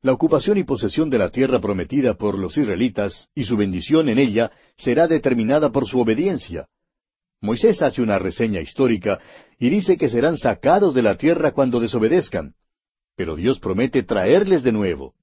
La 0.01 0.15
ocupación 0.15 0.57
y 0.57 0.65
posesión 0.65 1.11
de 1.11 1.19
la 1.19 1.29
tierra 1.29 1.61
prometida 1.61 2.15
por 2.15 2.39
los 2.39 2.57
israelitas 2.57 3.29
y 3.35 3.45
su 3.45 3.55
bendición 3.55 4.09
en 4.09 4.19
ella 4.19 4.51
será 4.77 5.07
determinada 5.07 5.71
por 5.71 5.87
su 5.87 6.01
obediencia, 6.01 6.69
Moisés 7.43 7.81
hace 7.81 8.03
una 8.03 8.19
reseña 8.19 8.61
histórica 8.61 9.19
y 9.59 9.71
dice 9.71 9.97
que 9.97 10.11
serán 10.11 10.37
sacados 10.37 10.93
de 10.95 11.03
la 11.03 11.17
tierra 11.17 11.53
cuando 11.53 11.81
desobedezcan, 11.81 12.55
pero 13.17 13.37
Dios 13.37 13.59
promete 13.59 14.03
traerles 14.03 14.63
de 14.63 14.73
nuevo. 14.73 15.15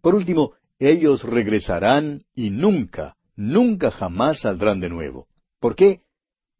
Por 0.00 0.14
último, 0.14 0.52
ellos 0.78 1.24
regresarán 1.24 2.24
y 2.34 2.50
nunca, 2.50 3.16
nunca 3.36 3.90
jamás 3.90 4.40
saldrán 4.40 4.80
de 4.80 4.88
nuevo. 4.88 5.26
¿Por 5.60 5.74
qué? 5.74 6.02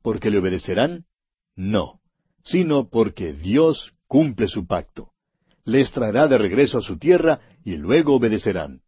¿Porque 0.02 0.30
le 0.30 0.38
obedecerán? 0.38 1.06
No, 1.54 2.00
sino 2.44 2.88
porque 2.88 3.32
Dios 3.32 3.94
cumple 4.06 4.48
su 4.48 4.66
pacto. 4.66 5.12
Les 5.64 5.92
traerá 5.92 6.28
de 6.28 6.38
regreso 6.38 6.78
a 6.78 6.82
su 6.82 6.98
tierra 6.98 7.40
y 7.64 7.76
luego 7.76 8.14
obedecerán. 8.14 8.82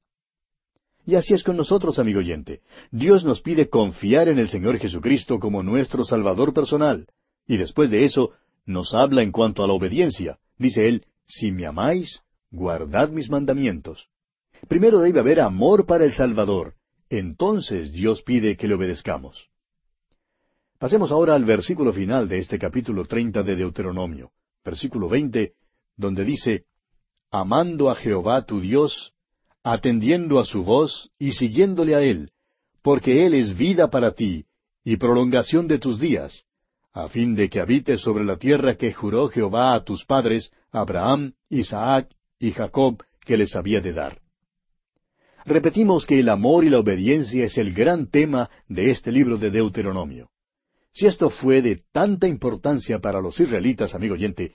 Y 1.07 1.15
así 1.15 1.35
es 1.35 1.43
con 1.43 1.57
nosotros, 1.57 1.99
amigo 1.99 2.21
oyente. 2.21 2.61
Dios 2.91 3.25
nos 3.25 3.41
pide 3.41 3.69
confiar 3.69 4.29
en 4.29 4.39
el 4.39 4.49
Señor 4.49 4.79
Jesucristo 4.79 5.39
como 5.41 5.63
nuestro 5.63 6.05
Salvador 6.05 6.55
personal. 6.55 7.07
Y 7.47 7.57
después 7.57 7.91
de 7.91 8.05
eso, 8.05 8.33
nos 8.65 8.95
habla 8.95 9.23
en 9.23 9.33
cuanto 9.33 9.65
a 9.65 9.67
la 9.67 9.73
obediencia. 9.73 10.39
Dice 10.59 10.89
Él, 10.89 11.07
si 11.31 11.53
me 11.53 11.65
amáis, 11.67 12.21
guardad 12.51 13.11
mis 13.11 13.31
mandamientos. 13.31 14.09
Primero 14.69 14.99
debe 14.99 15.21
haber 15.21 15.41
amor 15.41 15.87
para 15.87 16.05
el 16.05 16.13
Salvador. 16.13 16.75
Entonces 17.09 17.93
Dios 17.93 18.23
pide 18.23 18.57
que 18.57 18.69
le 18.69 18.75
obedezcamos. 18.75 19.49
Pasemos 20.79 21.13
ahora 21.13 21.35
al 21.35 21.45
versículo 21.45 21.93
final 21.93 22.29
de 22.29 22.39
este 22.39 22.59
capítulo 22.59 23.05
treinta 23.05 23.43
de 23.43 23.55
Deuteronomio, 23.55 24.33
versículo 24.65 25.09
veinte, 25.09 25.55
donde 25.97 26.25
dice, 26.25 26.65
Amando 27.31 27.91
a 27.91 27.95
Jehová 27.95 28.45
tu 28.45 28.61
Dios, 28.61 29.13
atendiendo 29.63 30.41
a 30.41 30.45
su 30.45 30.65
voz 30.65 31.11
y 31.19 31.33
siguiéndole 31.33 31.95
a 31.95 32.03
Él, 32.03 32.33
porque 32.83 33.27
Él 33.27 33.35
es 33.35 33.57
vida 33.57 33.91
para 33.91 34.13
ti 34.13 34.47
y 34.83 34.97
prolongación 34.97 35.69
de 35.69 35.79
tus 35.79 36.01
días, 36.01 36.45
a 36.93 37.09
fin 37.09 37.35
de 37.35 37.49
que 37.49 37.61
habites 37.61 38.01
sobre 38.01 38.25
la 38.25 38.37
tierra 38.37 38.77
que 38.77 38.93
juró 38.93 39.29
Jehová 39.29 39.75
a 39.75 39.85
tus 39.85 40.05
padres, 40.05 40.53
Abraham, 40.71 41.35
Isaac 41.49 42.09
y 42.39 42.53
Jacob, 42.53 43.03
que 43.21 43.37
les 43.37 43.55
había 43.55 43.81
de 43.81 43.93
dar. 43.93 44.21
Repetimos 45.45 46.07
que 46.07 46.21
el 46.21 46.29
amor 46.29 46.65
y 46.65 46.71
la 46.71 46.81
obediencia 46.81 47.45
es 47.45 47.57
el 47.59 47.73
gran 47.73 48.09
tema 48.09 48.51
de 48.69 48.91
este 48.91 49.11
libro 49.13 49.39
de 49.39 49.51
Deuteronomio. 49.51 50.31
Si 50.93 51.07
esto 51.07 51.31
fue 51.31 51.63
de 51.63 51.83
tanta 51.93 52.27
importancia 52.27 52.99
para 52.99 53.21
los 53.21 53.39
israelitas, 53.39 53.95
amigo 53.95 54.15
oyente, 54.15 54.55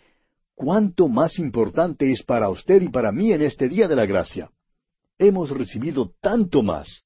¿cuánto 0.53 1.07
más 1.07 1.39
importante 1.39 2.11
es 2.11 2.23
para 2.23 2.49
usted 2.49 2.81
y 2.81 2.89
para 2.89 3.11
mí 3.11 3.31
en 3.31 3.41
este 3.41 3.69
día 3.69 3.87
de 3.87 3.95
la 3.95 4.05
gracia? 4.05 4.49
hemos 5.17 5.49
recibido 5.49 6.13
tanto 6.21 6.63
más. 6.63 7.03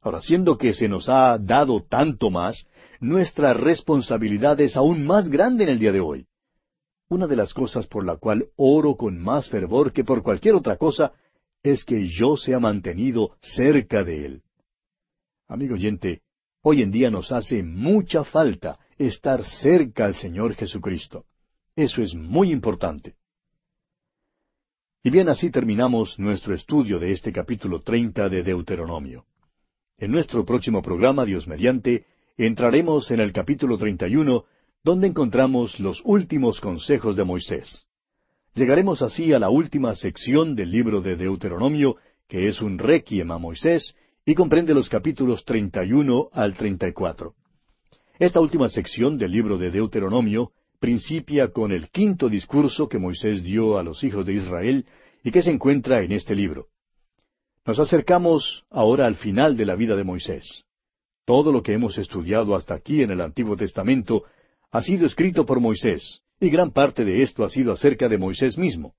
Ahora, 0.00 0.20
siendo 0.20 0.56
que 0.56 0.72
se 0.74 0.88
nos 0.88 1.08
ha 1.08 1.38
dado 1.38 1.82
tanto 1.82 2.30
más, 2.30 2.66
nuestra 3.00 3.54
responsabilidad 3.54 4.60
es 4.60 4.76
aún 4.76 5.04
más 5.04 5.28
grande 5.28 5.64
en 5.64 5.70
el 5.70 5.78
día 5.78 5.92
de 5.92 6.00
hoy. 6.00 6.26
Una 7.08 7.26
de 7.26 7.36
las 7.36 7.54
cosas 7.54 7.86
por 7.86 8.04
la 8.04 8.16
cual 8.16 8.48
oro 8.56 8.96
con 8.96 9.18
más 9.18 9.48
fervor 9.48 9.92
que 9.92 10.04
por 10.04 10.22
cualquier 10.22 10.54
otra 10.54 10.76
cosa 10.76 11.12
es 11.62 11.84
que 11.84 12.08
yo 12.08 12.36
sea 12.36 12.58
mantenido 12.58 13.36
cerca 13.40 14.04
de 14.04 14.26
Él. 14.26 14.42
Amigo 15.48 15.74
oyente, 15.74 16.22
hoy 16.62 16.82
en 16.82 16.90
día 16.90 17.10
nos 17.10 17.30
hace 17.30 17.62
mucha 17.62 18.24
falta 18.24 18.78
estar 18.98 19.44
cerca 19.44 20.06
al 20.06 20.14
Señor 20.14 20.54
Jesucristo. 20.54 21.24
Eso 21.76 22.02
es 22.02 22.14
muy 22.14 22.50
importante. 22.50 23.14
Y 25.02 25.10
bien 25.10 25.28
así 25.28 25.50
terminamos 25.50 26.18
nuestro 26.18 26.54
estudio 26.54 26.98
de 26.98 27.12
este 27.12 27.30
capítulo 27.32 27.82
treinta 27.82 28.28
de 28.28 28.42
Deuteronomio. 28.42 29.24
En 29.98 30.10
nuestro 30.10 30.44
próximo 30.44 30.82
programa, 30.82 31.24
Dios 31.24 31.46
mediante, 31.46 32.06
entraremos 32.44 33.10
en 33.10 33.20
el 33.20 33.32
capítulo 33.32 33.78
treinta 33.78 34.08
y 34.08 34.16
uno, 34.16 34.44
donde 34.84 35.06
encontramos 35.06 35.80
los 35.80 36.00
últimos 36.04 36.60
consejos 36.60 37.16
de 37.16 37.24
Moisés. 37.24 37.86
Llegaremos 38.54 39.02
así 39.02 39.32
a 39.32 39.38
la 39.38 39.50
última 39.50 39.94
sección 39.94 40.54
del 40.54 40.70
libro 40.70 41.00
de 41.00 41.16
Deuteronomio, 41.16 41.96
que 42.28 42.48
es 42.48 42.62
un 42.62 42.78
requiem 42.78 43.30
a 43.30 43.38
Moisés, 43.38 43.94
y 44.24 44.34
comprende 44.34 44.74
los 44.74 44.88
capítulos 44.88 45.44
treinta 45.44 45.84
y 45.84 45.92
uno 45.92 46.28
al 46.32 46.54
treinta 46.54 46.88
y 46.88 46.92
cuatro. 46.92 47.34
Esta 48.18 48.40
última 48.40 48.68
sección 48.68 49.18
del 49.18 49.32
libro 49.32 49.58
de 49.58 49.70
Deuteronomio 49.70 50.52
principia 50.78 51.52
con 51.52 51.72
el 51.72 51.88
quinto 51.90 52.28
discurso 52.28 52.88
que 52.88 52.98
Moisés 52.98 53.42
dio 53.42 53.78
a 53.78 53.82
los 53.82 54.04
hijos 54.04 54.26
de 54.26 54.34
Israel 54.34 54.86
y 55.22 55.30
que 55.30 55.42
se 55.42 55.50
encuentra 55.50 56.02
en 56.02 56.12
este 56.12 56.34
libro. 56.34 56.66
Nos 57.64 57.78
acercamos 57.80 58.64
ahora 58.70 59.06
al 59.06 59.16
final 59.16 59.56
de 59.56 59.66
la 59.66 59.74
vida 59.74 59.96
de 59.96 60.04
Moisés. 60.04 60.65
Todo 61.26 61.50
lo 61.50 61.60
que 61.60 61.72
hemos 61.72 61.98
estudiado 61.98 62.54
hasta 62.54 62.74
aquí 62.74 63.02
en 63.02 63.10
el 63.10 63.20
Antiguo 63.20 63.56
Testamento 63.56 64.24
ha 64.70 64.80
sido 64.80 65.06
escrito 65.06 65.44
por 65.44 65.58
Moisés, 65.58 66.22
y 66.38 66.50
gran 66.50 66.70
parte 66.70 67.04
de 67.04 67.24
esto 67.24 67.44
ha 67.44 67.50
sido 67.50 67.72
acerca 67.72 68.08
de 68.08 68.16
Moisés 68.16 68.56
mismo. 68.56 68.94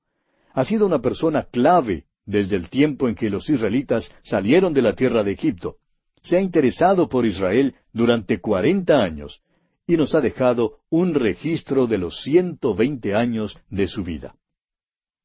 Ha 0.54 0.66
sido 0.66 0.86
una 0.86 1.02
persona 1.02 1.44
clave 1.44 2.04
desde 2.26 2.58
el 2.58 2.70
tiempo 2.70 3.08
en 3.08 3.16
que 3.16 3.30
los 3.30 3.50
israelitas 3.50 4.12
salieron 4.24 4.74
de 4.74 4.82
la 4.82 4.94
tierra 4.94 5.24
de 5.24 5.32
Egipto. 5.32 5.78
Se 6.22 6.36
ha 6.36 6.42
interesado 6.42 7.08
por 7.08 7.26
Israel 7.26 7.76
durante 7.94 8.42
cuarenta 8.42 9.02
años 9.02 9.42
y 9.88 9.96
nos 9.96 10.14
ha 10.14 10.20
dejado 10.20 10.80
un 10.90 11.14
registro 11.14 11.88
de 11.88 11.98
los 11.98 12.22
ciento 12.24 12.76
veinte 12.76 13.16
años 13.16 13.58
de 13.70 13.88
su 13.88 14.04
vida. 14.04 14.36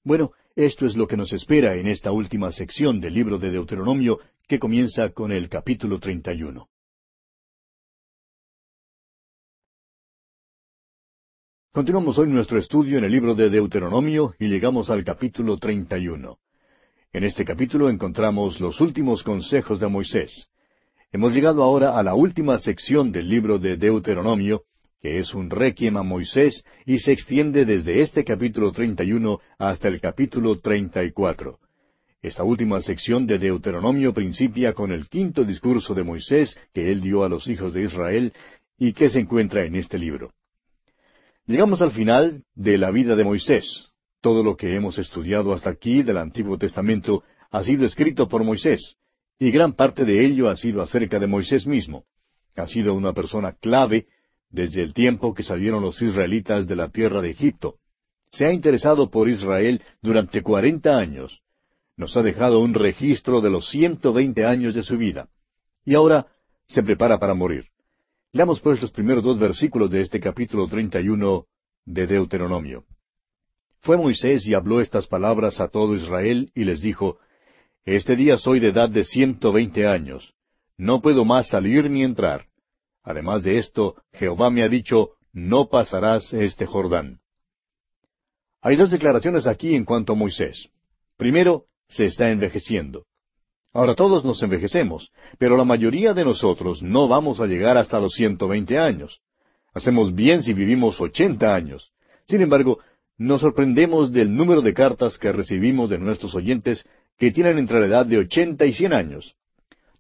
Bueno, 0.04 0.30
esto 0.54 0.86
es 0.86 0.96
lo 0.96 1.08
que 1.08 1.16
nos 1.16 1.32
espera 1.32 1.74
en 1.74 1.88
esta 1.88 2.12
última 2.12 2.52
sección 2.52 3.00
del 3.00 3.14
libro 3.14 3.38
de 3.38 3.50
Deuteronomio 3.50 4.20
que 4.46 4.60
comienza 4.60 5.08
con 5.08 5.32
el 5.32 5.48
capítulo 5.48 5.98
31. 5.98 6.68
Continuamos 11.74 12.18
hoy 12.18 12.28
nuestro 12.28 12.58
estudio 12.58 12.98
en 12.98 13.04
el 13.04 13.12
libro 13.12 13.34
de 13.34 13.48
Deuteronomio 13.48 14.34
y 14.38 14.48
llegamos 14.48 14.90
al 14.90 15.02
capítulo 15.04 15.56
31. 15.56 16.36
En 17.14 17.24
este 17.24 17.46
capítulo 17.46 17.88
encontramos 17.88 18.60
los 18.60 18.78
últimos 18.82 19.22
consejos 19.22 19.80
de 19.80 19.88
Moisés. 19.88 20.50
Hemos 21.12 21.32
llegado 21.32 21.62
ahora 21.62 21.98
a 21.98 22.02
la 22.02 22.14
última 22.14 22.58
sección 22.58 23.10
del 23.10 23.26
libro 23.26 23.58
de 23.58 23.78
Deuteronomio, 23.78 24.64
que 25.00 25.18
es 25.18 25.32
un 25.32 25.48
requiem 25.48 25.96
a 25.96 26.02
Moisés 26.02 26.62
y 26.84 26.98
se 26.98 27.12
extiende 27.12 27.64
desde 27.64 28.02
este 28.02 28.22
capítulo 28.22 28.70
31 28.70 29.40
hasta 29.58 29.88
el 29.88 29.98
capítulo 29.98 30.60
34. 30.60 31.58
Esta 32.20 32.44
última 32.44 32.82
sección 32.82 33.26
de 33.26 33.38
Deuteronomio 33.38 34.12
principia 34.12 34.74
con 34.74 34.92
el 34.92 35.08
quinto 35.08 35.42
discurso 35.42 35.94
de 35.94 36.02
Moisés 36.02 36.54
que 36.74 36.92
él 36.92 37.00
dio 37.00 37.24
a 37.24 37.30
los 37.30 37.48
hijos 37.48 37.72
de 37.72 37.84
Israel 37.84 38.34
y 38.76 38.92
que 38.92 39.08
se 39.08 39.20
encuentra 39.20 39.64
en 39.64 39.76
este 39.76 39.98
libro. 39.98 40.34
Llegamos 41.46 41.82
al 41.82 41.90
final 41.90 42.44
de 42.54 42.78
la 42.78 42.92
vida 42.92 43.16
de 43.16 43.24
Moisés. 43.24 43.88
Todo 44.20 44.44
lo 44.44 44.56
que 44.56 44.76
hemos 44.76 44.98
estudiado 44.98 45.52
hasta 45.52 45.70
aquí 45.70 46.04
del 46.04 46.18
Antiguo 46.18 46.56
Testamento 46.56 47.24
ha 47.50 47.64
sido 47.64 47.84
escrito 47.84 48.28
por 48.28 48.44
Moisés, 48.44 48.96
y 49.40 49.50
gran 49.50 49.72
parte 49.72 50.04
de 50.04 50.24
ello 50.24 50.48
ha 50.48 50.56
sido 50.56 50.82
acerca 50.82 51.18
de 51.18 51.26
Moisés 51.26 51.66
mismo. 51.66 52.04
Ha 52.54 52.68
sido 52.68 52.94
una 52.94 53.12
persona 53.12 53.52
clave 53.52 54.06
desde 54.50 54.82
el 54.82 54.94
tiempo 54.94 55.34
que 55.34 55.42
salieron 55.42 55.82
los 55.82 56.00
israelitas 56.00 56.68
de 56.68 56.76
la 56.76 56.90
tierra 56.90 57.20
de 57.20 57.30
Egipto. 57.30 57.76
se 58.30 58.46
ha 58.46 58.52
interesado 58.52 59.10
por 59.10 59.28
Israel 59.28 59.82
durante 60.00 60.42
cuarenta 60.42 60.96
años. 60.96 61.42
Nos 61.98 62.16
ha 62.16 62.22
dejado 62.22 62.60
un 62.60 62.72
registro 62.72 63.42
de 63.42 63.50
los 63.50 63.68
ciento 63.68 64.14
veinte 64.14 64.46
años 64.46 64.74
de 64.74 64.82
su 64.82 64.96
vida. 64.96 65.28
Y 65.84 65.94
ahora 65.94 66.28
se 66.66 66.82
prepara 66.82 67.18
para 67.18 67.34
morir. 67.34 67.71
Leamos 68.34 68.60
pues 68.60 68.80
los 68.80 68.90
primeros 68.90 69.22
dos 69.22 69.38
versículos 69.38 69.90
de 69.90 70.00
este 70.00 70.18
capítulo 70.18 70.66
treinta 70.66 70.98
y 71.00 71.10
uno 71.10 71.46
de 71.84 72.06
Deuteronomio. 72.06 72.84
Fue 73.80 73.98
Moisés 73.98 74.46
y 74.46 74.54
habló 74.54 74.80
estas 74.80 75.06
palabras 75.06 75.60
a 75.60 75.68
todo 75.68 75.94
Israel 75.94 76.50
y 76.54 76.64
les 76.64 76.80
dijo, 76.80 77.18
Este 77.84 78.16
día 78.16 78.38
soy 78.38 78.58
de 78.58 78.68
edad 78.68 78.88
de 78.88 79.04
ciento 79.04 79.52
veinte 79.52 79.86
años. 79.86 80.32
No 80.78 81.02
puedo 81.02 81.26
más 81.26 81.48
salir 81.48 81.90
ni 81.90 82.02
entrar. 82.02 82.46
Además 83.02 83.42
de 83.42 83.58
esto, 83.58 83.96
Jehová 84.14 84.50
me 84.50 84.62
ha 84.62 84.68
dicho, 84.68 85.10
No 85.34 85.68
pasarás 85.68 86.32
este 86.32 86.64
Jordán. 86.64 87.20
Hay 88.62 88.76
dos 88.76 88.90
declaraciones 88.90 89.46
aquí 89.46 89.74
en 89.74 89.84
cuanto 89.84 90.14
a 90.14 90.16
Moisés. 90.16 90.70
Primero, 91.18 91.66
se 91.86 92.06
está 92.06 92.30
envejeciendo. 92.30 93.04
Ahora 93.74 93.94
todos 93.94 94.24
nos 94.24 94.42
envejecemos, 94.42 95.10
pero 95.38 95.56
la 95.56 95.64
mayoría 95.64 96.12
de 96.12 96.24
nosotros 96.24 96.82
no 96.82 97.08
vamos 97.08 97.40
a 97.40 97.46
llegar 97.46 97.78
hasta 97.78 98.00
los 98.00 98.12
ciento 98.12 98.46
veinte 98.46 98.78
años. 98.78 99.20
Hacemos 99.72 100.14
bien 100.14 100.42
si 100.42 100.52
vivimos 100.52 101.00
ochenta 101.00 101.54
años. 101.54 101.90
Sin 102.26 102.42
embargo, 102.42 102.80
nos 103.16 103.40
sorprendemos 103.40 104.12
del 104.12 104.34
número 104.34 104.60
de 104.60 104.74
cartas 104.74 105.18
que 105.18 105.32
recibimos 105.32 105.88
de 105.88 105.98
nuestros 105.98 106.34
oyentes 106.34 106.84
que 107.16 107.30
tienen 107.30 107.56
entre 107.56 107.80
la 107.80 107.86
edad 107.86 108.06
de 108.06 108.18
ochenta 108.18 108.66
y 108.66 108.74
cien 108.74 108.92
años. 108.92 109.36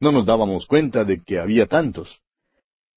No 0.00 0.12
nos 0.12 0.26
dábamos 0.26 0.66
cuenta 0.66 1.04
de 1.04 1.22
que 1.22 1.38
había 1.38 1.66
tantos. 1.66 2.20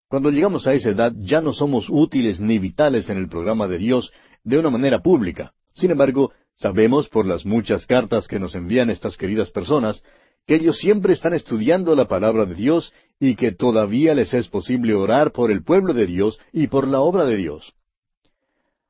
Cuando 0.09 0.29
llegamos 0.29 0.67
a 0.67 0.73
esa 0.73 0.89
edad 0.89 1.13
ya 1.15 1.39
no 1.39 1.53
somos 1.53 1.87
útiles 1.89 2.41
ni 2.41 2.59
vitales 2.59 3.09
en 3.09 3.17
el 3.17 3.29
programa 3.29 3.67
de 3.67 3.77
Dios 3.77 4.11
de 4.43 4.59
una 4.59 4.69
manera 4.69 5.01
pública. 5.01 5.53
Sin 5.73 5.91
embargo, 5.91 6.33
sabemos 6.55 7.07
por 7.07 7.25
las 7.25 7.45
muchas 7.45 7.85
cartas 7.85 8.27
que 8.27 8.39
nos 8.39 8.55
envían 8.55 8.89
estas 8.89 9.17
queridas 9.17 9.51
personas 9.51 10.03
que 10.45 10.55
ellos 10.55 10.77
siempre 10.77 11.13
están 11.13 11.33
estudiando 11.33 11.95
la 11.95 12.07
palabra 12.07 12.45
de 12.45 12.55
Dios 12.55 12.93
y 13.19 13.35
que 13.35 13.51
todavía 13.51 14.13
les 14.13 14.33
es 14.33 14.47
posible 14.47 14.93
orar 14.93 15.31
por 15.31 15.51
el 15.51 15.63
pueblo 15.63 15.93
de 15.93 16.05
Dios 16.05 16.39
y 16.51 16.67
por 16.67 16.87
la 16.87 16.99
obra 16.99 17.25
de 17.25 17.37
Dios. 17.37 17.73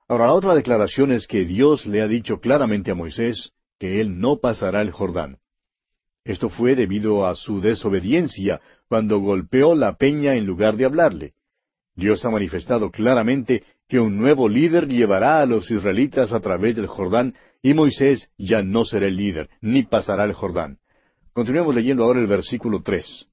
Ahora, 0.08 0.28
la 0.28 0.34
otra 0.34 0.56
declaración 0.56 1.12
es 1.12 1.28
que 1.28 1.46
Dios 1.46 1.86
le 1.86 2.02
ha 2.02 2.08
dicho 2.08 2.40
claramente 2.40 2.92
a 2.92 2.96
Moisés 2.96 3.54
que 3.80 4.02
él 4.02 4.20
no 4.20 4.38
pasará 4.38 4.82
el 4.82 4.92
Jordán. 4.92 5.38
Esto 6.24 6.50
fue 6.50 6.76
debido 6.76 7.26
a 7.26 7.36
su 7.36 7.62
desobediencia 7.62 8.62
cuando 8.88 9.20
golpeó 9.20 9.76
la 9.76 9.96
peña 9.96 10.36
en 10.36 10.46
lugar 10.46 10.76
de 10.76 10.86
hablarle. 10.86 11.34
Dios 11.96 12.26
ha 12.26 12.30
manifestado 12.30 12.92
claramente 12.92 13.64
que 13.88 14.00
un 14.00 14.18
nuevo 14.18 14.50
líder 14.50 14.88
llevará 14.88 15.42
a 15.42 15.46
los 15.46 15.72
israelitas 15.72 16.34
a 16.34 16.40
través 16.40 16.76
del 16.76 16.88
Jordán 16.88 17.36
y 17.62 17.74
Moisés 17.74 18.32
ya 18.38 18.62
no 18.62 18.86
será 18.86 19.08
el 19.08 19.16
líder, 19.16 19.50
ni 19.62 19.84
pasará 19.84 20.26
el 20.26 20.34
Jordán. 20.34 20.80
Continuemos 21.36 21.76
leyendo 21.76 22.06
ahora 22.06 22.22
el 22.22 22.28
versículo 22.28 22.82
tres. 22.82 23.28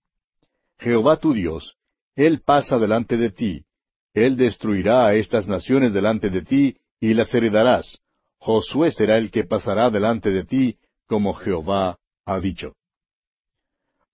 Jehová 0.80 1.18
tu 1.18 1.32
Dios, 1.32 1.76
Él 2.16 2.42
pasa 2.44 2.76
delante 2.76 3.16
de 3.16 3.30
ti. 3.30 3.64
Él 4.12 4.36
destruirá 4.36 5.06
a 5.06 5.14
estas 5.14 5.46
naciones 5.46 5.92
delante 5.92 6.28
de 6.28 6.42
ti, 6.42 6.76
y 6.98 7.14
las 7.14 7.32
heredarás. 7.32 8.00
Josué 8.38 8.90
será 8.90 9.18
el 9.18 9.30
que 9.30 9.44
pasará 9.44 9.88
delante 9.88 10.30
de 10.30 10.42
ti, 10.44 10.78
como 11.06 11.32
Jehová 11.32 11.96
ha 12.26 12.40
dicho. 12.40 12.74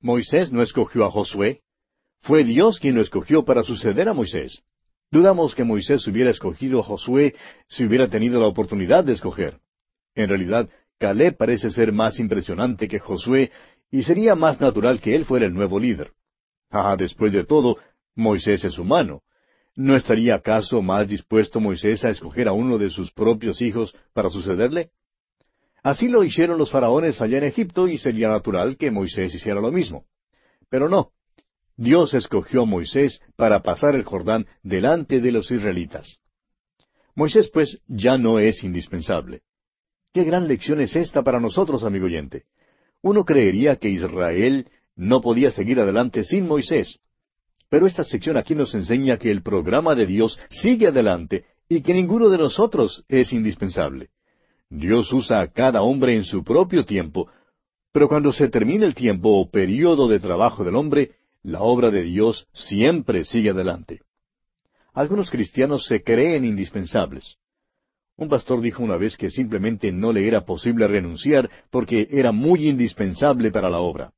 Moisés 0.00 0.52
no 0.52 0.60
escogió 0.60 1.06
a 1.06 1.10
Josué. 1.10 1.62
Fue 2.20 2.44
Dios 2.44 2.80
quien 2.80 2.94
lo 2.94 3.00
escogió 3.00 3.46
para 3.46 3.62
suceder 3.62 4.06
a 4.10 4.12
Moisés. 4.12 4.62
Dudamos 5.10 5.54
que 5.54 5.64
Moisés 5.64 6.06
hubiera 6.06 6.30
escogido 6.30 6.80
a 6.80 6.82
Josué 6.82 7.34
si 7.68 7.86
hubiera 7.86 8.08
tenido 8.08 8.38
la 8.38 8.48
oportunidad 8.48 9.02
de 9.04 9.14
escoger. 9.14 9.60
En 10.14 10.28
realidad, 10.28 10.68
Caleb 10.98 11.38
parece 11.38 11.70
ser 11.70 11.92
más 11.92 12.18
impresionante 12.18 12.86
que 12.86 12.98
Josué 12.98 13.50
y 13.90 14.02
sería 14.02 14.34
más 14.34 14.60
natural 14.60 15.00
que 15.00 15.14
él 15.14 15.24
fuera 15.24 15.46
el 15.46 15.54
nuevo 15.54 15.78
líder. 15.80 16.12
Ah, 16.70 16.96
después 16.96 17.32
de 17.32 17.44
todo, 17.44 17.78
Moisés 18.14 18.64
es 18.64 18.78
humano. 18.78 19.22
¿No 19.74 19.94
estaría 19.96 20.34
acaso 20.34 20.82
más 20.82 21.08
dispuesto 21.08 21.60
Moisés 21.60 22.04
a 22.04 22.10
escoger 22.10 22.48
a 22.48 22.52
uno 22.52 22.78
de 22.78 22.90
sus 22.90 23.12
propios 23.12 23.62
hijos 23.62 23.94
para 24.12 24.28
sucederle? 24.28 24.90
Así 25.82 26.08
lo 26.08 26.24
hicieron 26.24 26.58
los 26.58 26.70
faraones 26.70 27.20
allá 27.20 27.38
en 27.38 27.44
Egipto 27.44 27.86
y 27.86 27.98
sería 27.98 28.28
natural 28.28 28.76
que 28.76 28.90
Moisés 28.90 29.34
hiciera 29.34 29.60
lo 29.60 29.70
mismo. 29.70 30.04
Pero 30.68 30.88
no. 30.88 31.12
Dios 31.76 32.12
escogió 32.12 32.62
a 32.62 32.66
Moisés 32.66 33.20
para 33.36 33.62
pasar 33.62 33.94
el 33.94 34.02
Jordán 34.02 34.46
delante 34.64 35.20
de 35.20 35.30
los 35.30 35.50
israelitas. 35.50 36.18
Moisés, 37.14 37.48
pues, 37.48 37.80
ya 37.86 38.18
no 38.18 38.40
es 38.40 38.64
indispensable. 38.64 39.42
Qué 40.12 40.24
gran 40.24 40.48
lección 40.48 40.80
es 40.80 40.96
esta 40.96 41.22
para 41.22 41.38
nosotros, 41.38 41.84
amigo 41.84 42.06
oyente. 42.06 42.46
Uno 43.02 43.24
creería 43.24 43.76
que 43.76 43.88
Israel 43.88 44.68
no 44.96 45.20
podía 45.20 45.50
seguir 45.50 45.80
adelante 45.80 46.24
sin 46.24 46.46
Moisés. 46.46 46.98
Pero 47.68 47.86
esta 47.86 48.04
sección 48.04 48.36
aquí 48.36 48.54
nos 48.54 48.74
enseña 48.74 49.18
que 49.18 49.30
el 49.30 49.42
programa 49.42 49.94
de 49.94 50.06
Dios 50.06 50.38
sigue 50.50 50.88
adelante 50.88 51.44
y 51.68 51.82
que 51.82 51.94
ninguno 51.94 52.28
de 52.28 52.38
nosotros 52.38 53.04
es 53.08 53.32
indispensable. 53.32 54.08
Dios 54.70 55.12
usa 55.12 55.40
a 55.40 55.48
cada 55.48 55.82
hombre 55.82 56.14
en 56.14 56.24
su 56.24 56.42
propio 56.42 56.84
tiempo, 56.84 57.28
pero 57.92 58.08
cuando 58.08 58.32
se 58.32 58.48
termina 58.48 58.86
el 58.86 58.94
tiempo 58.94 59.38
o 59.38 59.50
período 59.50 60.08
de 60.08 60.20
trabajo 60.20 60.64
del 60.64 60.76
hombre, 60.76 61.12
la 61.42 61.62
obra 61.62 61.90
de 61.90 62.02
Dios 62.02 62.46
siempre 62.52 63.24
sigue 63.24 63.50
adelante. 63.50 64.00
Algunos 64.92 65.30
cristianos 65.30 65.86
se 65.86 66.02
creen 66.02 66.44
indispensables. 66.44 67.36
Un 68.18 68.28
pastor 68.28 68.60
dijo 68.60 68.82
una 68.82 68.96
vez 68.96 69.16
que 69.16 69.30
simplemente 69.30 69.92
no 69.92 70.12
le 70.12 70.26
era 70.26 70.44
posible 70.44 70.88
renunciar 70.88 71.48
porque 71.70 72.08
era 72.10 72.32
muy 72.32 72.68
indispensable 72.68 73.52
para 73.52 73.70
la 73.70 73.78
obra. 73.78 74.12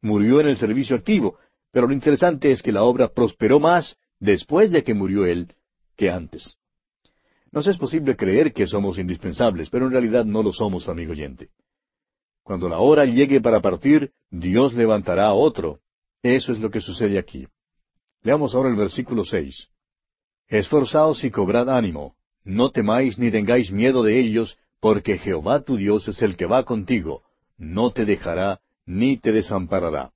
Murió 0.00 0.40
en 0.40 0.46
el 0.46 0.56
servicio 0.56 0.94
activo, 0.94 1.36
pero 1.72 1.88
lo 1.88 1.94
interesante 1.94 2.52
es 2.52 2.62
que 2.62 2.70
la 2.70 2.84
obra 2.84 3.08
prosperó 3.08 3.58
más 3.58 3.98
después 4.20 4.70
de 4.70 4.84
que 4.84 4.94
murió 4.94 5.26
él 5.26 5.52
que 5.96 6.10
antes. 6.10 6.56
Nos 7.50 7.66
es 7.66 7.76
posible 7.76 8.14
creer 8.14 8.52
que 8.52 8.68
somos 8.68 8.98
indispensables, 8.98 9.68
pero 9.68 9.86
en 9.86 9.92
realidad 9.92 10.24
no 10.24 10.40
lo 10.40 10.52
somos, 10.52 10.88
amigo 10.88 11.10
oyente. 11.10 11.48
Cuando 12.44 12.68
la 12.68 12.78
hora 12.78 13.04
llegue 13.04 13.40
para 13.40 13.60
partir, 13.60 14.12
Dios 14.30 14.74
levantará 14.74 15.26
a 15.26 15.34
otro. 15.34 15.80
Eso 16.22 16.52
es 16.52 16.60
lo 16.60 16.70
que 16.70 16.80
sucede 16.80 17.18
aquí. 17.18 17.48
Leamos 18.22 18.54
ahora 18.54 18.68
el 18.68 18.76
versículo 18.76 19.24
seis. 19.24 19.68
Esforzaos 20.46 21.24
y 21.24 21.30
cobrad 21.30 21.68
ánimo, 21.68 22.14
no 22.44 22.70
temáis 22.70 23.18
ni 23.18 23.30
tengáis 23.30 23.70
miedo 23.70 24.02
de 24.02 24.20
ellos, 24.20 24.58
porque 24.80 25.18
Jehová 25.18 25.62
tu 25.62 25.76
Dios 25.76 26.06
es 26.08 26.20
el 26.22 26.36
que 26.36 26.46
va 26.46 26.64
contigo, 26.64 27.22
no 27.56 27.90
te 27.90 28.04
dejará 28.04 28.60
ni 28.86 29.16
te 29.16 29.32
desamparará. 29.32 30.12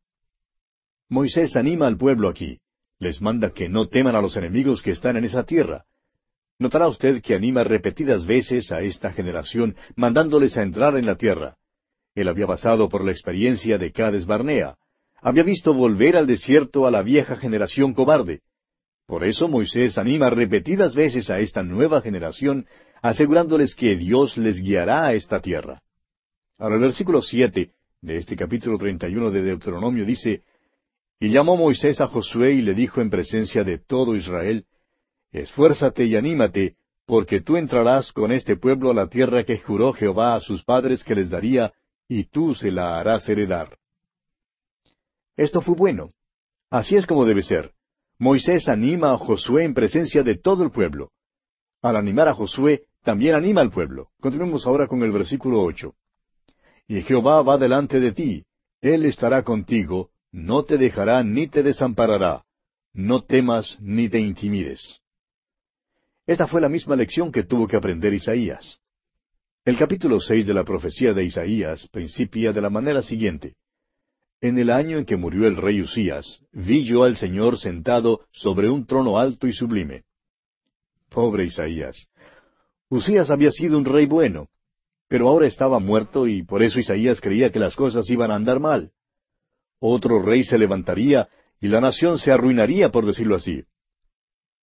Moisés 1.09 1.57
anima 1.57 1.87
al 1.87 1.97
pueblo 1.97 2.29
aquí. 2.29 2.61
Les 2.99 3.21
manda 3.21 3.51
que 3.51 3.69
no 3.69 3.87
teman 3.87 4.17
a 4.17 4.21
los 4.21 4.37
enemigos 4.37 4.83
que 4.83 4.91
están 4.91 5.17
en 5.17 5.25
esa 5.25 5.45
tierra. 5.45 5.85
Notará 6.59 6.89
usted 6.89 7.23
que 7.23 7.35
anima 7.35 7.63
repetidas 7.63 8.27
veces 8.27 8.73
a 8.73 8.83
esta 8.83 9.13
generación, 9.13 9.77
mandándoles 9.95 10.57
a 10.57 10.63
entrar 10.63 10.97
en 10.97 11.07
la 11.07 11.15
tierra. 11.15 11.57
Él 12.15 12.29
había 12.29 12.49
pasado 12.49 12.89
por 12.89 13.05
la 13.05 13.13
experiencia 13.13 13.79
de 13.79 13.93
Cades 13.93 14.27
Barnea. 14.27 14.77
Había 15.23 15.45
visto 15.45 15.73
volver 15.73 16.17
al 16.17 16.27
desierto 16.27 16.87
a 16.87 16.91
la 16.91 17.03
vieja 17.03 17.37
generación 17.37 17.95
cobarde. 17.95 18.41
Por 19.09 19.25
eso 19.25 19.49
Moisés 19.49 19.97
anima 19.97 20.29
repetidas 20.29 20.95
veces 20.95 21.31
a 21.31 21.41
esta 21.41 21.63
nueva 21.63 22.03
generación, 22.03 22.67
asegurándoles 23.01 23.75
que 23.75 23.97
Dios 23.97 24.37
les 24.37 24.61
guiará 24.61 25.07
a 25.07 25.15
esta 25.15 25.41
tierra. 25.41 25.81
Ahora 26.59 26.75
el 26.75 26.83
versículo 26.83 27.23
siete 27.23 27.71
de 28.03 28.19
este 28.19 28.37
capítulo 28.37 28.77
treinta 28.77 29.09
y 29.09 29.17
uno 29.17 29.31
de 29.31 29.41
Deuteronomio 29.41 30.05
dice 30.05 30.43
Y 31.19 31.31
llamó 31.31 31.57
Moisés 31.57 32.03
a 32.03 32.09
Josué 32.09 32.53
y 32.53 32.61
le 32.61 32.75
dijo 32.75 33.01
en 33.01 33.09
presencia 33.09 33.65
de 33.65 33.79
todo 33.79 34.15
Israel 34.15 34.67
Esfuérzate 35.33 36.05
y 36.05 36.15
anímate, 36.15 36.77
porque 37.07 37.41
tú 37.41 37.57
entrarás 37.57 38.13
con 38.13 38.31
este 38.31 38.57
pueblo 38.57 38.91
a 38.91 38.95
la 38.95 39.09
tierra 39.09 39.43
que 39.43 39.57
juró 39.57 39.95
Jehová 39.95 40.35
a 40.35 40.41
sus 40.41 40.65
padres 40.65 41.03
que 41.03 41.15
les 41.15 41.31
daría, 41.31 41.73
y 42.09 42.25
tú 42.25 42.55
se 42.55 42.71
la 42.71 43.01
harás 43.01 43.27
heredar. 43.27 43.79
Esto 45.35 45.63
fue 45.63 45.75
bueno. 45.77 46.13
Así 46.69 46.97
es 46.97 47.07
como 47.07 47.25
debe 47.25 47.41
ser. 47.41 47.73
Moisés 48.21 48.69
anima 48.69 49.13
a 49.13 49.19
Josué 49.19 49.65
en 49.65 49.75
presencia 49.75 50.25
de 50.25 50.37
todo 50.37 50.65
el 50.65 50.73
pueblo. 50.73 51.13
Al 51.83 51.95
animar 51.95 52.27
a 52.27 52.35
Josué, 52.35 52.83
también 53.05 53.37
anima 53.37 53.61
al 53.61 53.71
pueblo. 53.71 54.09
Continuemos 54.21 54.67
ahora 54.67 54.89
con 54.89 55.03
el 55.03 55.13
versículo 55.13 55.63
ocho. 55.63 55.95
Y 56.89 57.03
Jehová 57.03 57.43
va 57.43 57.59
delante 57.59 58.01
de 58.01 58.13
ti, 58.13 58.45
Él 58.81 59.05
estará 59.05 59.45
contigo, 59.45 60.11
no 60.33 60.65
te 60.65 60.79
dejará 60.79 61.23
ni 61.23 61.47
te 61.47 61.63
desamparará. 61.63 62.45
No 62.93 63.23
temas 63.23 63.79
ni 63.81 64.09
te 64.09 64.19
intimides. 64.19 65.01
Esta 66.27 66.49
fue 66.49 66.61
la 66.61 66.69
misma 66.69 66.97
lección 66.97 67.31
que 67.31 67.45
tuvo 67.45 67.69
que 67.69 67.77
aprender 67.77 68.13
Isaías. 68.13 68.81
El 69.65 69.79
capítulo 69.79 70.19
seis 70.19 70.47
de 70.47 70.55
la 70.55 70.65
profecía 70.65 71.13
de 71.13 71.25
Isaías 71.25 71.87
principia 71.89 72.53
de 72.53 72.61
la 72.61 72.71
manera 72.71 73.01
siguiente. 73.01 73.55
En 74.41 74.59
el 74.59 74.71
año 74.71 74.99
en 74.99 75.05
que 75.05 75.17
murió 75.17 75.49
el 75.49 75.57
rey 75.57 75.81
Usías, 75.81 76.45
vi 76.53 76.85
yo 76.85 77.03
al 77.03 77.17
Señor 77.17 77.59
sentado 77.59 78.21
sobre 78.31 78.71
un 78.71 78.87
trono 78.87 79.19
alto 79.19 79.49
y 79.49 79.53
sublime. 79.53 80.05
Pobre 81.09 81.45
Isaías. 81.45 82.09
Usías 82.89 83.31
había 83.31 83.51
sido 83.51 83.77
un 83.77 83.85
rey 83.85 84.07
bueno, 84.07 84.49
pero 85.09 85.29
ahora 85.29 85.49
estaba 85.49 85.81
muerto 85.81 86.29
y 86.29 86.45
por 86.45 86.63
eso 86.63 86.79
Isaías 86.79 87.21
creía 87.21 87.51
que 87.51 87.59
las 87.59 87.75
cosas 87.75 88.09
iban 88.11 88.31
a 88.31 88.37
andar 88.37 88.61
mal. 88.61 88.93
Otro 89.81 90.23
rey 90.23 90.45
se 90.45 90.57
levantaría 90.57 91.29
y 91.61 91.67
la 91.67 91.81
nación 91.81 92.19
se 92.19 92.31
arruinaría, 92.31 92.93
por 92.93 93.07
decirlo 93.07 93.35
así. 93.35 93.65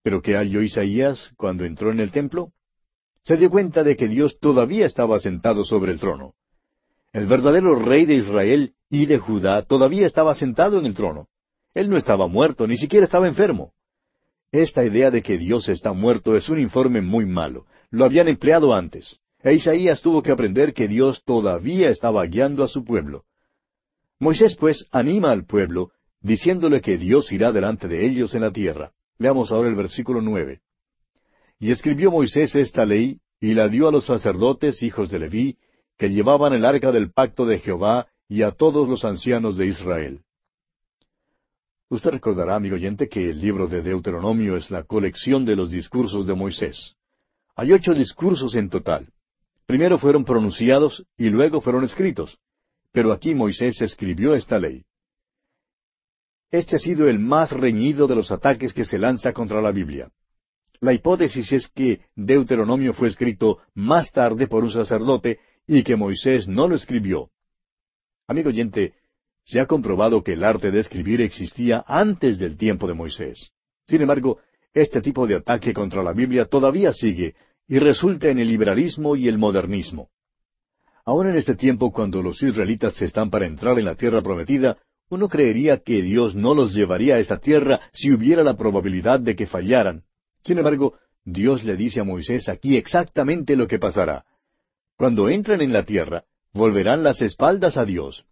Pero 0.04 0.22
¿qué 0.22 0.36
halló 0.36 0.62
Isaías 0.62 1.34
cuando 1.36 1.66
entró 1.66 1.92
en 1.92 2.00
el 2.00 2.12
templo? 2.12 2.54
Se 3.24 3.36
dio 3.36 3.50
cuenta 3.50 3.84
de 3.84 3.98
que 3.98 4.08
Dios 4.08 4.38
todavía 4.40 4.86
estaba 4.86 5.20
sentado 5.20 5.66
sobre 5.66 5.92
el 5.92 6.00
trono. 6.00 6.36
El 7.16 7.28
verdadero 7.28 7.76
rey 7.76 8.06
de 8.06 8.16
Israel 8.16 8.74
y 8.90 9.06
de 9.06 9.20
Judá 9.20 9.62
todavía 9.62 10.06
estaba 10.06 10.36
sentado 10.36 10.80
en 10.80 10.86
el 10.86 10.94
trono. 10.94 11.30
Él 11.74 11.90
no 11.90 11.96
estaba 11.96 12.28
muerto, 12.28 12.68
ni 12.68 12.76
siquiera 12.76 13.06
estaba 13.06 13.26
enfermo. 13.26 13.72
Esta 14.52 14.84
idea 14.84 15.12
de 15.12 15.22
que 15.22 15.38
Dios 15.38 15.70
está 15.70 15.94
muerto 15.94 16.36
es 16.36 16.50
un 16.50 16.60
informe 16.60 17.00
muy 17.00 17.26
malo. 17.26 17.68
Lo 17.90 18.04
habían 18.04 18.28
empleado 18.28 18.74
antes. 18.74 19.18
E 19.42 19.54
Isaías 19.54 20.02
tuvo 20.02 20.22
que 20.22 20.34
aprender 20.34 20.74
que 20.74 20.90
Dios 20.90 21.24
todavía 21.24 21.90
estaba 21.90 22.26
guiando 22.26 22.66
a 22.66 22.68
su 22.68 22.84
pueblo. 22.84 23.24
Moisés, 24.20 24.58
pues, 24.58 24.86
anima 24.92 25.32
al 25.32 25.46
pueblo, 25.46 25.92
diciéndole 26.20 26.82
que 26.82 26.98
Dios 26.98 27.32
irá 27.32 27.54
delante 27.54 27.88
de 27.88 28.06
ellos 28.06 28.36
en 28.36 28.42
la 28.42 28.52
tierra. 28.52 28.92
Veamos 29.18 29.54
ahora 29.54 29.70
el 29.70 29.76
versículo 29.76 30.20
nueve. 30.22 30.60
Y 31.60 31.72
escribió 31.72 32.12
Moisés 32.12 32.56
esta 32.56 32.86
ley, 32.86 33.22
y 33.40 33.54
la 33.54 33.70
dio 33.70 33.88
a 33.88 33.92
los 33.94 34.06
sacerdotes, 34.06 34.84
hijos 34.84 35.10
de 35.10 35.20
Leví, 35.20 35.58
que 35.98 36.10
llevaban 36.10 36.54
el 36.54 36.66
arca 36.66 36.92
del 36.92 37.12
pacto 37.12 37.46
de 37.46 37.60
Jehová, 37.60 38.08
y 38.28 38.42
a 38.42 38.52
todos 38.52 38.88
los 38.88 39.06
ancianos 39.06 39.56
de 39.58 39.68
Israel. 39.68 40.22
Usted 41.90 42.12
recordará, 42.12 42.56
amigo 42.56 42.76
oyente, 42.76 43.08
que 43.08 43.24
el 43.24 43.40
libro 43.40 43.68
de 43.68 43.82
Deuteronomio 43.82 44.58
es 44.58 44.72
la 44.72 44.84
colección 44.84 45.46
de 45.46 45.56
los 45.56 45.70
discursos 45.70 46.26
de 46.26 46.34
Moisés. 46.34 46.96
Hay 47.56 47.72
ocho 47.72 47.94
discursos 47.94 48.56
en 48.56 48.70
total. 48.70 49.08
Primero 49.66 49.98
fueron 49.98 50.26
pronunciados 50.26 51.06
y 51.18 51.30
luego 51.30 51.62
fueron 51.62 51.84
escritos. 51.84 52.40
Pero 52.92 53.12
aquí 53.12 53.36
Moisés 53.36 53.82
escribió 53.82 54.34
esta 54.34 54.58
ley. 54.60 54.84
Este 56.52 56.78
ha 56.78 56.80
sido 56.80 57.08
el 57.08 57.20
más 57.20 57.52
reñido 57.52 58.08
de 58.08 58.16
los 58.16 58.32
ataques 58.32 58.74
que 58.74 58.86
se 58.86 58.98
lanza 58.98 59.34
contra 59.34 59.62
la 59.62 59.72
Biblia. 59.72 60.10
La 60.80 60.94
hipótesis 60.94 61.52
es 61.52 61.70
que 61.70 62.02
Deuteronomio 62.16 62.94
fue 62.94 63.08
escrito 63.08 63.60
más 63.74 64.12
tarde 64.12 64.48
por 64.48 64.64
un 64.64 64.72
sacerdote 64.72 65.40
y 65.68 65.84
que 65.84 65.96
Moisés 65.96 66.48
no 66.48 66.68
lo 66.68 66.76
escribió. 66.76 67.30
Amigo 68.28 68.50
oyente, 68.50 68.94
se 69.44 69.60
ha 69.60 69.68
comprobado 69.68 70.24
que 70.24 70.34
el 70.34 70.44
arte 70.44 70.72
de 70.72 70.80
escribir 70.80 71.22
existía 71.22 71.84
antes 71.88 72.40
del 72.40 72.58
tiempo 72.58 72.88
de 72.88 72.96
Moisés. 72.96 73.52
Sin 73.88 74.02
embargo, 74.02 74.40
este 74.74 75.02
tipo 75.02 75.28
de 75.28 75.36
ataque 75.36 75.74
contra 75.74 76.04
la 76.04 76.14
Biblia 76.14 76.46
todavía 76.46 76.92
sigue 76.92 77.36
y 77.68 77.80
resulta 77.80 78.30
en 78.30 78.40
el 78.40 78.48
liberalismo 78.48 79.16
y 79.16 79.28
el 79.28 79.38
modernismo. 79.38 80.10
Aún 81.06 81.28
en 81.28 81.36
este 81.36 81.56
tiempo, 81.56 81.92
cuando 81.92 82.22
los 82.24 82.42
israelitas 82.42 83.00
están 83.02 83.30
para 83.30 83.46
entrar 83.46 83.78
en 83.78 83.86
la 83.86 83.96
tierra 83.96 84.24
prometida, 84.24 84.78
uno 85.10 85.30
creería 85.30 85.78
que 85.78 86.02
Dios 86.02 86.36
no 86.36 86.56
los 86.56 86.74
llevaría 86.74 87.16
a 87.16 87.20
esa 87.20 87.38
tierra 87.38 87.80
si 87.94 88.12
hubiera 88.12 88.44
la 88.44 88.58
probabilidad 88.58 89.20
de 89.20 89.36
que 89.36 89.46
fallaran. 89.46 90.04
Sin 90.44 90.58
embargo, 90.58 90.96
Dios 91.24 91.64
le 91.64 91.76
dice 91.76 92.02
a 92.02 92.04
Moisés 92.04 92.50
aquí 92.50 92.76
exactamente 92.76 93.56
lo 93.56 93.68
que 93.68 93.78
pasará. 93.78 94.26
Cuando 94.98 95.30
entren 95.30 95.62
en 95.62 95.74
la 95.74 95.84
tierra, 95.84 96.24
volverán 96.54 97.04
las 97.04 97.22
espaldas 97.22 97.78
a 97.78 97.86
Dios. 97.86 98.26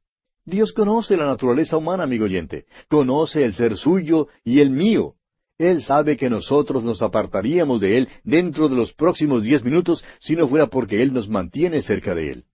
Dios 0.46 0.74
conoce 0.74 1.18
la 1.18 1.26
naturaleza 1.26 1.78
humana, 1.78 2.04
amigo 2.04 2.26
oyente. 2.26 2.66
Conoce 2.90 3.44
el 3.44 3.54
ser 3.54 3.78
suyo 3.78 4.28
y 4.44 4.60
el 4.60 4.70
mío. 4.70 5.16
Él 5.58 5.82
sabe 5.82 6.18
que 6.18 6.30
nosotros 6.30 6.84
nos 6.84 7.02
apartaríamos 7.02 7.80
de 7.80 7.98
Él 7.98 8.10
dentro 8.24 8.68
de 8.70 8.76
los 8.76 8.94
próximos 8.94 9.44
diez 9.44 9.64
minutos 9.64 10.04
si 10.20 10.36
no 10.36 10.48
fuera 10.48 10.68
porque 10.68 11.02
Él 11.02 11.14
nos 11.14 11.30
mantiene 11.30 11.82
cerca 11.82 12.16
de 12.16 12.32
Él. 12.32 12.46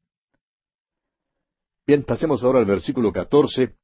Bien, 1.87 2.03
pasemos 2.03 2.43
ahora 2.43 2.59
al 2.59 2.65
versículo 2.65 3.11
catorce 3.11 3.75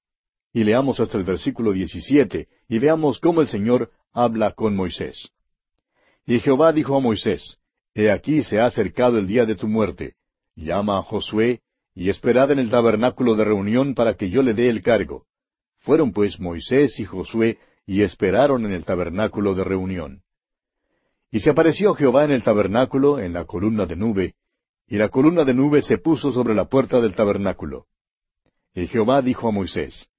y 0.53 0.63
leamos 0.63 0.99
hasta 0.99 1.17
el 1.17 1.23
versículo 1.23 1.71
diecisiete 1.71 2.49
y 2.67 2.77
veamos 2.79 3.19
cómo 3.19 3.41
el 3.41 3.47
Señor 3.47 3.91
habla 4.11 4.53
con 4.53 4.75
Moisés. 4.75 5.31
Y 6.25 6.39
Jehová 6.39 6.73
dijo 6.73 6.95
a 6.95 6.99
Moisés, 6.99 7.57
He 7.95 8.11
aquí 8.11 8.43
se 8.43 8.59
ha 8.59 8.65
acercado 8.65 9.17
el 9.17 9.25
día 9.25 9.45
de 9.45 9.55
tu 9.55 9.69
muerte. 9.69 10.15
Llama 10.55 10.97
a 10.97 11.01
Josué, 11.01 11.61
y 11.95 12.09
esperad 12.09 12.51
en 12.51 12.59
el 12.59 12.69
tabernáculo 12.69 13.35
de 13.35 13.45
reunión 13.45 13.95
para 13.95 14.15
que 14.15 14.29
yo 14.29 14.43
le 14.43 14.53
dé 14.53 14.69
el 14.69 14.81
cargo. 14.81 15.23
Fueron 15.77 16.11
pues 16.11 16.37
Moisés 16.37 16.99
y 16.99 17.05
Josué, 17.05 17.57
y 17.85 18.01
esperaron 18.01 18.65
en 18.65 18.73
el 18.73 18.83
tabernáculo 18.83 19.55
de 19.55 19.63
reunión. 19.63 20.23
Y 21.31 21.39
se 21.39 21.51
apareció 21.51 21.93
Jehová 21.93 22.25
en 22.25 22.31
el 22.31 22.43
tabernáculo, 22.43 23.19
en 23.19 23.31
la 23.31 23.45
columna 23.45 23.85
de 23.85 23.95
nube, 23.95 24.35
y 24.87 24.97
la 24.97 25.07
columna 25.07 25.45
de 25.45 25.53
nube 25.53 25.81
se 25.81 25.97
puso 25.97 26.33
sobre 26.33 26.53
la 26.53 26.65
puerta 26.65 26.99
del 26.99 27.15
tabernáculo. 27.15 27.85
Y 28.73 28.87
Jehová 28.87 29.21
dijo 29.21 29.47
a 29.47 29.51
Moisés, 29.51 30.09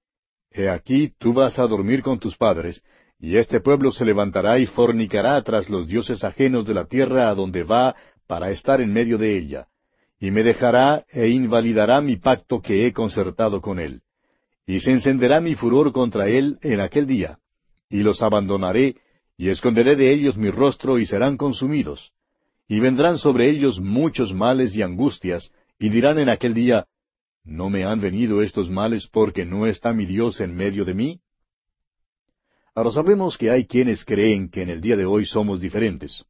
He 0.50 0.70
aquí 0.70 1.12
tú 1.18 1.34
vas 1.34 1.58
a 1.58 1.66
dormir 1.66 2.02
con 2.02 2.18
tus 2.18 2.38
padres, 2.38 2.82
y 3.18 3.36
este 3.36 3.60
pueblo 3.60 3.90
se 3.90 4.04
levantará 4.04 4.58
y 4.58 4.66
fornicará 4.66 5.40
tras 5.42 5.68
los 5.68 5.86
dioses 5.86 6.24
ajenos 6.24 6.66
de 6.66 6.74
la 6.74 6.86
tierra 6.86 7.30
a 7.30 7.34
donde 7.34 7.62
va 7.62 7.96
para 8.26 8.50
estar 8.50 8.80
en 8.80 8.92
medio 8.92 9.18
de 9.18 9.36
ella 9.36 9.68
y 10.18 10.30
me 10.30 10.42
dejará 10.42 11.04
e 11.10 11.28
invalidará 11.28 12.00
mi 12.00 12.16
pacto 12.16 12.60
que 12.60 12.86
he 12.86 12.92
concertado 12.92 13.60
con 13.60 13.78
él. 13.78 14.02
Y 14.66 14.80
se 14.80 14.92
encenderá 14.92 15.40
mi 15.40 15.54
furor 15.54 15.92
contra 15.92 16.28
él 16.28 16.58
en 16.62 16.80
aquel 16.80 17.06
día, 17.06 17.38
y 17.88 18.02
los 18.02 18.22
abandonaré, 18.22 18.96
y 19.36 19.50
esconderé 19.50 19.94
de 19.96 20.12
ellos 20.12 20.36
mi 20.36 20.50
rostro 20.50 20.98
y 20.98 21.06
serán 21.06 21.36
consumidos. 21.36 22.12
Y 22.66 22.80
vendrán 22.80 23.18
sobre 23.18 23.48
ellos 23.50 23.78
muchos 23.80 24.34
males 24.34 24.74
y 24.74 24.82
angustias, 24.82 25.52
y 25.78 25.90
dirán 25.90 26.18
en 26.18 26.30
aquel 26.30 26.54
día, 26.54 26.86
¿no 27.44 27.70
me 27.70 27.84
han 27.84 28.00
venido 28.00 28.42
estos 28.42 28.70
males 28.70 29.06
porque 29.06 29.44
no 29.44 29.66
está 29.66 29.92
mi 29.92 30.06
Dios 30.06 30.40
en 30.40 30.56
medio 30.56 30.84
de 30.84 30.94
mí? 30.94 31.20
Ahora 32.76 32.92
sabemos 32.92 33.36
que 33.36 33.50
hay 33.50 33.66
quienes 33.66 34.04
creen 34.04 34.48
que 34.48 34.62
en 34.62 34.70
el 34.70 34.80
día 34.80 34.96
de 34.96 35.04
hoy 35.04 35.26
somos 35.26 35.60
diferentes 35.60 36.24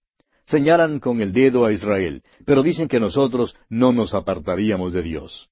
señalan 0.46 1.00
con 1.00 1.20
el 1.20 1.32
dedo 1.32 1.64
a 1.64 1.72
Israel, 1.72 2.22
pero 2.44 2.62
dicen 2.62 2.88
que 2.88 3.00
nosotros 3.00 3.56
no 3.68 3.92
nos 3.92 4.14
apartaríamos 4.14 4.92
de 4.92 5.02
Dios. 5.02 5.50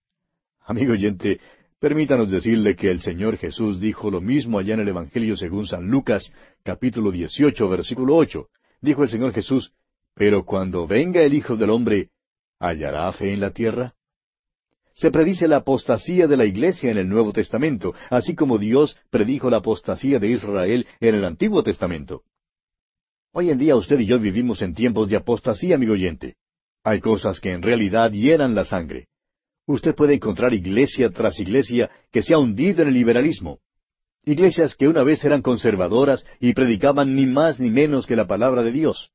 Amigo 0.61 0.93
oyente, 0.93 1.41
permítanos 1.81 2.31
decirle 2.31 2.77
que 2.77 2.91
el 2.91 3.01
Señor 3.01 3.37
Jesús 3.37 3.81
dijo 3.81 4.11
lo 4.11 4.21
mismo 4.21 4.59
allá 4.59 4.75
en 4.75 4.81
el 4.81 4.89
Evangelio 4.89 5.37
según 5.37 5.67
San 5.67 5.89
Lucas, 5.89 6.33
capítulo 6.63 7.11
18, 7.11 7.69
versículo 7.69 8.17
8. 8.17 8.49
Dijo 8.81 9.03
el 9.03 9.11
Señor 9.11 9.33
Jesús, 9.33 9.73
pero 10.15 10.45
cuando 10.45 10.87
venga 10.87 11.23
el 11.23 11.35
Hijo 11.35 11.57
del 11.57 11.71
Hombre, 11.71 12.11
¿hallará 12.61 13.13
fe 13.13 13.33
en 13.33 13.41
la 13.41 13.51
tierra? 13.51 13.95
Se 14.95 15.11
predice 15.11 15.49
la 15.49 15.57
apostasía 15.57 16.29
de 16.29 16.37
la 16.37 16.45
iglesia 16.45 16.93
en 16.93 16.99
el 16.99 17.09
Nuevo 17.09 17.33
Testamento, 17.33 17.95
así 18.11 18.37
como 18.37 18.59
Dios 18.59 18.97
predijo 19.11 19.51
la 19.51 19.57
apostasía 19.57 20.21
de 20.21 20.29
Israel 20.29 20.87
en 21.01 21.15
el 21.17 21.25
Antiguo 21.25 21.65
Testamento. 21.65 22.23
Hoy 23.33 23.51
en 23.51 23.59
día 23.59 23.75
usted 23.75 23.99
y 23.99 24.07
yo 24.07 24.21
vivimos 24.21 24.63
en 24.63 24.73
tiempos 24.73 25.09
de 25.09 25.17
apostasía, 25.17 25.75
amigo 25.75 25.95
oyente. 25.95 26.37
Hay 26.85 27.01
cosas 27.01 27.41
que 27.41 27.51
en 27.51 27.63
realidad 27.63 28.13
hieran 28.13 28.55
la 28.55 28.65
sangre. 28.65 29.09
Usted 29.67 29.97
puede 29.97 30.15
encontrar 30.15 30.55
iglesia 30.55 31.11
tras 31.11 31.41
iglesia 31.41 31.91
que 32.13 32.23
se 32.23 32.33
ha 32.33 32.39
hundido 32.39 32.83
en 32.83 32.89
el 32.89 32.95
liberalismo. 32.95 33.59
Iglesias 34.25 34.77
que 34.77 34.87
una 34.87 35.03
vez 35.03 35.25
eran 35.25 35.43
conservadoras 35.43 36.25
y 36.39 36.53
predicaban 36.53 37.17
ni 37.17 37.27
más 37.27 37.59
ni 37.59 37.71
menos 37.71 38.07
que 38.07 38.15
la 38.15 38.29
palabra 38.29 38.63
de 38.63 38.71
Dios. 38.71 39.11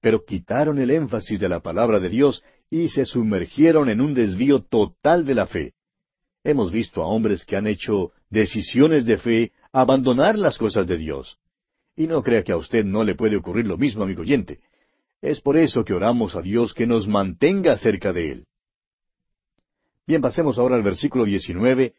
Pero 0.00 0.24
quitaron 0.24 0.80
el 0.80 0.90
énfasis 0.90 1.38
de 1.38 1.48
la 1.48 1.60
palabra 1.60 2.00
de 2.00 2.08
Dios 2.08 2.42
y 2.70 2.88
se 2.88 3.04
sumergieron 3.04 3.88
en 3.88 4.00
un 4.00 4.14
desvío 4.14 4.62
total 4.62 5.24
de 5.24 5.34
la 5.34 5.46
fe. 5.46 5.74
Hemos 6.42 6.72
visto 6.72 7.02
a 7.02 7.06
hombres 7.06 7.44
que 7.44 7.56
han 7.56 7.66
hecho 7.66 8.12
decisiones 8.30 9.06
de 9.06 9.18
fe 9.18 9.52
abandonar 9.72 10.38
las 10.38 10.58
cosas 10.58 10.86
de 10.86 10.96
Dios. 10.96 11.38
Y 11.96 12.06
no 12.06 12.22
crea 12.22 12.42
que 12.42 12.52
a 12.52 12.56
usted 12.56 12.84
no 12.84 13.04
le 13.04 13.14
puede 13.14 13.36
ocurrir 13.36 13.66
lo 13.66 13.78
mismo, 13.78 14.02
amigo 14.02 14.22
oyente. 14.22 14.60
Es 15.20 15.40
por 15.40 15.56
eso 15.56 15.84
que 15.84 15.94
oramos 15.94 16.36
a 16.36 16.42
Dios 16.42 16.74
que 16.74 16.86
nos 16.86 17.08
mantenga 17.08 17.76
cerca 17.78 18.12
de 18.12 18.32
Él. 18.32 18.46
Bien, 20.06 20.20
pasemos 20.20 20.58
ahora 20.58 20.76
al 20.76 20.82
versículo 20.82 21.24
19 21.24 21.94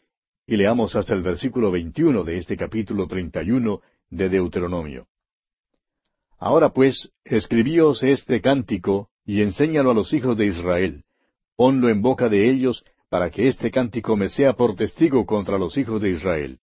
y 0.46 0.56
leamos 0.56 0.96
hasta 0.96 1.14
el 1.14 1.24
versículo 1.24 1.72
21 1.72 2.24
de 2.24 2.38
este 2.38 2.56
capítulo 2.56 3.08
31 3.08 3.82
de 4.10 4.30
Deuteronomio. 4.30 5.08
Ahora 6.40 6.70
pues, 6.70 7.12
escribíos 7.26 8.04
este 8.04 8.40
cántico 8.40 9.10
y 9.28 9.44
enséñalo 9.44 9.92
a 9.92 9.94
los 9.94 10.12
hijos 10.14 10.36
de 10.36 10.48
Israel. 10.48 11.04
Ponlo 11.56 11.90
en 11.90 12.02
boca 12.02 12.30
de 12.30 12.50
ellos 12.50 12.84
para 13.10 13.30
que 13.30 13.48
este 13.48 13.70
cántico 13.70 14.18
me 14.18 14.30
sea 14.30 14.54
por 14.54 14.76
testigo 14.76 15.24
contra 15.28 15.60
los 15.60 15.78
hijos 15.78 16.02
de 16.02 16.10
Israel 16.10 16.60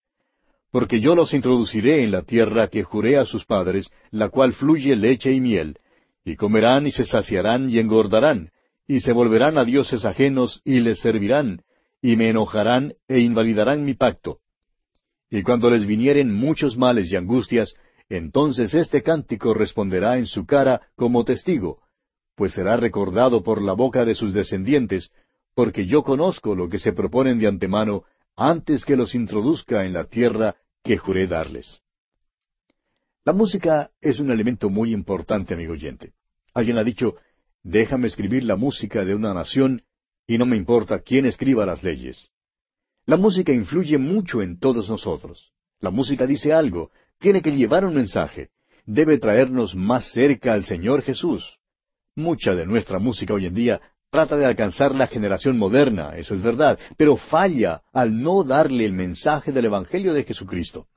porque 0.75 0.99
yo 0.99 1.15
los 1.15 1.33
introduciré 1.33 2.03
en 2.03 2.11
la 2.11 2.23
tierra 2.23 2.67
que 2.67 2.83
juré 2.83 3.15
a 3.17 3.23
sus 3.23 3.45
padres, 3.45 3.89
la 4.11 4.27
cual 4.27 4.51
fluye 4.51 4.93
leche 4.97 5.31
y 5.31 5.39
miel, 5.39 5.77
y 6.25 6.35
comerán 6.35 6.85
y 6.85 6.91
se 6.91 7.05
saciarán 7.05 7.69
y 7.69 7.79
engordarán, 7.79 8.49
y 8.85 8.99
se 8.99 9.13
volverán 9.13 9.57
a 9.57 9.63
dioses 9.63 10.03
ajenos 10.03 10.59
y 10.65 10.81
les 10.81 10.99
servirán, 10.99 11.61
y 12.01 12.17
me 12.17 12.27
enojarán 12.27 12.91
e 13.07 13.21
invalidarán 13.21 13.85
mi 13.85 13.93
pacto. 13.93 14.39
Y 15.29 15.43
cuando 15.43 15.71
les 15.71 15.85
vinieren 15.85 16.33
muchos 16.33 16.75
males 16.75 17.09
y 17.09 17.15
angustias, 17.15 17.73
entonces 18.09 18.73
este 18.73 19.01
cántico 19.01 19.53
responderá 19.53 20.17
en 20.17 20.25
su 20.25 20.45
cara 20.45 20.81
como 20.97 21.23
testigo, 21.23 21.83
pues 22.35 22.53
será 22.53 22.77
recordado 22.77 23.43
por 23.43 23.61
la 23.61 23.73
boca 23.73 24.05
de 24.05 24.15
sus 24.15 24.33
descendientes, 24.33 25.11
porque 25.53 25.85
yo 25.85 26.03
conozco 26.03 26.53
lo 26.55 26.69
que 26.69 26.79
se 26.79 26.93
proponen 26.93 27.39
de 27.39 27.47
antemano 27.47 28.03
antes 28.35 28.83
que 28.85 28.97
los 28.97 29.15
introduzca 29.15 29.85
en 29.85 29.93
la 29.93 30.03
tierra 30.03 30.55
que 30.83 30.97
juré 30.97 31.27
darles. 31.27 31.81
La 33.23 33.33
música 33.33 33.89
es 34.01 34.19
un 34.19 34.29
elemento 34.29 34.69
muy 34.69 34.93
importante, 34.93 35.53
amigo 35.53 35.73
oyente. 35.73 36.13
Alguien 36.53 36.77
ha 36.77 36.83
dicho, 36.83 37.15
déjame 37.63 38.07
escribir 38.07 38.43
la 38.43 38.55
música 38.55 39.03
de 39.03 39.15
una 39.15 39.33
nación 39.33 39.81
y 40.27 40.37
no 40.37 40.45
me 40.45 40.57
importa 40.57 40.99
quién 40.99 41.25
escriba 41.25 41.65
las 41.65 41.81
leyes. 41.81 42.29
La 43.05 43.17
música 43.17 43.53
influye 43.53 43.97
mucho 43.97 44.41
en 44.41 44.59
todos 44.59 44.89
nosotros. 44.89 45.53
La 45.79 45.89
música 45.89 46.27
dice 46.27 46.53
algo, 46.53 46.91
tiene 47.19 47.41
que 47.41 47.51
llevar 47.51 47.85
un 47.85 47.95
mensaje, 47.95 48.49
debe 48.85 49.17
traernos 49.17 49.75
más 49.75 50.11
cerca 50.11 50.53
al 50.53 50.63
Señor 50.63 51.01
Jesús. 51.01 51.59
Mucha 52.17 52.55
de 52.55 52.65
nuestra 52.65 52.97
música 52.97 53.33
hoy 53.33 53.45
en 53.45 53.53
día 53.53 53.81
trata 54.09 54.37
de 54.37 54.45
alcanzar 54.45 54.95
la 54.95 55.07
generación 55.07 55.57
moderna, 55.57 56.15
eso 56.15 56.33
es 56.33 56.41
verdad, 56.41 56.79
pero 56.95 57.17
falla 57.17 57.81
al 57.91 58.21
no 58.21 58.45
darle 58.45 58.85
el 58.85 58.93
mensaje 58.93 59.51
del 59.51 59.65
Evangelio 59.65 60.13
de 60.13 60.23
Jesucristo. 60.23 60.87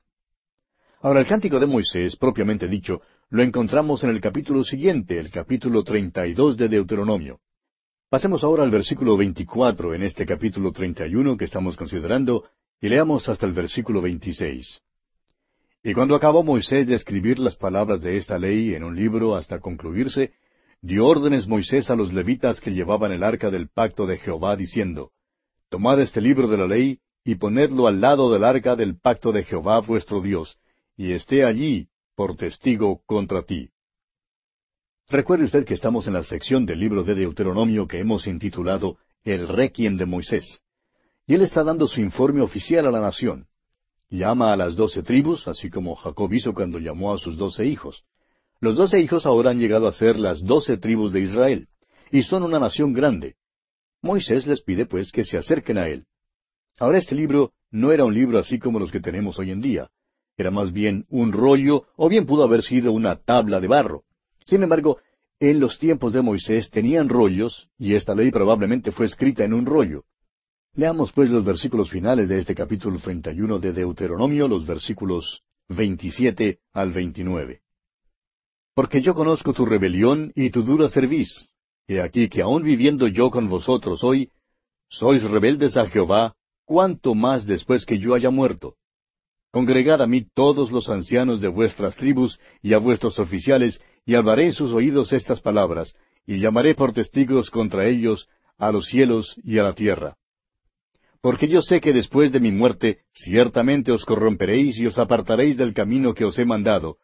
Ahora, 1.01 1.19
el 1.19 1.27
cántico 1.27 1.59
de 1.59 1.65
Moisés, 1.65 2.15
propiamente 2.15 2.69
dicho, 2.69 3.01
lo 3.31 3.43
encontramos 3.43 4.01
en 4.05 4.11
el 4.11 4.21
capítulo 4.21 4.63
siguiente, 4.63 5.19
el 5.19 5.29
capítulo 5.29 5.83
treinta 5.83 6.25
y 6.25 6.33
dos 6.33 6.55
de 6.55 6.69
Deuteronomio. 6.69 7.41
Pasemos 8.09 8.41
ahora 8.45 8.63
al 8.63 8.71
versículo 8.71 9.17
veinticuatro 9.17 9.93
en 9.93 10.03
este 10.03 10.25
capítulo 10.25 10.71
treinta 10.71 11.05
y 11.05 11.15
uno 11.15 11.35
que 11.35 11.45
estamos 11.45 11.75
considerando, 11.75 12.45
y 12.79 12.87
leamos 12.87 13.27
hasta 13.27 13.45
el 13.45 13.51
versículo 13.51 14.01
veintiséis. 14.01 14.79
Y 15.83 15.93
cuando 15.93 16.15
acabó 16.15 16.43
Moisés 16.43 16.87
de 16.87 16.95
escribir 16.95 17.39
las 17.39 17.57
palabras 17.57 18.01
de 18.01 18.15
esta 18.15 18.37
ley 18.37 18.73
en 18.73 18.85
un 18.85 18.95
libro 18.95 19.35
hasta 19.35 19.59
concluirse, 19.59 20.31
dio 20.81 21.05
órdenes 21.05 21.47
Moisés 21.47 21.89
a 21.89 21.95
los 21.95 22.13
levitas 22.13 22.61
que 22.61 22.71
llevaban 22.71 23.11
el 23.11 23.23
arca 23.23 23.49
del 23.49 23.69
pacto 23.69 24.05
de 24.05 24.17
Jehová, 24.17 24.55
diciendo, 24.55 25.11
Tomad 25.69 25.99
este 26.01 26.21
libro 26.21 26.47
de 26.47 26.57
la 26.57 26.67
ley, 26.67 26.99
y 27.23 27.35
ponedlo 27.35 27.87
al 27.87 28.01
lado 28.01 28.31
del 28.31 28.43
arca 28.43 28.75
del 28.75 28.97
pacto 28.97 29.31
de 29.31 29.43
Jehová 29.43 29.81
vuestro 29.81 30.21
Dios, 30.21 30.57
y 30.95 31.11
esté 31.11 31.45
allí 31.45 31.89
por 32.15 32.35
testigo 32.35 33.01
contra 33.05 33.41
ti. 33.43 33.69
Recuerde 35.09 35.45
usted 35.45 35.65
que 35.65 35.73
estamos 35.73 36.07
en 36.07 36.13
la 36.13 36.23
sección 36.23 36.65
del 36.65 36.79
libro 36.79 37.03
de 37.03 37.15
Deuteronomio 37.15 37.87
que 37.87 37.99
hemos 37.99 38.27
intitulado 38.27 38.97
El 39.23 39.47
Requiem 39.47 39.97
de 39.97 40.05
Moisés. 40.05 40.61
Y 41.25 41.33
él 41.35 41.41
está 41.41 41.63
dando 41.63 41.87
su 41.87 41.99
informe 41.99 42.41
oficial 42.41 42.85
a 42.87 42.91
la 42.91 42.99
nación. 42.99 43.47
Llama 44.09 44.53
a 44.53 44.55
las 44.55 44.75
doce 44.75 45.03
tribus, 45.03 45.47
así 45.47 45.69
como 45.69 45.95
Jacob 45.95 46.33
hizo 46.33 46.53
cuando 46.53 46.79
llamó 46.79 47.13
a 47.13 47.17
sus 47.17 47.37
doce 47.37 47.65
hijos. 47.65 48.03
Los 48.61 48.75
doce 48.75 48.99
hijos 48.99 49.25
ahora 49.25 49.51
han 49.51 49.59
llegado 49.59 49.87
a 49.87 49.93
ser 49.93 50.19
las 50.19 50.43
doce 50.43 50.77
tribus 50.77 51.13
de 51.13 51.21
Israel, 51.21 51.67
y 52.11 52.23
son 52.23 52.43
una 52.43 52.59
nación 52.59 52.91
grande. 52.91 53.35
Moisés 54.01 54.47
les 54.47 54.61
pide 54.61 54.85
pues 54.85 55.11
que 55.11 55.23
se 55.23 55.37
acerquen 55.37 55.77
a 55.77 55.87
él. 55.87 56.05
Ahora 56.77 56.97
este 56.97 57.15
libro 57.15 57.53
no 57.71 57.91
era 57.91 58.03
un 58.03 58.13
libro 58.13 58.37
así 58.37 58.59
como 58.59 58.79
los 58.79 58.91
que 58.91 58.99
tenemos 58.99 59.39
hoy 59.39 59.51
en 59.51 59.61
día. 59.61 59.89
Era 60.37 60.51
más 60.51 60.73
bien 60.73 61.05
un 61.09 61.31
rollo, 61.31 61.85
o 61.95 62.09
bien 62.09 62.25
pudo 62.25 62.43
haber 62.43 62.63
sido 62.63 62.91
una 62.91 63.15
tabla 63.15 63.59
de 63.59 63.67
barro. 63.67 64.03
Sin 64.45 64.63
embargo, 64.63 64.99
en 65.39 65.59
los 65.59 65.79
tiempos 65.79 66.11
de 66.11 66.21
Moisés 66.21 66.69
tenían 66.69 67.07
rollos, 67.07 67.69
y 67.77 67.93
esta 67.93 68.13
ley 68.13 68.29
probablemente 68.29 68.91
fue 68.91 69.05
escrita 69.05 69.45
en 69.45 69.53
un 69.53 69.65
rollo. 69.65 70.03
Leamos 70.73 71.13
pues 71.13 71.29
los 71.29 71.45
versículos 71.45 71.89
finales 71.89 72.27
de 72.27 72.39
este 72.39 72.55
capítulo 72.55 72.99
31 72.99 73.59
de 73.59 73.73
Deuteronomio, 73.73 74.47
los 74.47 74.65
versículos 74.65 75.43
27 75.69 76.59
al 76.73 76.91
29. 76.91 77.61
Porque 78.79 79.01
yo 79.01 79.13
conozco 79.13 79.51
tu 79.51 79.65
rebelión 79.65 80.31
y 80.35 80.51
tu 80.51 80.63
dura 80.63 80.87
cerviz. 80.87 81.49
He 81.85 81.99
aquí 81.99 82.29
que 82.29 82.41
aun 82.41 82.63
viviendo 82.63 83.09
yo 83.09 83.29
con 83.29 83.49
vosotros 83.49 84.05
hoy, 84.05 84.29
sois 84.89 85.21
rebeldes 85.21 85.75
a 85.75 85.85
Jehová, 85.87 86.35
cuanto 86.63 87.13
más 87.13 87.45
después 87.45 87.85
que 87.85 87.99
yo 87.99 88.15
haya 88.15 88.29
muerto. 88.29 88.75
Congregad 89.51 90.01
a 90.01 90.07
mí 90.07 90.25
todos 90.33 90.71
los 90.71 90.87
ancianos 90.87 91.41
de 91.41 91.49
vuestras 91.49 91.97
tribus 91.97 92.39
y 92.61 92.71
a 92.71 92.77
vuestros 92.77 93.19
oficiales, 93.19 93.81
y 94.05 94.15
hablaré 94.15 94.45
en 94.45 94.53
sus 94.53 94.71
oídos 94.71 95.11
estas 95.11 95.41
palabras, 95.41 95.93
y 96.25 96.39
llamaré 96.39 96.73
por 96.73 96.93
testigos 96.93 97.49
contra 97.49 97.85
ellos 97.85 98.29
a 98.57 98.71
los 98.71 98.85
cielos 98.85 99.35
y 99.43 99.57
a 99.57 99.63
la 99.63 99.73
tierra. 99.73 100.15
Porque 101.19 101.49
yo 101.49 101.61
sé 101.61 101.81
que 101.81 101.91
después 101.91 102.31
de 102.31 102.39
mi 102.39 102.53
muerte 102.53 102.99
ciertamente 103.11 103.91
os 103.91 104.05
corromperéis 104.05 104.79
y 104.79 104.85
os 104.85 104.97
apartaréis 104.97 105.57
del 105.57 105.73
camino 105.73 106.13
que 106.13 106.23
os 106.23 106.39
he 106.39 106.45
mandado, 106.45 106.95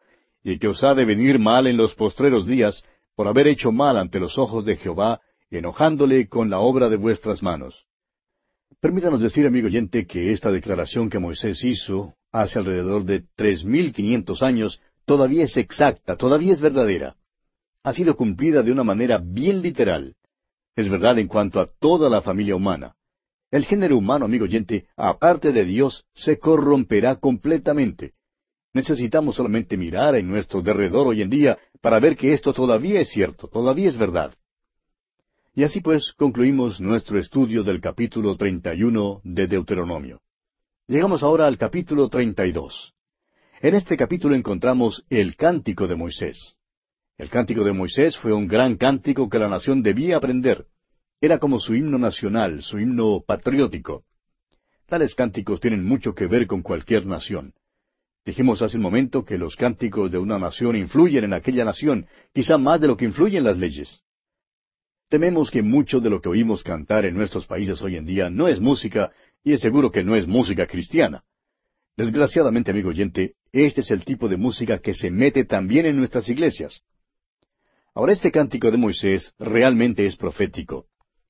y 0.46 0.60
que 0.60 0.68
os 0.68 0.84
ha 0.84 0.94
de 0.94 1.04
venir 1.04 1.40
mal 1.40 1.66
en 1.66 1.76
los 1.76 1.96
postreros 1.96 2.46
días, 2.46 2.84
por 3.16 3.26
haber 3.26 3.48
hecho 3.48 3.72
mal 3.72 3.98
ante 3.98 4.20
los 4.20 4.38
ojos 4.38 4.64
de 4.64 4.76
Jehová, 4.76 5.20
enojándole 5.50 6.28
con 6.28 6.50
la 6.50 6.60
obra 6.60 6.88
de 6.88 6.94
vuestras 6.94 7.42
manos. 7.42 7.84
Permítanos 8.80 9.20
decir, 9.20 9.44
amigo 9.44 9.66
oyente, 9.66 10.06
que 10.06 10.32
esta 10.32 10.52
declaración 10.52 11.10
que 11.10 11.18
Moisés 11.18 11.64
hizo 11.64 12.14
hace 12.30 12.60
alrededor 12.60 13.04
de 13.04 13.24
tres 13.34 13.64
mil 13.64 13.92
quinientos 13.92 14.40
años, 14.40 14.80
todavía 15.04 15.42
es 15.42 15.56
exacta, 15.56 16.16
todavía 16.16 16.52
es 16.52 16.60
verdadera. 16.60 17.16
Ha 17.82 17.92
sido 17.92 18.16
cumplida 18.16 18.62
de 18.62 18.70
una 18.70 18.84
manera 18.84 19.18
bien 19.18 19.62
literal. 19.62 20.14
Es 20.76 20.88
verdad 20.88 21.18
en 21.18 21.26
cuanto 21.26 21.58
a 21.58 21.68
toda 21.80 22.08
la 22.08 22.22
familia 22.22 22.54
humana. 22.54 22.94
El 23.50 23.64
género 23.64 23.98
humano, 23.98 24.26
amigo 24.26 24.44
oyente, 24.44 24.86
aparte 24.96 25.50
de 25.50 25.64
Dios, 25.64 26.04
se 26.14 26.38
corromperá 26.38 27.16
completamente. 27.16 28.12
Necesitamos 28.76 29.36
solamente 29.36 29.74
mirar 29.78 30.16
en 30.16 30.28
nuestro 30.28 30.60
derredor 30.60 31.06
hoy 31.06 31.22
en 31.22 31.30
día 31.30 31.56
para 31.80 31.98
ver 31.98 32.14
que 32.14 32.34
esto 32.34 32.52
todavía 32.52 33.00
es 33.00 33.08
cierto, 33.08 33.48
todavía 33.48 33.88
es 33.88 33.96
verdad. 33.96 34.34
Y 35.54 35.64
así 35.64 35.80
pues 35.80 36.12
concluimos 36.12 36.78
nuestro 36.78 37.18
estudio 37.18 37.64
del 37.64 37.80
capítulo 37.80 38.36
31 38.36 39.22
de 39.24 39.46
Deuteronomio. 39.46 40.20
Llegamos 40.88 41.22
ahora 41.22 41.46
al 41.46 41.56
capítulo 41.56 42.10
32. 42.10 42.92
En 43.62 43.74
este 43.76 43.96
capítulo 43.96 44.34
encontramos 44.34 45.06
el 45.08 45.36
cántico 45.36 45.88
de 45.88 45.96
Moisés. 45.96 46.56
El 47.16 47.30
cántico 47.30 47.64
de 47.64 47.72
Moisés 47.72 48.18
fue 48.18 48.34
un 48.34 48.46
gran 48.46 48.76
cántico 48.76 49.30
que 49.30 49.38
la 49.38 49.48
nación 49.48 49.82
debía 49.82 50.18
aprender. 50.18 50.66
Era 51.22 51.38
como 51.38 51.60
su 51.60 51.74
himno 51.74 51.96
nacional, 51.96 52.60
su 52.60 52.78
himno 52.78 53.24
patriótico. 53.26 54.04
Tales 54.86 55.14
cánticos 55.14 55.60
tienen 55.60 55.82
mucho 55.82 56.14
que 56.14 56.26
ver 56.26 56.46
con 56.46 56.60
cualquier 56.60 57.06
nación. 57.06 57.54
Dijimos 58.26 58.60
hace 58.60 58.76
un 58.76 58.82
momento 58.82 59.24
que 59.24 59.38
los 59.38 59.54
cánticos 59.54 60.10
de 60.10 60.18
una 60.18 60.36
nación 60.36 60.74
influyen 60.74 61.22
en 61.22 61.32
aquella 61.32 61.64
nación, 61.64 62.08
quizá 62.34 62.58
más 62.58 62.80
de 62.80 62.88
lo 62.88 62.96
que 62.96 63.04
influyen 63.04 63.44
las 63.44 63.56
leyes. 63.56 64.02
Tememos 65.08 65.48
que 65.48 65.62
mucho 65.62 66.00
de 66.00 66.10
lo 66.10 66.20
que 66.20 66.28
oímos 66.28 66.64
cantar 66.64 67.04
en 67.04 67.14
nuestros 67.14 67.46
países 67.46 67.80
hoy 67.82 67.96
en 67.96 68.04
día 68.04 68.28
no 68.28 68.48
es 68.48 68.60
música, 68.60 69.12
y 69.44 69.52
es 69.52 69.60
seguro 69.60 69.92
que 69.92 70.02
no 70.02 70.16
es 70.16 70.26
música 70.26 70.66
cristiana. 70.66 71.22
Desgraciadamente, 71.96 72.72
amigo 72.72 72.88
oyente, 72.88 73.34
este 73.52 73.82
es 73.82 73.92
el 73.92 74.04
tipo 74.04 74.28
de 74.28 74.36
música 74.36 74.80
que 74.80 74.94
se 74.94 75.08
mete 75.08 75.44
también 75.44 75.86
en 75.86 75.96
nuestras 75.96 76.28
iglesias. 76.28 76.82
Ahora, 77.94 78.12
este 78.12 78.32
cántico 78.32 78.72
de 78.72 78.76
Moisés 78.76 79.32
realmente 79.38 80.04
es 80.04 80.16
profético, 80.16 80.86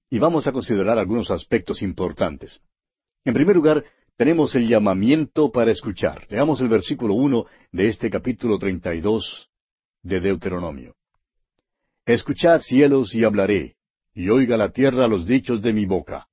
y 0.08 0.18
vamos 0.18 0.46
a 0.46 0.52
considerar 0.52 0.98
algunos 0.98 1.30
aspectos 1.30 1.82
importantes. 1.82 2.58
En 3.26 3.34
primer 3.34 3.54
lugar, 3.54 3.84
tenemos 4.16 4.54
el 4.54 4.66
llamamiento 4.66 5.50
para 5.52 5.70
escuchar. 5.70 6.26
Leamos 6.30 6.60
el 6.60 6.68
versículo 6.68 7.14
uno 7.14 7.46
de 7.70 7.88
este 7.88 8.10
capítulo 8.10 8.58
treinta 8.58 8.94
y 8.94 9.00
dos 9.00 9.48
de 10.02 10.20
Deuteronomio. 10.20 10.94
Escuchad 12.06 12.62
cielos 12.62 13.14
y 13.14 13.24
hablaré, 13.24 13.76
y 14.14 14.28
oiga 14.30 14.56
la 14.56 14.70
tierra 14.70 15.06
los 15.08 15.26
dichos 15.26 15.60
de 15.60 15.72
mi 15.72 15.84
boca. 15.84 16.26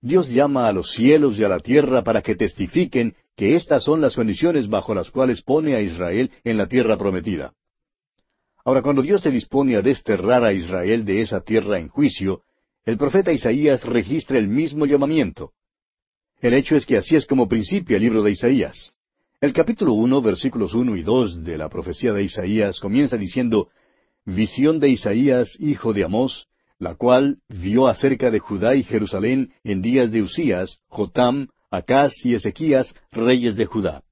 Dios 0.00 0.28
llama 0.28 0.68
a 0.68 0.72
los 0.72 0.92
cielos 0.92 1.38
y 1.38 1.44
a 1.44 1.48
la 1.48 1.58
tierra 1.58 2.04
para 2.04 2.20
que 2.22 2.36
testifiquen 2.36 3.16
que 3.34 3.56
estas 3.56 3.82
son 3.82 4.00
las 4.00 4.14
condiciones 4.14 4.68
bajo 4.68 4.94
las 4.94 5.10
cuales 5.10 5.42
pone 5.42 5.74
a 5.74 5.80
Israel 5.80 6.30
en 6.44 6.58
la 6.58 6.68
tierra 6.68 6.96
prometida. 6.96 7.54
Ahora, 8.64 8.82
cuando 8.82 9.02
Dios 9.02 9.22
se 9.22 9.30
dispone 9.30 9.76
a 9.76 9.82
desterrar 9.82 10.44
a 10.44 10.52
Israel 10.52 11.04
de 11.04 11.20
esa 11.22 11.40
tierra 11.40 11.78
en 11.78 11.88
juicio, 11.88 12.42
el 12.84 12.96
profeta 12.98 13.32
Isaías 13.32 13.82
registra 13.84 14.38
el 14.38 14.46
mismo 14.46 14.86
llamamiento. 14.86 15.52
El 16.44 16.52
hecho 16.52 16.76
es 16.76 16.84
que 16.84 16.98
así 16.98 17.16
es 17.16 17.24
como 17.24 17.48
principia 17.48 17.96
el 17.96 18.02
libro 18.02 18.22
de 18.22 18.32
Isaías. 18.32 18.98
El 19.40 19.54
capítulo 19.54 19.94
uno, 19.94 20.20
versículos 20.20 20.74
uno 20.74 20.94
y 20.94 21.02
dos 21.02 21.42
de 21.42 21.56
la 21.56 21.70
profecía 21.70 22.12
de 22.12 22.22
Isaías 22.22 22.80
comienza 22.80 23.16
diciendo 23.16 23.70
Visión 24.26 24.78
de 24.78 24.90
Isaías, 24.90 25.56
hijo 25.58 25.94
de 25.94 26.04
Amós, 26.04 26.48
la 26.78 26.96
cual 26.96 27.38
vio 27.48 27.88
acerca 27.88 28.30
de 28.30 28.40
Judá 28.40 28.74
y 28.74 28.82
Jerusalén 28.82 29.54
en 29.64 29.80
días 29.80 30.12
de 30.12 30.20
Usías, 30.20 30.80
Jotam, 30.88 31.48
Acaz 31.70 32.12
y 32.26 32.34
Ezequías, 32.34 32.94
reyes 33.10 33.56
de 33.56 33.64
Judá. 33.64 34.02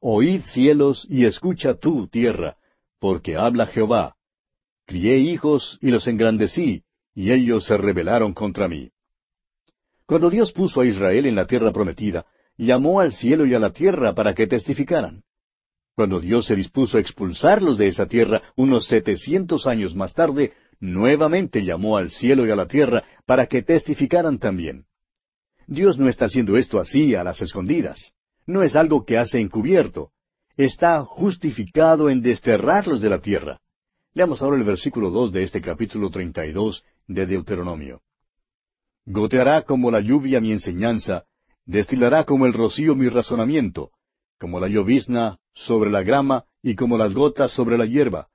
Oíd 0.00 0.42
cielos 0.42 1.04
y 1.10 1.24
escucha 1.24 1.74
tú, 1.74 2.06
tierra, 2.06 2.58
porque 3.00 3.34
habla 3.34 3.66
Jehová. 3.66 4.14
Crié 4.86 5.18
hijos 5.18 5.78
y 5.80 5.90
los 5.90 6.06
engrandecí, 6.06 6.84
y 7.12 7.32
ellos 7.32 7.64
se 7.64 7.76
rebelaron 7.76 8.34
contra 8.34 8.68
mí. 8.68 8.92
Cuando 10.12 10.28
Dios 10.28 10.52
puso 10.52 10.82
a 10.82 10.84
Israel 10.84 11.24
en 11.24 11.34
la 11.34 11.46
tierra 11.46 11.72
prometida, 11.72 12.26
llamó 12.58 13.00
al 13.00 13.14
cielo 13.14 13.46
y 13.46 13.54
a 13.54 13.58
la 13.58 13.70
tierra 13.70 14.14
para 14.14 14.34
que 14.34 14.46
testificaran. 14.46 15.22
Cuando 15.94 16.20
Dios 16.20 16.44
se 16.44 16.54
dispuso 16.54 16.98
a 16.98 17.00
expulsarlos 17.00 17.78
de 17.78 17.88
esa 17.88 18.04
tierra 18.04 18.42
unos 18.54 18.88
setecientos 18.88 19.66
años 19.66 19.94
más 19.94 20.12
tarde, 20.12 20.52
nuevamente 20.80 21.64
llamó 21.64 21.96
al 21.96 22.10
cielo 22.10 22.44
y 22.44 22.50
a 22.50 22.56
la 22.56 22.66
tierra 22.66 23.04
para 23.24 23.46
que 23.46 23.62
testificaran 23.62 24.38
también. 24.38 24.84
Dios 25.66 25.96
no 25.98 26.10
está 26.10 26.26
haciendo 26.26 26.58
esto 26.58 26.78
así 26.78 27.14
a 27.14 27.24
las 27.24 27.40
escondidas. 27.40 28.12
No 28.44 28.62
es 28.62 28.76
algo 28.76 29.06
que 29.06 29.16
hace 29.16 29.40
encubierto. 29.40 30.10
Está 30.58 31.02
justificado 31.04 32.10
en 32.10 32.20
desterrarlos 32.20 33.00
de 33.00 33.08
la 33.08 33.22
tierra. 33.22 33.60
Leamos 34.12 34.42
ahora 34.42 34.58
el 34.58 34.64
versículo 34.64 35.08
dos 35.08 35.32
de 35.32 35.42
este 35.42 35.62
capítulo 35.62 36.10
treinta 36.10 36.44
y 36.44 36.52
dos 36.52 36.84
de 37.06 37.24
Deuteronomio. 37.24 38.02
Goteará 39.04 39.62
como 39.62 39.90
la 39.90 40.00
lluvia 40.00 40.40
mi 40.40 40.52
enseñanza, 40.52 41.24
destilará 41.66 42.24
como 42.24 42.46
el 42.46 42.52
rocío 42.52 42.94
mi 42.94 43.08
razonamiento, 43.08 43.90
como 44.38 44.60
la 44.60 44.68
llovizna 44.68 45.38
sobre 45.52 45.90
la 45.90 46.02
grama 46.02 46.44
y 46.62 46.74
como 46.76 46.96
las 46.96 47.12
gotas 47.12 47.52
sobre 47.52 47.78
la 47.78 47.86
hierba. 47.86 48.28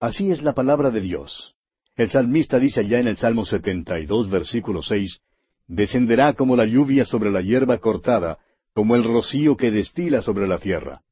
Así 0.00 0.30
es 0.30 0.42
la 0.42 0.54
palabra 0.54 0.90
de 0.90 1.00
Dios. 1.00 1.54
El 1.96 2.10
salmista 2.10 2.58
dice 2.58 2.80
allá 2.80 3.00
en 3.00 3.08
el 3.08 3.16
Salmo 3.16 3.44
72, 3.44 4.30
versículo 4.30 4.82
6, 4.82 5.20
Descenderá 5.66 6.34
como 6.34 6.56
la 6.56 6.64
lluvia 6.64 7.04
sobre 7.04 7.30
la 7.30 7.42
hierba 7.42 7.78
cortada, 7.78 8.38
como 8.72 8.94
el 8.94 9.04
rocío 9.04 9.56
que 9.56 9.70
destila 9.70 10.22
sobre 10.22 10.46
la 10.46 10.58
tierra. 10.58 11.02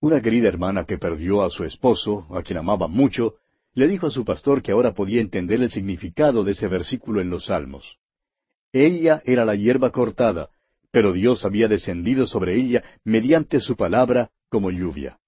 Una 0.00 0.20
querida 0.20 0.48
hermana 0.48 0.84
que 0.84 0.98
perdió 0.98 1.42
a 1.42 1.50
su 1.50 1.64
esposo, 1.64 2.26
a 2.34 2.42
quien 2.42 2.58
amaba 2.58 2.88
mucho, 2.88 3.36
le 3.74 3.88
dijo 3.88 4.06
a 4.06 4.10
su 4.10 4.24
pastor 4.24 4.62
que 4.62 4.72
ahora 4.72 4.92
podía 4.92 5.20
entender 5.20 5.62
el 5.62 5.70
significado 5.70 6.44
de 6.44 6.52
ese 6.52 6.68
versículo 6.68 7.20
en 7.20 7.30
los 7.30 7.46
Salmos. 7.46 7.98
Ella 8.72 9.22
era 9.24 9.44
la 9.44 9.54
hierba 9.54 9.90
cortada, 9.90 10.50
pero 10.90 11.12
Dios 11.12 11.44
había 11.44 11.68
descendido 11.68 12.26
sobre 12.26 12.54
ella 12.54 12.82
mediante 13.04 13.60
su 13.60 13.76
palabra 13.76 14.30
como 14.48 14.70
lluvia. 14.70 15.18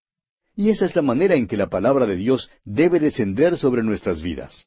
Y 0.57 0.71
esa 0.71 0.85
es 0.85 0.95
la 0.95 1.03
manera 1.03 1.35
en 1.35 1.47
que 1.47 1.57
la 1.57 1.69
palabra 1.69 2.07
de 2.07 2.17
Dios 2.17 2.51
debe 2.65 3.01
descender 3.01 3.57
sobre 3.57 3.83
nuestras 3.83 4.23
vidas. 4.23 4.67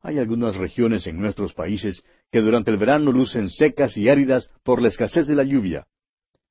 Hay 0.00 0.18
algunas 0.18 0.56
regiones 0.56 1.06
en 1.06 1.20
nuestros 1.20 1.52
países 1.52 2.04
que 2.30 2.40
durante 2.40 2.70
el 2.70 2.76
verano 2.76 3.10
lucen 3.10 3.50
secas 3.50 3.96
y 3.96 4.08
áridas 4.08 4.48
por 4.62 4.80
la 4.80 4.88
escasez 4.88 5.26
de 5.26 5.34
la 5.34 5.42
lluvia. 5.42 5.86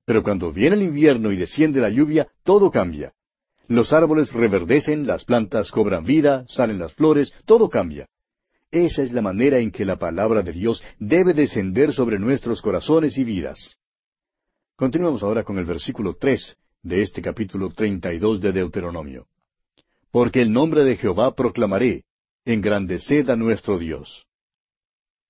Pero 0.05 0.21
cuando 0.21 0.51
viene 0.51 0.75
el 0.75 0.83
invierno 0.83 1.31
y 1.31 1.37
desciende 1.37 1.79
la 1.79 1.89
lluvia, 1.89 2.27
todo 2.43 2.69
cambia. 2.69 3.13
Los 3.67 3.93
árboles 3.93 4.31
reverdecen, 4.31 5.07
las 5.07 5.25
plantas 5.25 5.71
cobran 5.71 6.03
vida, 6.03 6.45
salen 6.47 6.79
las 6.79 6.93
flores, 6.93 7.33
todo 7.45 7.69
cambia. 7.69 8.07
Esa 8.71 9.03
es 9.03 9.11
la 9.11 9.21
manera 9.21 9.59
en 9.59 9.71
que 9.71 9.85
la 9.85 9.97
palabra 9.97 10.41
de 10.41 10.51
Dios 10.51 10.83
debe 10.99 11.33
descender 11.33 11.93
sobre 11.93 12.19
nuestros 12.19 12.61
corazones 12.61 13.17
y 13.17 13.23
vidas. 13.23 13.77
Continuamos 14.75 15.23
ahora 15.23 15.43
con 15.43 15.57
el 15.57 15.65
versículo 15.65 16.15
tres 16.19 16.57
de 16.83 17.01
este 17.01 17.21
capítulo 17.21 17.69
treinta 17.69 18.13
y 18.13 18.19
dos 18.19 18.41
de 18.41 18.51
Deuteronomio. 18.51 19.27
Porque 20.11 20.41
el 20.41 20.51
nombre 20.51 20.83
de 20.83 20.97
Jehová 20.97 21.33
proclamaré, 21.33 22.03
engrandeced 22.43 23.29
a 23.29 23.35
nuestro 23.35 23.79
Dios. 23.79 24.25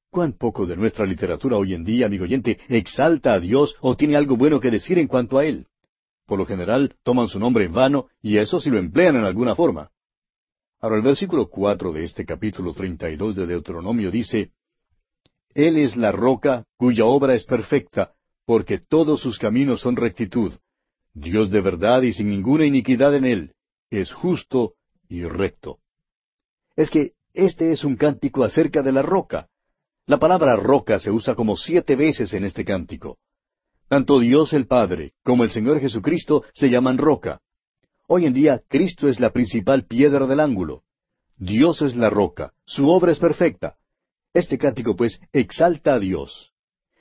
¿Cuán 0.10 0.34
poco 0.34 0.66
de 0.66 0.76
nuestra 0.76 1.06
literatura 1.06 1.58
hoy 1.58 1.74
en 1.74 1.84
día, 1.84 2.08
amigo 2.08 2.24
oyente, 2.24 2.60
exalta 2.68 3.34
a 3.34 3.40
Dios 3.40 3.76
o 3.82 3.96
tiene 3.96 4.16
algo 4.16 4.36
bueno 4.36 4.60
que 4.60 4.72
decir 4.72 4.98
en 4.98 5.08
cuanto 5.08 5.38
a 5.38 5.46
Él? 5.46 5.68
Por 6.26 6.40
lo 6.40 6.46
general 6.46 6.96
toman 7.04 7.28
su 7.28 7.40
nombre 7.40 7.66
en 7.66 7.74
vano 7.74 8.08
y 8.22 8.38
eso 8.38 8.60
si 8.60 8.70
lo 8.70 8.78
emplean 8.78 9.16
en 9.16 9.26
alguna 9.26 9.56
forma. 9.56 9.92
Ahora 10.80 10.98
el 10.98 11.04
versículo 11.04 11.48
cuatro 11.50 11.92
de 11.94 12.04
este 12.04 12.26
capítulo 12.26 12.74
treinta 12.74 13.10
y 13.10 13.16
dos 13.16 13.36
de 13.36 13.46
Deuteronomio 13.46 14.12
dice 14.12 14.52
Él 15.54 15.78
es 15.78 15.96
la 15.96 16.12
roca 16.12 16.66
cuya 16.78 17.06
obra 17.06 17.36
es 17.36 17.46
perfecta, 17.46 18.14
porque 18.46 18.80
todos 18.80 19.22
sus 19.22 19.40
caminos 19.40 19.82
son 19.82 19.96
rectitud. 19.96 20.54
Dios 21.14 21.50
de 21.50 21.62
verdad 21.62 22.02
y 22.02 22.14
sin 22.14 22.30
ninguna 22.30 22.66
iniquidad 22.66 23.16
en 23.16 23.26
él. 23.26 23.54
Es 23.90 24.12
justo 24.12 24.74
y 25.08 25.24
recto. 25.24 25.80
Es 26.76 26.90
que 26.90 27.14
este 27.34 27.72
es 27.72 27.84
un 27.84 27.96
cántico 27.96 28.44
acerca 28.44 28.82
de 28.82 28.92
la 28.92 29.02
roca. 29.02 29.48
La 30.08 30.20
palabra 30.20 30.56
roca 30.56 31.00
se 31.00 31.10
usa 31.10 31.36
como 31.36 31.56
siete 31.56 31.96
veces 31.96 32.34
en 32.34 32.44
este 32.44 32.66
cántico. 32.66 33.18
Tanto 33.88 34.20
Dios 34.20 34.52
el 34.54 34.66
Padre 34.66 35.14
como 35.24 35.44
el 35.44 35.52
Señor 35.52 35.80
Jesucristo 35.80 36.44
se 36.54 36.70
llaman 36.70 36.98
roca. 36.98 37.42
Hoy 38.08 38.26
en 38.26 38.34
día 38.34 38.62
Cristo 38.68 39.08
es 39.08 39.20
la 39.20 39.32
principal 39.32 39.86
piedra 39.86 40.26
del 40.26 40.40
ángulo. 40.40 40.84
Dios 41.38 41.82
es 41.84 41.96
la 41.96 42.10
roca, 42.10 42.54
su 42.66 42.90
obra 42.90 43.12
es 43.12 43.20
perfecta. 43.20 43.78
Este 44.34 44.58
cántico 44.58 44.96
pues 44.96 45.20
exalta 45.32 45.94
a 45.94 46.00
Dios. 46.00 46.52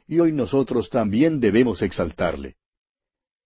Y 0.06 0.18
hoy 0.18 0.32
nosotros 0.32 0.90
también 0.90 1.40
debemos 1.40 1.80
exaltarle. 1.80 2.56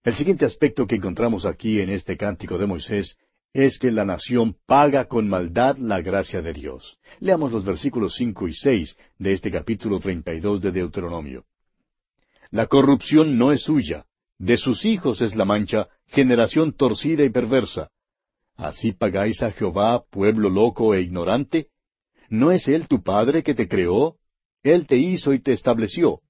El 0.03 0.15
siguiente 0.15 0.45
aspecto 0.45 0.85
que 0.85 0.95
encontramos 0.95 1.45
aquí 1.45 1.79
en 1.79 1.89
este 1.89 2.17
cántico 2.17 2.57
de 2.57 2.67
Moisés 2.67 3.17
es 3.53 3.79
que 3.79 3.91
la 3.91 4.03
nación 4.03 4.57
paga 4.65 5.05
con 5.05 5.29
maldad 5.29 5.77
la 5.77 6.01
gracia 6.01 6.41
de 6.41 6.51
Dios. 6.51 6.97
Leamos 7.19 7.53
los 7.53 7.63
versículos 7.63 8.15
cinco 8.15 8.49
y 8.49 8.53
seis 8.53 8.97
de 9.17 9.31
este 9.31 9.49
capítulo 9.49 9.99
treinta 9.99 10.33
y 10.33 10.41
dos 10.41 10.61
de 10.61 10.71
Deuteronomio. 10.71 11.45
La 12.51 12.67
corrupción 12.67 13.37
no 13.37 13.51
es 13.51 13.63
suya, 13.63 14.05
de 14.39 14.57
sus 14.57 14.85
hijos 14.85 15.21
es 15.21 15.35
la 15.35 15.45
mancha, 15.45 15.89
generación 16.07 16.73
torcida 16.73 17.23
y 17.23 17.29
perversa. 17.29 17.89
¿Así 18.55 18.91
pagáis 18.91 19.43
a 19.43 19.51
Jehová, 19.51 20.03
pueblo 20.09 20.49
loco 20.49 20.93
e 20.93 21.01
ignorante? 21.01 21.67
¿No 22.29 22.51
es 22.51 22.67
Él 22.67 22.87
tu 22.87 23.03
Padre 23.03 23.43
que 23.43 23.53
te 23.53 23.67
creó? 23.67 24.17
Él 24.63 24.87
te 24.87 24.97
hizo 24.97 25.33
y 25.33 25.39
te 25.39 25.51
estableció. 25.51 26.21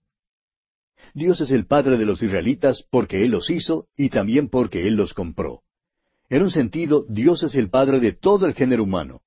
Dios 1.13 1.41
es 1.41 1.51
el 1.51 1.65
Padre 1.65 1.97
de 1.97 2.05
los 2.05 2.22
israelitas 2.22 2.86
porque 2.91 3.24
Él 3.24 3.32
los 3.32 3.49
hizo 3.49 3.88
y 3.97 4.09
también 4.09 4.49
porque 4.49 4.88
Él 4.88 4.95
los 4.95 5.13
compró. 5.13 5.63
En 6.30 6.43
un 6.43 6.51
sentido, 6.51 7.05
Dios 7.09 7.43
es 7.43 7.55
el 7.55 7.70
Padre 7.70 7.99
de 7.99 8.13
todo 8.13 8.45
el 8.45 8.53
género 8.53 8.84
humano. 8.84 9.22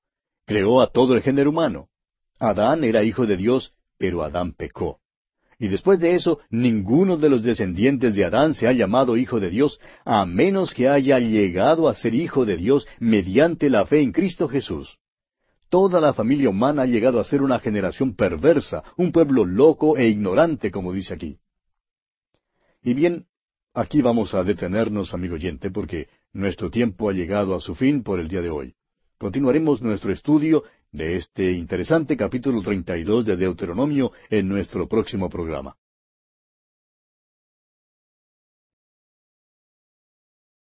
Creó 0.47 0.80
a 0.80 0.90
todo 0.90 1.14
el 1.14 1.22
género 1.22 1.51
humano. 1.51 1.88
Adán 2.38 2.84
era 2.84 3.03
hijo 3.03 3.26
de 3.26 3.36
Dios, 3.36 3.74
pero 3.99 4.22
Adán 4.22 4.53
pecó. 4.53 5.01
Y 5.63 5.69
después 5.69 6.01
de 6.01 6.17
eso, 6.17 6.41
ninguno 6.51 7.17
de 7.17 7.29
los 7.29 7.45
descendientes 7.45 8.17
de 8.17 8.25
Adán 8.25 8.53
se 8.53 8.67
ha 8.67 8.73
llamado 8.73 9.17
hijo 9.17 9.39
de 9.39 9.49
Dios, 9.49 9.79
a 10.05 10.27
menos 10.27 10.75
que 10.75 10.89
haya 10.89 11.21
llegado 11.21 11.89
a 11.89 11.95
ser 11.95 12.15
hijo 12.15 12.45
de 12.45 12.57
Dios 12.57 12.85
mediante 12.99 13.71
la 13.71 13.87
fe 13.87 14.01
en 14.01 14.11
Cristo 14.11 14.49
Jesús. 14.49 14.99
Toda 15.69 16.01
la 16.01 16.15
familia 16.15 16.51
humana 16.51 16.83
ha 16.83 16.87
llegado 16.87 17.21
a 17.21 17.25
ser 17.25 17.43
una 17.43 17.61
generación 17.61 18.17
perversa, 18.17 18.83
un 18.97 19.13
pueblo 19.13 19.45
loco 19.45 19.97
e 19.97 20.09
ignorante, 20.09 20.73
como 20.73 20.93
dice 20.93 21.15
aquí. 21.15 21.39
Y 22.83 22.95
bien, 22.95 23.27
aquí 23.73 24.03
vamos 24.03 24.35
a 24.35 24.43
detenernos, 24.43 25.15
amigo 25.15 25.37
oyente, 25.37 25.71
porque 25.71 26.09
nuestro 26.33 26.73
tiempo 26.73 27.09
ha 27.09 27.13
llegado 27.13 27.55
a 27.55 27.61
su 27.61 27.77
fin 27.77 28.03
por 28.03 28.19
el 28.19 28.27
día 28.27 28.43
de 28.43 28.51
hoy. 28.51 28.75
Continuaremos 29.17 29.81
nuestro 29.81 30.13
estudio 30.13 30.65
de 30.93 31.16
este 31.16 31.53
interesante 31.53 32.18
capítulo 32.18 32.61
32 32.61 33.24
de 33.24 33.36
Deuteronomio 33.38 34.12
en 34.28 34.47
nuestro 34.47 34.86
próximo 34.86 35.30
programa. 35.30 35.74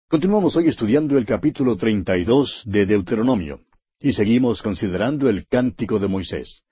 Continuamos 0.08 0.56
hoy 0.56 0.68
estudiando 0.68 1.16
el 1.16 1.24
capítulo 1.24 1.76
32 1.76 2.64
de 2.66 2.86
Deuteronomio 2.86 3.60
y 4.00 4.12
seguimos 4.12 4.60
considerando 4.60 5.28
el 5.28 5.46
cántico 5.46 6.00
de 6.00 6.08
Moisés. 6.08 6.62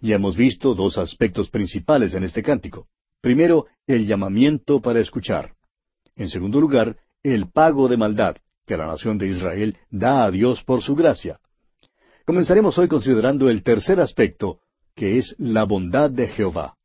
Ya 0.00 0.16
hemos 0.16 0.36
visto 0.36 0.74
dos 0.74 0.98
aspectos 0.98 1.50
principales 1.50 2.14
en 2.14 2.24
este 2.24 2.42
cántico. 2.42 2.88
Primero, 3.20 3.66
el 3.86 4.06
llamamiento 4.06 4.80
para 4.80 5.00
escuchar. 5.00 5.54
En 6.16 6.28
segundo 6.28 6.60
lugar, 6.60 6.96
el 7.22 7.48
pago 7.50 7.88
de 7.88 7.96
maldad, 7.96 8.36
que 8.66 8.76
la 8.76 8.86
nación 8.86 9.18
de 9.18 9.28
Israel 9.28 9.76
da 9.90 10.24
a 10.24 10.30
Dios 10.30 10.64
por 10.64 10.82
su 10.82 10.96
gracia. 10.96 11.40
Comenzaremos 12.28 12.76
hoy 12.76 12.88
considerando 12.88 13.48
el 13.48 13.62
tercer 13.62 14.00
aspecto, 14.00 14.58
que 14.94 15.16
es 15.16 15.34
la 15.38 15.64
bondad 15.64 16.10
de 16.10 16.28
Jehová. 16.28 16.76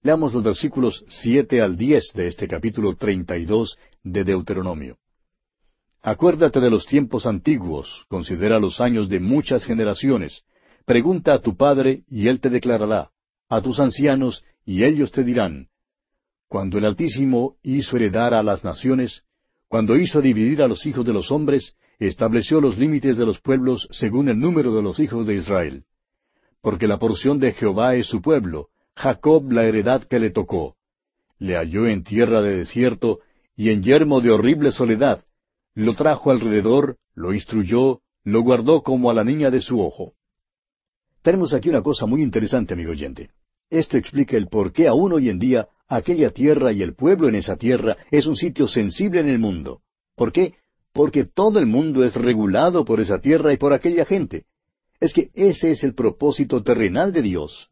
Leamos 0.00 0.32
los 0.32 0.42
versículos 0.42 1.04
siete 1.08 1.60
al 1.60 1.76
diez 1.76 2.10
de 2.14 2.26
este 2.26 2.48
capítulo 2.48 2.96
treinta 2.96 3.36
y 3.36 3.44
dos 3.44 3.76
de 4.02 4.24
Deuteronomio. 4.24 4.96
Acuérdate 6.00 6.58
de 6.60 6.70
los 6.70 6.86
tiempos 6.86 7.26
antiguos, 7.26 8.06
considera 8.08 8.58
los 8.58 8.80
años 8.80 9.10
de 9.10 9.20
muchas 9.20 9.66
generaciones. 9.66 10.44
Pregunta 10.86 11.34
a 11.34 11.40
tu 11.40 11.54
padre, 11.54 12.04
y 12.08 12.28
él 12.28 12.40
te 12.40 12.48
declarará, 12.48 13.10
a 13.50 13.60
tus 13.60 13.80
ancianos, 13.80 14.42
y 14.64 14.84
ellos 14.84 15.12
te 15.12 15.22
dirán. 15.22 15.68
Cuando 16.48 16.78
el 16.78 16.86
Altísimo 16.86 17.56
hizo 17.62 17.96
heredar 17.96 18.32
a 18.32 18.42
las 18.42 18.64
naciones, 18.64 19.24
cuando 19.68 19.98
hizo 19.98 20.22
dividir 20.22 20.62
a 20.62 20.66
los 20.66 20.86
hijos 20.86 21.04
de 21.04 21.12
los 21.12 21.30
hombres, 21.30 21.76
estableció 22.06 22.60
los 22.60 22.78
límites 22.78 23.16
de 23.16 23.26
los 23.26 23.40
pueblos 23.40 23.88
según 23.90 24.28
el 24.28 24.38
número 24.38 24.74
de 24.74 24.82
los 24.82 25.00
hijos 25.00 25.26
de 25.26 25.34
Israel. 25.34 25.84
Porque 26.60 26.86
la 26.86 26.98
porción 26.98 27.38
de 27.40 27.52
Jehová 27.52 27.96
es 27.96 28.06
su 28.06 28.22
pueblo, 28.22 28.68
Jacob 28.94 29.50
la 29.50 29.64
heredad 29.64 30.04
que 30.04 30.18
le 30.18 30.30
tocó. 30.30 30.76
Le 31.38 31.56
halló 31.56 31.86
en 31.86 32.04
tierra 32.04 32.42
de 32.42 32.58
desierto 32.58 33.20
y 33.56 33.70
en 33.70 33.82
yermo 33.82 34.20
de 34.20 34.30
horrible 34.30 34.72
soledad. 34.72 35.24
Lo 35.74 35.94
trajo 35.94 36.30
alrededor, 36.30 36.96
lo 37.14 37.32
instruyó, 37.32 38.00
lo 38.24 38.42
guardó 38.42 38.82
como 38.82 39.10
a 39.10 39.14
la 39.14 39.24
niña 39.24 39.50
de 39.50 39.60
su 39.60 39.80
ojo. 39.80 40.14
Tenemos 41.22 41.52
aquí 41.52 41.68
una 41.68 41.82
cosa 41.82 42.06
muy 42.06 42.22
interesante, 42.22 42.74
amigo 42.74 42.92
oyente. 42.92 43.30
Esto 43.70 43.96
explica 43.96 44.36
el 44.36 44.48
por 44.48 44.72
qué 44.72 44.88
aún 44.88 45.12
hoy 45.12 45.28
en 45.28 45.38
día 45.38 45.68
aquella 45.88 46.30
tierra 46.30 46.72
y 46.72 46.82
el 46.82 46.94
pueblo 46.94 47.28
en 47.28 47.34
esa 47.34 47.56
tierra 47.56 47.96
es 48.10 48.26
un 48.26 48.36
sitio 48.36 48.66
sensible 48.68 49.20
en 49.20 49.28
el 49.28 49.38
mundo. 49.38 49.82
¿Por 50.14 50.32
qué? 50.32 50.54
Porque 50.92 51.24
todo 51.24 51.58
el 51.58 51.66
mundo 51.66 52.04
es 52.04 52.14
regulado 52.14 52.84
por 52.84 53.00
esa 53.00 53.20
tierra 53.20 53.52
y 53.52 53.56
por 53.56 53.72
aquella 53.72 54.04
gente. 54.04 54.44
Es 55.00 55.12
que 55.12 55.30
ese 55.34 55.70
es 55.70 55.84
el 55.84 55.94
propósito 55.94 56.62
terrenal 56.62 57.12
de 57.12 57.22
Dios. 57.22 57.70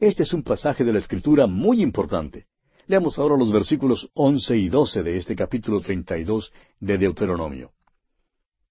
Este 0.00 0.24
es 0.24 0.32
un 0.32 0.42
pasaje 0.42 0.84
de 0.84 0.92
la 0.92 0.98
Escritura 0.98 1.46
muy 1.46 1.82
importante. 1.82 2.46
Leamos 2.86 3.18
ahora 3.18 3.36
los 3.36 3.52
versículos 3.52 4.10
once 4.14 4.56
y 4.56 4.68
doce 4.68 5.02
de 5.02 5.16
este 5.16 5.34
capítulo 5.34 5.80
treinta 5.80 6.18
y 6.18 6.24
dos 6.24 6.52
de 6.80 6.98
Deuteronomio. 6.98 7.70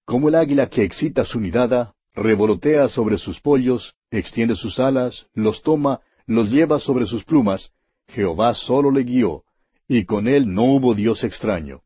Como 0.04 0.28
el 0.28 0.34
águila 0.34 0.68
que 0.68 0.84
excita 0.84 1.24
su 1.24 1.40
nidada, 1.40 1.94
revolotea 2.14 2.88
sobre 2.88 3.18
sus 3.18 3.40
pollos, 3.40 3.94
extiende 4.10 4.54
sus 4.54 4.78
alas, 4.78 5.26
los 5.34 5.62
toma, 5.62 6.00
los 6.26 6.50
lleva 6.50 6.78
sobre 6.78 7.06
sus 7.06 7.24
plumas, 7.24 7.72
Jehová 8.08 8.54
solo 8.54 8.90
le 8.90 9.02
guió, 9.02 9.44
y 9.88 10.04
con 10.04 10.28
él 10.28 10.52
no 10.52 10.64
hubo 10.64 10.94
Dios 10.94 11.24
extraño. 11.24 11.80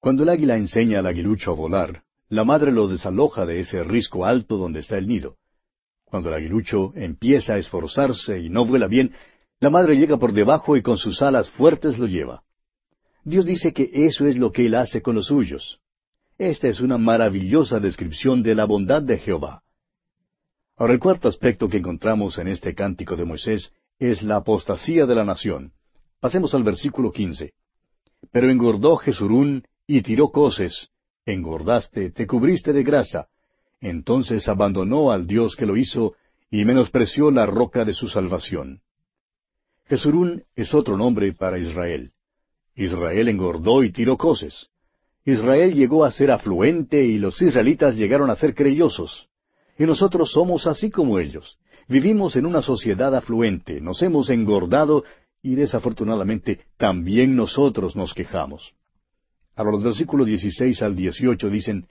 Cuando 0.00 0.22
el 0.22 0.28
águila 0.28 0.56
enseña 0.56 1.00
al 1.00 1.06
aguilucho 1.06 1.52
a 1.52 1.54
volar, 1.54 2.02
la 2.28 2.44
madre 2.44 2.72
lo 2.72 2.88
desaloja 2.88 3.46
de 3.46 3.60
ese 3.60 3.84
risco 3.84 4.24
alto 4.24 4.56
donde 4.56 4.80
está 4.80 4.98
el 4.98 5.06
nido. 5.06 5.36
Cuando 6.04 6.28
el 6.28 6.36
aguilucho 6.36 6.92
empieza 6.94 7.54
a 7.54 7.58
esforzarse 7.58 8.40
y 8.40 8.48
no 8.48 8.64
vuela 8.64 8.86
bien, 8.86 9.12
la 9.60 9.70
madre 9.70 9.96
llega 9.96 10.16
por 10.18 10.32
debajo 10.32 10.76
y 10.76 10.82
con 10.82 10.98
sus 10.98 11.22
alas 11.22 11.50
fuertes 11.50 11.98
lo 11.98 12.06
lleva. 12.06 12.42
Dios 13.24 13.44
dice 13.44 13.72
que 13.72 13.90
eso 13.92 14.26
es 14.26 14.36
lo 14.36 14.52
que 14.52 14.66
Él 14.66 14.74
hace 14.74 15.02
con 15.02 15.16
los 15.16 15.26
suyos. 15.26 15.80
Esta 16.38 16.68
es 16.68 16.80
una 16.80 16.98
maravillosa 16.98 17.80
descripción 17.80 18.42
de 18.42 18.54
la 18.54 18.66
bondad 18.66 19.02
de 19.02 19.18
Jehová. 19.18 19.62
Ahora 20.76 20.92
el 20.92 21.00
cuarto 21.00 21.28
aspecto 21.28 21.68
que 21.68 21.78
encontramos 21.78 22.38
en 22.38 22.48
este 22.48 22.74
cántico 22.74 23.16
de 23.16 23.24
Moisés 23.24 23.72
es 23.98 24.22
la 24.22 24.36
apostasía 24.36 25.06
de 25.06 25.14
la 25.14 25.24
nación. 25.24 25.72
Pasemos 26.20 26.54
al 26.54 26.62
versículo 26.62 27.10
quince. 27.10 27.54
Pero 28.30 28.50
engordó 28.50 28.96
Jesurún 28.96 29.64
y 29.86 30.02
tiró 30.02 30.28
coces. 30.28 30.90
Engordaste, 31.24 32.10
te 32.10 32.26
cubriste 32.26 32.72
de 32.72 32.82
grasa. 32.82 33.28
Entonces 33.80 34.48
abandonó 34.48 35.10
al 35.10 35.26
Dios 35.26 35.56
que 35.56 35.66
lo 35.66 35.76
hizo 35.76 36.14
y 36.50 36.64
menospreció 36.64 37.30
la 37.30 37.46
roca 37.46 37.84
de 37.84 37.92
su 37.92 38.08
salvación. 38.08 38.80
Jesurún 39.86 40.44
es 40.54 40.74
otro 40.74 40.96
nombre 40.96 41.32
para 41.32 41.58
Israel. 41.58 42.12
Israel 42.74 43.28
engordó 43.28 43.82
y 43.84 43.90
tiró 43.90 44.16
coces. 44.16 44.68
Israel 45.24 45.74
llegó 45.74 46.04
a 46.04 46.10
ser 46.10 46.30
afluente 46.30 47.04
y 47.04 47.18
los 47.18 47.40
israelitas 47.42 47.96
llegaron 47.96 48.30
a 48.30 48.36
ser 48.36 48.54
creyosos. 48.54 49.28
Y 49.78 49.84
nosotros 49.84 50.30
somos 50.30 50.66
así 50.66 50.90
como 50.90 51.18
ellos. 51.18 51.58
Vivimos 51.88 52.36
en 52.36 52.46
una 52.46 52.62
sociedad 52.62 53.14
afluente, 53.14 53.80
nos 53.80 54.02
hemos 54.02 54.30
engordado 54.30 55.04
y 55.42 55.54
desafortunadamente 55.54 56.60
también 56.76 57.36
nosotros 57.36 57.94
nos 57.94 58.12
quejamos. 58.14 58.74
A 59.56 59.64
los 59.64 59.82
versículos 59.82 60.26
16 60.26 60.82
al 60.82 60.94
18 60.94 61.48
dicen, 61.48 61.86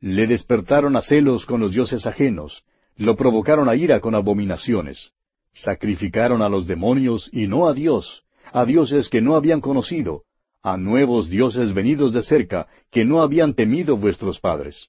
Le 0.00 0.26
despertaron 0.26 0.96
a 0.96 1.02
celos 1.02 1.44
con 1.44 1.60
los 1.60 1.72
dioses 1.72 2.06
ajenos, 2.06 2.64
lo 2.96 3.16
provocaron 3.16 3.68
a 3.68 3.76
ira 3.76 4.00
con 4.00 4.14
abominaciones. 4.14 5.12
Sacrificaron 5.52 6.40
a 6.40 6.48
los 6.48 6.66
demonios 6.66 7.28
y 7.32 7.46
no 7.46 7.68
a 7.68 7.74
Dios, 7.74 8.24
a 8.50 8.64
dioses 8.64 9.10
que 9.10 9.20
no 9.20 9.36
habían 9.36 9.60
conocido, 9.60 10.22
a 10.62 10.78
nuevos 10.78 11.28
dioses 11.28 11.74
venidos 11.74 12.14
de 12.14 12.22
cerca, 12.22 12.66
que 12.90 13.04
no 13.04 13.20
habían 13.20 13.52
temido 13.54 13.98
vuestros 13.98 14.40
padres. 14.40 14.88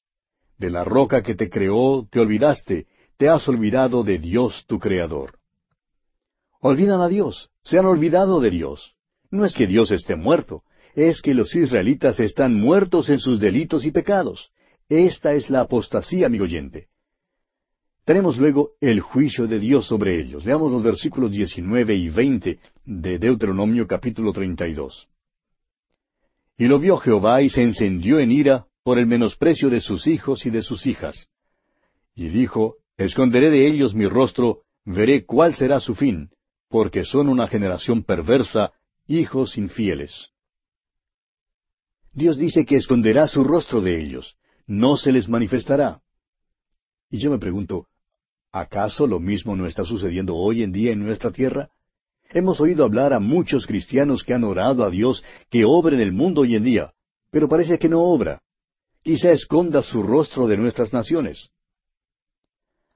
De 0.58 0.70
la 0.70 0.86
roca 0.86 1.22
que 1.22 1.36
te 1.36 1.50
creó 1.50 2.08
te 2.10 2.22
olvidaste, 2.22 2.88
te 3.18 3.28
has 3.28 3.48
olvidado 3.50 4.04
de 4.04 4.18
Dios 4.18 4.64
tu 4.68 4.80
Creador. 4.80 5.40
Olvidan 6.62 7.02
a 7.02 7.10
Dios, 7.10 7.50
se 7.64 7.78
han 7.78 7.86
olvidado 7.86 8.40
de 8.40 8.50
Dios. 8.50 8.96
No 9.30 9.44
es 9.44 9.54
que 9.54 9.68
Dios 9.68 9.92
esté 9.92 10.16
muerto, 10.16 10.64
es 10.98 11.22
que 11.22 11.36
los 11.36 11.56
israelitas 11.56 12.20
están 12.20 12.56
muertos 12.56 13.10
en 13.10 13.20
sus 13.20 13.40
delitos 13.40 13.86
y 13.86 13.92
pecados. 13.92 14.50
Esta 14.90 15.36
es 15.36 15.48
la 15.48 15.62
apostasía, 15.62 16.26
amigo 16.26 16.46
oyente. 16.46 16.88
Tenemos 18.04 18.40
luego 18.40 18.72
el 18.82 19.02
juicio 19.02 19.46
de 19.46 19.60
Dios 19.60 19.86
sobre 19.86 20.20
ellos. 20.20 20.44
Leamos 20.44 20.72
los 20.72 20.82
versículos 20.84 21.30
19 21.30 21.94
y 21.94 22.10
20 22.10 22.60
de 22.86 23.20
Deuteronomio 23.20 23.86
capítulo 23.86 24.34
32. 24.34 25.08
Y 26.58 26.66
lo 26.66 26.80
vio 26.80 26.98
Jehová 26.98 27.44
y 27.44 27.52
se 27.52 27.62
encendió 27.62 28.18
en 28.18 28.32
ira 28.32 28.66
por 28.82 28.98
el 28.98 29.06
menosprecio 29.06 29.70
de 29.70 29.82
sus 29.82 30.08
hijos 30.08 30.48
y 30.48 30.50
de 30.50 30.64
sus 30.64 30.88
hijas. 30.88 31.30
Y 32.16 32.30
dijo, 32.30 32.78
Esconderé 32.98 33.52
de 33.52 33.68
ellos 33.68 33.94
mi 33.94 34.08
rostro, 34.08 34.64
veré 34.84 35.26
cuál 35.26 35.54
será 35.54 35.80
su 35.80 35.94
fin, 35.94 36.32
porque 36.70 37.04
son 37.04 37.30
una 37.30 37.48
generación 37.48 38.04
perversa, 38.04 38.72
hijos 39.06 39.60
infieles. 39.60 40.32
Dios 42.18 42.36
dice 42.36 42.66
que 42.66 42.78
esconderá 42.78 43.28
su 43.28 43.44
rostro 43.44 43.80
de 43.80 44.02
ellos, 44.02 44.38
no 44.66 44.98
se 44.98 45.12
les 45.12 45.30
manifestará. 45.30 46.02
Y 47.12 47.20
yo 47.20 47.30
me 47.30 47.38
pregunto, 47.38 47.86
¿Acaso 48.52 49.06
lo 49.06 49.20
mismo 49.20 49.56
no 49.56 49.68
está 49.68 49.86
sucediendo 49.86 50.36
hoy 50.36 50.64
en 50.64 50.72
día 50.72 50.94
en 50.94 51.06
nuestra 51.06 51.30
tierra? 51.30 51.70
Hemos 52.32 52.60
oído 52.60 52.84
hablar 52.86 53.14
a 53.14 53.20
muchos 53.20 53.68
cristianos 53.68 54.24
que 54.24 54.34
han 54.34 54.44
orado 54.44 54.84
a 54.84 54.90
Dios 54.90 55.24
que 55.52 55.64
obra 55.64 55.94
en 55.94 56.02
el 56.02 56.12
mundo 56.12 56.42
hoy 56.42 56.56
en 56.56 56.64
día, 56.64 56.92
pero 57.30 57.48
parece 57.48 57.78
que 57.78 57.88
no 57.88 58.02
obra. 58.02 58.42
Quizá 59.04 59.32
esconda 59.32 59.84
su 59.84 60.02
rostro 60.02 60.48
de 60.48 60.58
nuestras 60.58 60.92
naciones. 60.92 61.52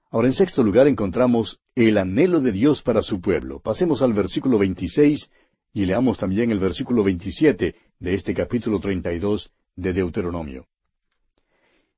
Ahora, 0.09 0.30
en 0.30 0.34
sexto 0.34 0.63
lugar 0.63 0.88
encontramos 0.88 1.59
el 1.76 1.99
anhelo 1.99 2.41
de 2.41 2.53
Dios 2.53 2.82
para 2.82 3.03
su 3.03 3.22
pueblo. 3.22 3.59
Pasemos 3.59 4.01
al 4.01 4.13
versículo 4.13 4.57
26 4.57 5.30
y 5.74 5.86
leamos 5.86 6.17
también 6.17 6.49
el 6.49 6.59
versículo 6.59 7.03
27 7.03 7.76
de 8.02 8.16
este 8.16 8.34
capítulo 8.34 8.80
32 8.80 9.52
de 9.76 9.93
Deuteronomio. 9.93 10.66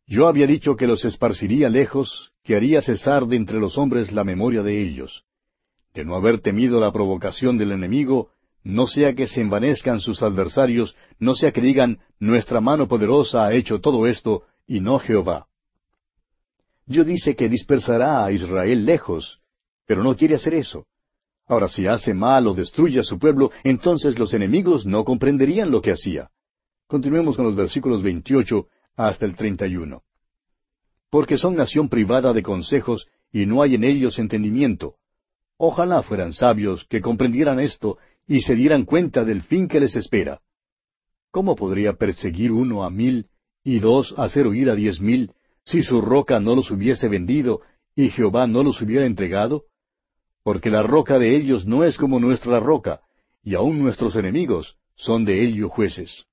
Yo 0.05 0.27
había 0.27 0.45
dicho 0.45 0.75
que 0.75 0.85
los 0.85 1.05
esparciría 1.05 1.69
lejos, 1.69 2.33
que 2.43 2.57
haría 2.57 2.81
cesar 2.81 3.25
de 3.25 3.37
entre 3.37 3.57
los 3.57 3.77
hombres 3.77 4.11
la 4.11 4.25
memoria 4.25 4.61
de 4.63 4.81
ellos. 4.81 5.23
De 5.93 6.03
no 6.03 6.15
haber 6.15 6.41
temido 6.41 6.81
la 6.81 6.91
provocación 6.91 7.57
del 7.57 7.71
enemigo, 7.71 8.31
no 8.63 8.85
sea 8.85 9.15
que 9.15 9.27
se 9.27 9.39
envanezcan 9.39 10.01
sus 10.01 10.21
adversarios, 10.21 10.93
no 11.19 11.35
sea 11.35 11.53
que 11.53 11.61
digan, 11.61 11.99
nuestra 12.19 12.59
mano 12.59 12.89
poderosa 12.89 13.45
ha 13.45 13.53
hecho 13.53 13.79
todo 13.79 14.05
esto, 14.05 14.43
y 14.67 14.81
no 14.81 14.99
Jehová. 14.99 15.47
Dios 16.85 17.05
dice 17.05 17.33
que 17.33 17.47
dispersará 17.47 18.25
a 18.25 18.31
Israel 18.33 18.85
lejos, 18.85 19.39
pero 19.85 20.03
no 20.03 20.17
quiere 20.17 20.35
hacer 20.35 20.53
eso. 20.53 20.85
Ahora, 21.47 21.67
si 21.67 21.87
hace 21.87 22.13
mal 22.13 22.47
o 22.47 22.53
destruye 22.53 22.99
a 22.99 23.03
su 23.03 23.19
pueblo, 23.19 23.51
entonces 23.63 24.17
los 24.17 24.33
enemigos 24.33 24.85
no 24.85 25.03
comprenderían 25.03 25.71
lo 25.71 25.81
que 25.81 25.91
hacía. 25.91 26.29
Continuemos 26.87 27.35
con 27.35 27.45
los 27.45 27.55
versículos 27.55 28.01
28 28.01 28.67
hasta 28.95 29.25
el 29.25 29.35
31. 29.35 30.01
Porque 31.09 31.37
son 31.37 31.55
nación 31.55 31.89
privada 31.89 32.33
de 32.33 32.43
consejos 32.43 33.07
y 33.31 33.45
no 33.45 33.61
hay 33.61 33.75
en 33.75 33.83
ellos 33.83 34.19
entendimiento. 34.19 34.95
Ojalá 35.57 36.01
fueran 36.01 36.33
sabios 36.33 36.85
que 36.89 37.01
comprendieran 37.01 37.59
esto 37.59 37.97
y 38.27 38.41
se 38.41 38.55
dieran 38.55 38.85
cuenta 38.85 39.25
del 39.25 39.41
fin 39.41 39.67
que 39.67 39.79
les 39.79 39.95
espera. 39.95 40.41
¿Cómo 41.31 41.55
podría 41.55 41.93
perseguir 41.93 42.51
uno 42.51 42.83
a 42.83 42.89
mil 42.89 43.27
y 43.63 43.79
dos 43.79 44.13
hacer 44.17 44.47
huir 44.47 44.69
a 44.69 44.75
diez 44.75 45.01
mil 45.01 45.31
si 45.65 45.81
su 45.81 46.01
roca 46.01 46.39
no 46.39 46.55
los 46.55 46.69
hubiese 46.71 47.07
vendido 47.07 47.61
y 47.95 48.09
Jehová 48.09 48.47
no 48.47 48.63
los 48.63 48.81
hubiera 48.81 49.05
entregado? 49.05 49.63
Porque 50.43 50.69
la 50.69 50.83
roca 50.83 51.19
de 51.19 51.35
ellos 51.35 51.65
no 51.65 51.83
es 51.83 51.97
como 51.97 52.19
nuestra 52.19 52.59
roca, 52.59 53.01
y 53.43 53.55
aun 53.55 53.79
nuestros 53.79 54.15
enemigos 54.15 54.77
son 54.95 55.25
de 55.25 55.43
ellos 55.43 55.71
jueces. 55.71 56.25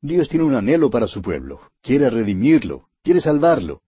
Dios 0.00 0.28
tiene 0.28 0.44
un 0.44 0.54
anhelo 0.54 0.90
para 0.90 1.06
su 1.06 1.22
pueblo, 1.22 1.60
quiere 1.80 2.10
redimirlo, 2.10 2.88
quiere 3.02 3.20
salvarlo. 3.20 3.80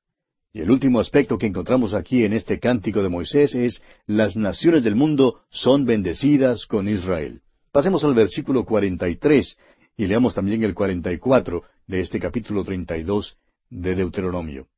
Y 0.53 0.61
el 0.61 0.71
último 0.71 1.01
aspecto 1.01 1.37
que 1.37 1.47
encontramos 1.47 1.93
aquí 1.93 2.25
en 2.25 2.33
este 2.33 2.59
cántico 2.59 3.03
de 3.03 3.11
Moisés 3.11 3.55
es, 3.55 3.83
las 4.07 4.37
naciones 4.37 4.83
del 4.83 4.97
mundo 4.97 5.43
son 5.51 5.85
bendecidas 5.85 6.67
con 6.67 6.89
Israel. 6.89 7.43
Pasemos 7.71 8.03
al 8.05 8.15
versículo 8.15 8.65
43 8.65 9.59
y 9.99 10.07
leamos 10.07 10.35
también 10.35 10.65
el 10.65 10.73
44 10.73 11.63
de 11.87 12.01
este 12.01 12.19
capítulo 12.19 12.65
32 12.65 13.37
de 13.69 13.95
Deuteronomio. 13.95 14.69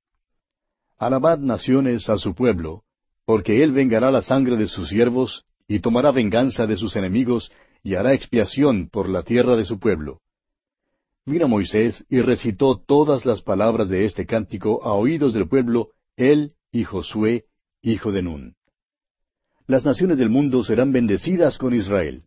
Alabad 0.97 1.39
naciones 1.39 2.09
a 2.09 2.18
su 2.18 2.34
pueblo, 2.34 2.82
porque 3.29 3.62
él 3.62 3.72
vengará 3.72 4.11
la 4.11 4.22
sangre 4.22 4.57
de 4.57 4.66
sus 4.66 4.89
siervos, 4.89 5.45
y 5.68 5.81
tomará 5.81 6.12
venganza 6.12 6.66
de 6.66 6.79
sus 6.79 6.97
enemigos, 6.97 7.53
y 7.83 7.95
hará 7.95 8.14
expiación 8.14 8.89
por 8.89 9.07
la 9.07 9.22
tierra 9.22 9.55
de 9.55 9.66
su 9.66 9.79
pueblo. 9.79 10.22
Vino 11.26 11.47
Moisés 11.47 12.07
y 12.09 12.22
recitó 12.22 12.79
todas 12.79 13.26
las 13.26 13.43
palabras 13.43 13.91
de 13.91 14.07
este 14.07 14.24
cántico 14.24 14.83
a 14.83 14.95
oídos 14.95 15.35
del 15.35 15.47
pueblo, 15.47 15.91
él 16.16 16.55
y 16.72 16.85
Josué, 16.85 17.45
hijo 17.83 18.12
de 18.12 18.22
Nun. 18.22 18.55
Las 19.66 19.85
naciones 19.85 20.16
del 20.16 20.31
mundo 20.31 20.64
serán 20.64 20.91
bendecidas 20.91 21.59
con 21.59 21.74
Israel. 21.74 22.22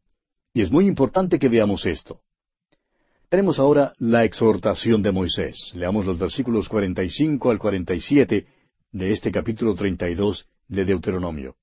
Y 0.53 0.61
es 0.61 0.71
muy 0.71 0.85
importante 0.85 1.39
que 1.39 1.49
veamos 1.49 1.87
esto. 1.87 2.21
Tenemos 3.27 3.57
ahora 3.57 3.93
la 3.97 4.23
exhortación 4.23 5.01
de 5.01 5.11
Moisés. 5.11 5.71
Leamos 5.73 6.05
los 6.05 6.19
versículos 6.19 6.69
45 6.69 7.49
al 7.49 7.57
47 7.57 8.45
de 8.91 9.11
este 9.11 9.31
capítulo 9.31 9.73
32 9.73 10.45
de 10.71 10.85
Deuteronomio. 10.85 11.55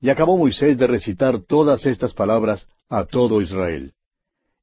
Y 0.00 0.08
acabó 0.08 0.38
Moisés 0.38 0.78
de 0.78 0.86
recitar 0.86 1.40
todas 1.40 1.84
estas 1.86 2.14
palabras 2.14 2.68
a 2.88 3.04
todo 3.04 3.40
Israel. 3.42 3.92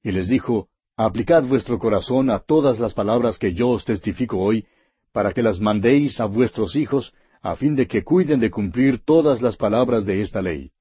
Y 0.01 0.11
les 0.11 0.29
dijo, 0.29 0.69
aplicad 0.95 1.43
vuestro 1.43 1.77
corazón 1.77 2.29
a 2.29 2.39
todas 2.39 2.79
las 2.79 2.93
palabras 2.93 3.37
que 3.37 3.53
yo 3.53 3.69
os 3.69 3.83
testifico 3.83 4.39
hoy, 4.39 4.65
para 5.11 5.33
que 5.33 5.43
las 5.43 5.59
mandéis 5.59 6.19
a 6.19 6.25
vuestros 6.25 6.75
hijos, 6.75 7.13
a 7.41 7.55
fin 7.55 7.75
de 7.75 7.87
que 7.87 8.03
cuiden 8.03 8.39
de 8.39 8.49
cumplir 8.49 9.03
todas 9.03 9.41
las 9.41 9.57
palabras 9.57 10.05
de 10.05 10.21
esta 10.21 10.41
ley. 10.41 10.71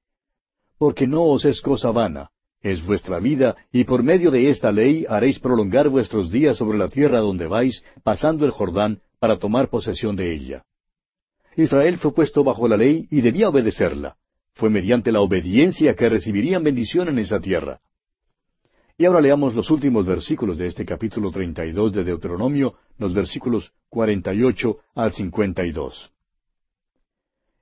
Porque 0.77 1.05
no 1.05 1.23
os 1.23 1.45
es 1.45 1.61
cosa 1.61 1.91
vana, 1.91 2.29
es 2.61 2.85
vuestra 2.85 3.19
vida, 3.19 3.57
y 3.73 3.83
por 3.83 4.03
medio 4.03 4.31
de 4.31 4.49
esta 4.49 4.71
ley 4.71 5.05
haréis 5.09 5.39
prolongar 5.39 5.89
vuestros 5.89 6.31
días 6.31 6.57
sobre 6.57 6.77
la 6.77 6.87
tierra 6.87 7.19
donde 7.19 7.47
vais, 7.47 7.83
pasando 8.03 8.45
el 8.45 8.51
Jordán, 8.51 9.01
para 9.19 9.37
tomar 9.37 9.69
posesión 9.69 10.15
de 10.15 10.33
ella. 10.33 10.63
Israel 11.55 11.97
fue 11.97 12.13
puesto 12.13 12.43
bajo 12.43 12.67
la 12.67 12.77
ley 12.77 13.07
y 13.11 13.21
debía 13.21 13.49
obedecerla. 13.49 14.17
Fue 14.53 14.69
mediante 14.69 15.11
la 15.11 15.21
obediencia 15.21 15.95
que 15.95 16.09
recibirían 16.09 16.63
bendición 16.63 17.09
en 17.09 17.19
esa 17.19 17.39
tierra. 17.39 17.81
Y 18.97 19.05
ahora 19.05 19.21
leamos 19.21 19.55
los 19.55 19.71
últimos 19.71 20.05
versículos 20.05 20.59
de 20.59 20.67
este 20.67 20.85
capítulo 20.85 21.31
32 21.31 21.93
de 21.93 22.03
Deuteronomio, 22.03 22.75
los 22.99 23.13
versículos 23.13 23.73
48 23.89 24.77
al 24.95 25.13
52. 25.13 26.11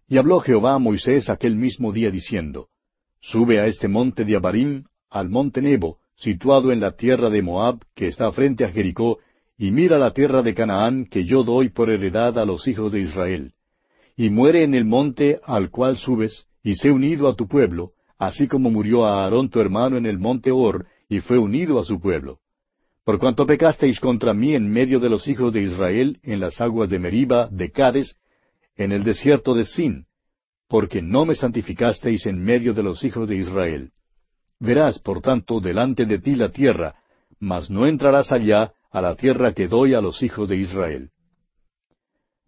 Y 0.10 0.18
habló 0.18 0.42
Jehová 0.42 0.74
a 0.74 0.80
Moisés 0.80 1.30
aquel 1.30 1.56
mismo 1.56 1.94
día 1.94 2.12
diciendo, 2.12 2.68
Sube 3.22 3.62
a 3.62 3.68
este 3.68 3.88
monte 3.88 4.26
de 4.26 4.36
Abarim, 4.36 4.84
al 5.10 5.30
monte 5.30 5.62
Nebo, 5.62 6.00
situado 6.16 6.72
en 6.74 6.82
la 6.82 6.98
tierra 6.98 7.30
de 7.30 7.42
Moab, 7.42 7.80
que 7.96 8.08
está 8.08 8.30
frente 8.34 8.66
a 8.66 8.72
Jericó, 8.72 9.20
y 9.58 9.72
mira 9.72 9.98
la 9.98 10.14
tierra 10.14 10.42
de 10.42 10.54
Canaán, 10.54 11.06
que 11.06 11.24
yo 11.24 11.44
doy 11.44 11.70
por 11.70 11.90
heredad 11.90 12.38
a 12.40 12.46
los 12.46 12.68
hijos 12.68 12.92
de 12.92 13.00
Israel. 13.00 13.54
Y 14.22 14.30
muere 14.30 14.62
en 14.62 14.76
el 14.76 14.86
monte 14.86 15.40
al 15.44 15.72
cual 15.72 15.98
subes, 15.98 16.46
y 16.62 16.76
sé 16.76 16.92
unido 16.92 17.28
a 17.28 17.36
tu 17.36 17.48
pueblo, 17.48 17.94
así 18.20 18.48
como 18.48 18.70
murió 18.70 19.04
Aarón 19.04 19.50
tu 19.50 19.60
hermano 19.60 19.98
en 19.98 20.06
el 20.06 20.20
monte 20.20 20.52
Hor, 20.52 20.86
y 21.10 21.22
fue 21.22 21.40
unido 21.40 21.80
a 21.80 21.84
su 21.84 22.00
pueblo. 22.00 22.38
Por 23.04 23.18
cuanto 23.18 23.48
pecasteis 23.48 24.00
contra 24.00 24.36
mí 24.36 24.54
en 24.54 24.70
medio 24.70 25.00
de 25.00 25.10
los 25.10 25.28
hijos 25.28 25.52
de 25.52 25.64
Israel, 25.64 26.20
en 26.22 26.40
las 26.40 26.62
aguas 26.62 26.88
de 26.92 27.00
Meriba, 27.00 27.48
de 27.48 27.72
Cades, 27.72 28.16
en 28.76 28.92
el 28.92 29.04
desierto 29.04 29.56
de 29.56 29.66
Sin, 29.66 30.06
porque 30.68 31.02
no 31.02 31.26
me 31.26 31.34
santificasteis 31.34 32.28
en 32.28 32.44
medio 32.44 32.76
de 32.76 32.84
los 32.84 33.04
hijos 33.04 33.28
de 33.28 33.38
Israel. 33.38 33.90
Verás, 34.60 35.00
por 35.00 35.22
tanto, 35.22 35.60
delante 35.60 36.06
de 36.06 36.20
ti 36.20 36.36
la 36.36 36.50
tierra, 36.50 36.94
mas 37.40 37.72
no 37.72 37.88
entrarás 37.88 38.32
allá 38.32 38.72
a 38.92 39.02
la 39.02 39.16
tierra 39.16 39.56
que 39.56 39.68
doy 39.68 39.96
a 39.96 40.00
los 40.00 40.22
hijos 40.22 40.48
de 40.48 40.58
Israel. 40.58 41.10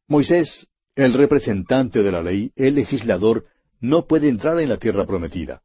Moisés, 0.07 0.67
el 0.95 1.13
representante 1.13 2.03
de 2.03 2.11
la 2.11 2.21
ley, 2.21 2.51
el 2.55 2.75
legislador, 2.75 3.45
no 3.79 4.05
puede 4.05 4.29
entrar 4.29 4.59
en 4.59 4.69
la 4.69 4.77
tierra 4.77 5.05
prometida. 5.05 5.63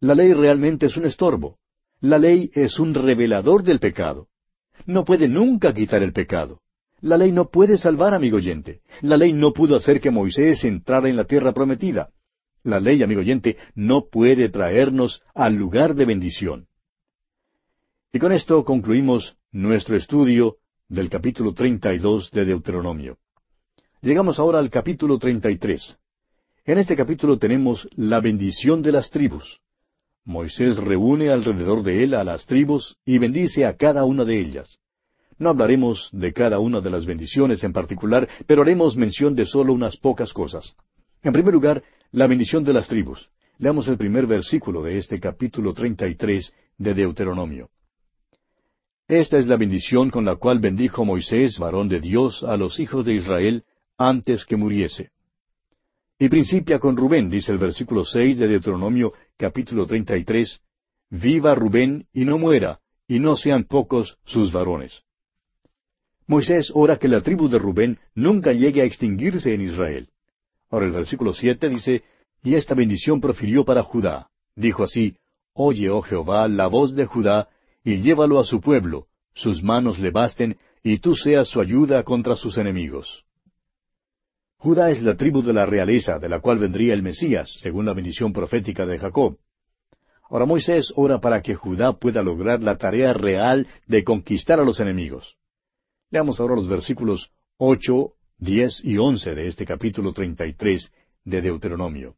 La 0.00 0.14
ley 0.14 0.32
realmente 0.32 0.86
es 0.86 0.96
un 0.96 1.06
estorbo. 1.06 1.58
La 2.00 2.18
ley 2.18 2.50
es 2.54 2.78
un 2.78 2.94
revelador 2.94 3.64
del 3.64 3.80
pecado. 3.80 4.28
No 4.86 5.04
puede 5.04 5.28
nunca 5.28 5.74
quitar 5.74 6.02
el 6.02 6.12
pecado. 6.12 6.60
La 7.00 7.16
ley 7.16 7.32
no 7.32 7.50
puede 7.50 7.76
salvar, 7.76 8.14
amigo 8.14 8.36
oyente. 8.36 8.82
La 9.02 9.16
ley 9.16 9.32
no 9.32 9.52
pudo 9.52 9.76
hacer 9.76 10.00
que 10.00 10.10
Moisés 10.10 10.64
entrara 10.64 11.08
en 11.08 11.16
la 11.16 11.24
tierra 11.24 11.52
prometida. 11.52 12.10
La 12.62 12.80
ley, 12.80 13.02
amigo 13.02 13.20
oyente, 13.20 13.56
no 13.74 14.08
puede 14.08 14.48
traernos 14.48 15.22
al 15.34 15.54
lugar 15.54 15.94
de 15.94 16.04
bendición. 16.04 16.66
Y 18.12 18.18
con 18.18 18.32
esto 18.32 18.64
concluimos 18.64 19.36
nuestro 19.52 19.96
estudio 19.96 20.56
del 20.88 21.08
capítulo 21.08 21.54
32 21.54 22.30
de 22.30 22.44
Deuteronomio. 22.44 23.18
Llegamos 24.00 24.38
ahora 24.38 24.60
al 24.60 24.70
capítulo 24.70 25.18
33. 25.18 25.96
En 26.66 26.78
este 26.78 26.94
capítulo 26.94 27.36
tenemos 27.36 27.88
la 27.96 28.20
bendición 28.20 28.80
de 28.80 28.92
las 28.92 29.10
tribus. 29.10 29.58
Moisés 30.24 30.76
reúne 30.76 31.30
alrededor 31.30 31.82
de 31.82 32.04
él 32.04 32.14
a 32.14 32.22
las 32.22 32.46
tribus 32.46 32.96
y 33.04 33.18
bendice 33.18 33.66
a 33.66 33.76
cada 33.76 34.04
una 34.04 34.24
de 34.24 34.38
ellas. 34.38 34.78
No 35.36 35.48
hablaremos 35.48 36.10
de 36.12 36.32
cada 36.32 36.60
una 36.60 36.80
de 36.80 36.90
las 36.90 37.06
bendiciones 37.06 37.64
en 37.64 37.72
particular, 37.72 38.28
pero 38.46 38.62
haremos 38.62 38.96
mención 38.96 39.34
de 39.34 39.46
solo 39.46 39.72
unas 39.72 39.96
pocas 39.96 40.32
cosas. 40.32 40.76
En 41.24 41.32
primer 41.32 41.52
lugar, 41.52 41.82
la 42.12 42.28
bendición 42.28 42.62
de 42.62 42.74
las 42.74 42.86
tribus. 42.86 43.28
Leamos 43.58 43.88
el 43.88 43.98
primer 43.98 44.28
versículo 44.28 44.84
de 44.84 44.98
este 44.98 45.18
capítulo 45.18 45.74
33 45.74 46.54
de 46.78 46.94
Deuteronomio. 46.94 47.68
Esta 49.08 49.38
es 49.38 49.48
la 49.48 49.56
bendición 49.56 50.10
con 50.10 50.24
la 50.24 50.36
cual 50.36 50.60
bendijo 50.60 51.04
Moisés, 51.04 51.58
varón 51.58 51.88
de 51.88 51.98
Dios, 51.98 52.44
a 52.44 52.56
los 52.56 52.78
hijos 52.78 53.04
de 53.04 53.14
Israel, 53.14 53.64
antes 53.98 54.46
que 54.46 54.56
muriese. 54.56 55.10
Y 56.18 56.28
principia 56.28 56.78
con 56.78 56.96
Rubén, 56.96 57.28
dice 57.28 57.52
el 57.52 57.58
versículo 57.58 58.04
seis 58.04 58.38
de 58.38 58.48
Deuteronomio 58.48 59.12
capítulo 59.36 59.86
33, 59.86 60.60
Viva 61.10 61.54
Rubén 61.54 62.06
y 62.12 62.24
no 62.24 62.38
muera, 62.38 62.80
y 63.06 63.18
no 63.18 63.36
sean 63.36 63.64
pocos 63.64 64.18
sus 64.24 64.52
varones. 64.52 65.02
Moisés 66.26 66.70
ora 66.74 66.98
que 66.98 67.08
la 67.08 67.22
tribu 67.22 67.48
de 67.48 67.58
Rubén 67.58 67.98
nunca 68.14 68.52
llegue 68.52 68.82
a 68.82 68.84
extinguirse 68.84 69.54
en 69.54 69.62
Israel. 69.62 70.08
Ahora 70.70 70.86
el 70.86 70.92
versículo 70.92 71.32
siete 71.32 71.68
dice, 71.68 72.02
Y 72.42 72.54
esta 72.54 72.74
bendición 72.74 73.20
profirió 73.20 73.64
para 73.64 73.82
Judá. 73.82 74.28
Dijo 74.54 74.84
así, 74.84 75.16
Oye, 75.54 75.88
oh 75.88 76.02
Jehová, 76.02 76.46
la 76.46 76.66
voz 76.66 76.94
de 76.94 77.06
Judá, 77.06 77.48
y 77.82 77.98
llévalo 77.98 78.38
a 78.38 78.44
su 78.44 78.60
pueblo, 78.60 79.06
sus 79.32 79.62
manos 79.62 79.98
le 79.98 80.10
basten, 80.10 80.58
y 80.82 80.98
tú 80.98 81.16
seas 81.16 81.48
su 81.48 81.60
ayuda 81.60 82.02
contra 82.02 82.36
sus 82.36 82.58
enemigos. 82.58 83.24
Judá 84.60 84.90
es 84.90 85.00
la 85.02 85.16
tribu 85.16 85.40
de 85.42 85.52
la 85.52 85.66
realeza, 85.66 86.18
de 86.18 86.28
la 86.28 86.40
cual 86.40 86.58
vendría 86.58 86.92
el 86.92 87.02
Mesías, 87.02 87.48
según 87.62 87.86
la 87.86 87.92
bendición 87.92 88.32
profética 88.32 88.86
de 88.86 88.98
Jacob. 88.98 89.38
Ahora 90.28 90.46
Moisés 90.46 90.92
ora 90.96 91.20
para 91.20 91.42
que 91.42 91.54
Judá 91.54 91.92
pueda 91.92 92.24
lograr 92.24 92.60
la 92.60 92.76
tarea 92.76 93.12
real 93.12 93.68
de 93.86 94.02
conquistar 94.02 94.58
a 94.58 94.64
los 94.64 94.80
enemigos. 94.80 95.36
Leamos 96.10 96.40
ahora 96.40 96.56
los 96.56 96.68
versículos 96.68 97.30
ocho 97.56 98.14
diez 98.36 98.80
y 98.84 98.98
once 98.98 99.32
de 99.32 99.46
este 99.46 99.64
capítulo 99.64 100.12
treinta 100.12 100.44
y 100.44 100.54
tres 100.54 100.92
de 101.24 101.40
Deuteronomio. 101.40 102.16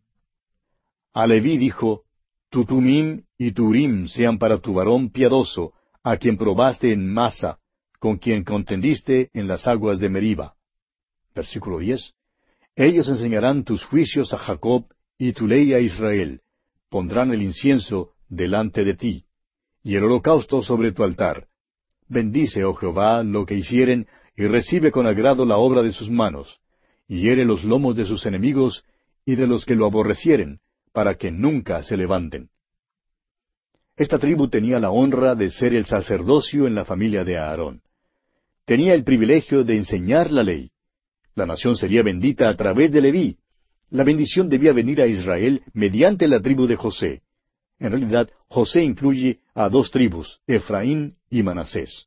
A 1.13 1.27
Leví 1.27 1.59
dijo, 1.59 2.05
Tu 2.49 2.65
tumim 2.65 3.25
y 3.37 3.53
turim 3.53 4.09
sean 4.09 4.39
para 4.39 4.59
tu 4.59 4.73
varón 4.73 5.11
piadoso, 5.11 5.75
a 6.03 6.17
quien 6.17 6.39
probaste 6.39 6.91
en 6.91 7.13
Masa, 7.13 7.59
con 7.99 8.17
quien 8.17 8.45
contendiste 8.45 9.29
en 9.35 9.47
las 9.47 9.67
aguas 9.67 10.01
de 10.01 10.09
Meriba. 10.09 10.55
Versículo 11.35 11.79
diez. 11.81 12.15
Ellos 12.81 13.11
enseñarán 13.11 13.65
tus 13.65 13.85
juicios 13.85 14.33
a 14.33 14.39
Jacob 14.39 14.87
y 15.19 15.35
tu 15.35 15.47
ley 15.47 15.75
a 15.75 15.81
Israel. 15.81 16.41
Pondrán 16.89 17.31
el 17.31 17.43
incienso 17.43 18.13
delante 18.31 18.87
de 18.87 18.95
ti, 18.95 19.27
y 19.83 19.97
el 19.97 20.05
holocausto 20.05 20.63
sobre 20.63 20.91
tu 20.93 21.05
altar. 21.05 21.49
Bendice, 22.09 22.65
oh 22.65 22.73
Jehová, 22.73 23.23
lo 23.23 23.45
que 23.45 23.55
hicieren, 23.55 24.07
y 24.35 24.47
recibe 24.47 24.91
con 24.93 25.07
agrado 25.07 25.45
la 25.45 25.59
obra 25.59 25.83
de 25.83 25.93
sus 25.93 26.09
manos, 26.09 26.59
y 27.07 27.21
hiere 27.21 27.45
los 27.45 27.65
lomos 27.65 27.97
de 27.97 28.07
sus 28.07 28.25
enemigos 28.25 28.87
y 29.27 29.35
de 29.35 29.47
los 29.47 29.67
que 29.67 29.75
lo 29.75 29.85
aborrecieren, 29.85 30.61
para 30.95 31.17
que 31.17 31.31
nunca 31.31 31.83
se 31.83 31.99
levanten. 31.99 32.49
Esta 33.95 34.19
tribu 34.19 34.49
tenía 34.49 34.81
la 34.81 34.91
honra 34.91 35.35
de 35.35 35.51
ser 35.51 35.75
el 35.75 35.85
sacerdocio 35.85 36.67
en 36.67 36.75
la 36.75 36.87
familia 36.87 37.25
de 37.25 37.37
Aarón. 37.37 37.83
Tenía 38.65 38.95
el 38.95 39.05
privilegio 39.05 39.65
de 39.65 39.77
enseñar 39.77 40.33
la 40.33 40.43
ley. 40.43 40.71
La 41.35 41.47
nación 41.47 41.77
sería 41.77 42.03
bendita 42.03 42.49
a 42.49 42.57
través 42.57 42.93
de 42.93 43.01
Leví. 43.01 43.39
La 43.91 44.05
bendición 44.05 44.49
debía 44.49 44.73
venir 44.73 45.01
a 45.01 45.07
Israel 45.07 45.63
mediante 45.73 46.29
la 46.29 46.41
tribu 46.41 46.67
de 46.67 46.77
José. 46.77 47.23
En 47.79 47.91
realidad, 47.91 48.29
José 48.49 48.85
incluye 48.85 49.41
a 49.55 49.69
dos 49.69 49.91
tribus, 49.91 50.41
Efraín 50.47 51.17
y 51.31 51.43
Manasés. 51.43 52.07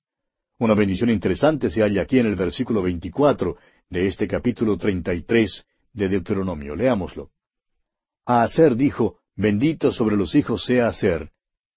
Una 0.59 0.75
bendición 0.75 1.09
interesante 1.09 1.69
se 1.69 1.81
halla 1.81 2.03
aquí 2.03 2.19
en 2.19 2.27
el 2.27 2.35
versículo 2.35 2.83
24 2.83 3.57
de 3.89 4.07
este 4.07 4.27
capítulo 4.27 4.77
33 4.77 5.65
de 5.93 6.09
Deuteronomio. 6.09 6.75
Leámoslo. 6.75 7.31
A 8.25 8.43
Aser 8.43 8.75
dijo, 8.75 9.19
Bendito 9.35 9.91
sobre 9.91 10.15
los 10.15 10.35
hijos 10.35 10.63
sea 10.63 10.87
Aser, 10.89 11.31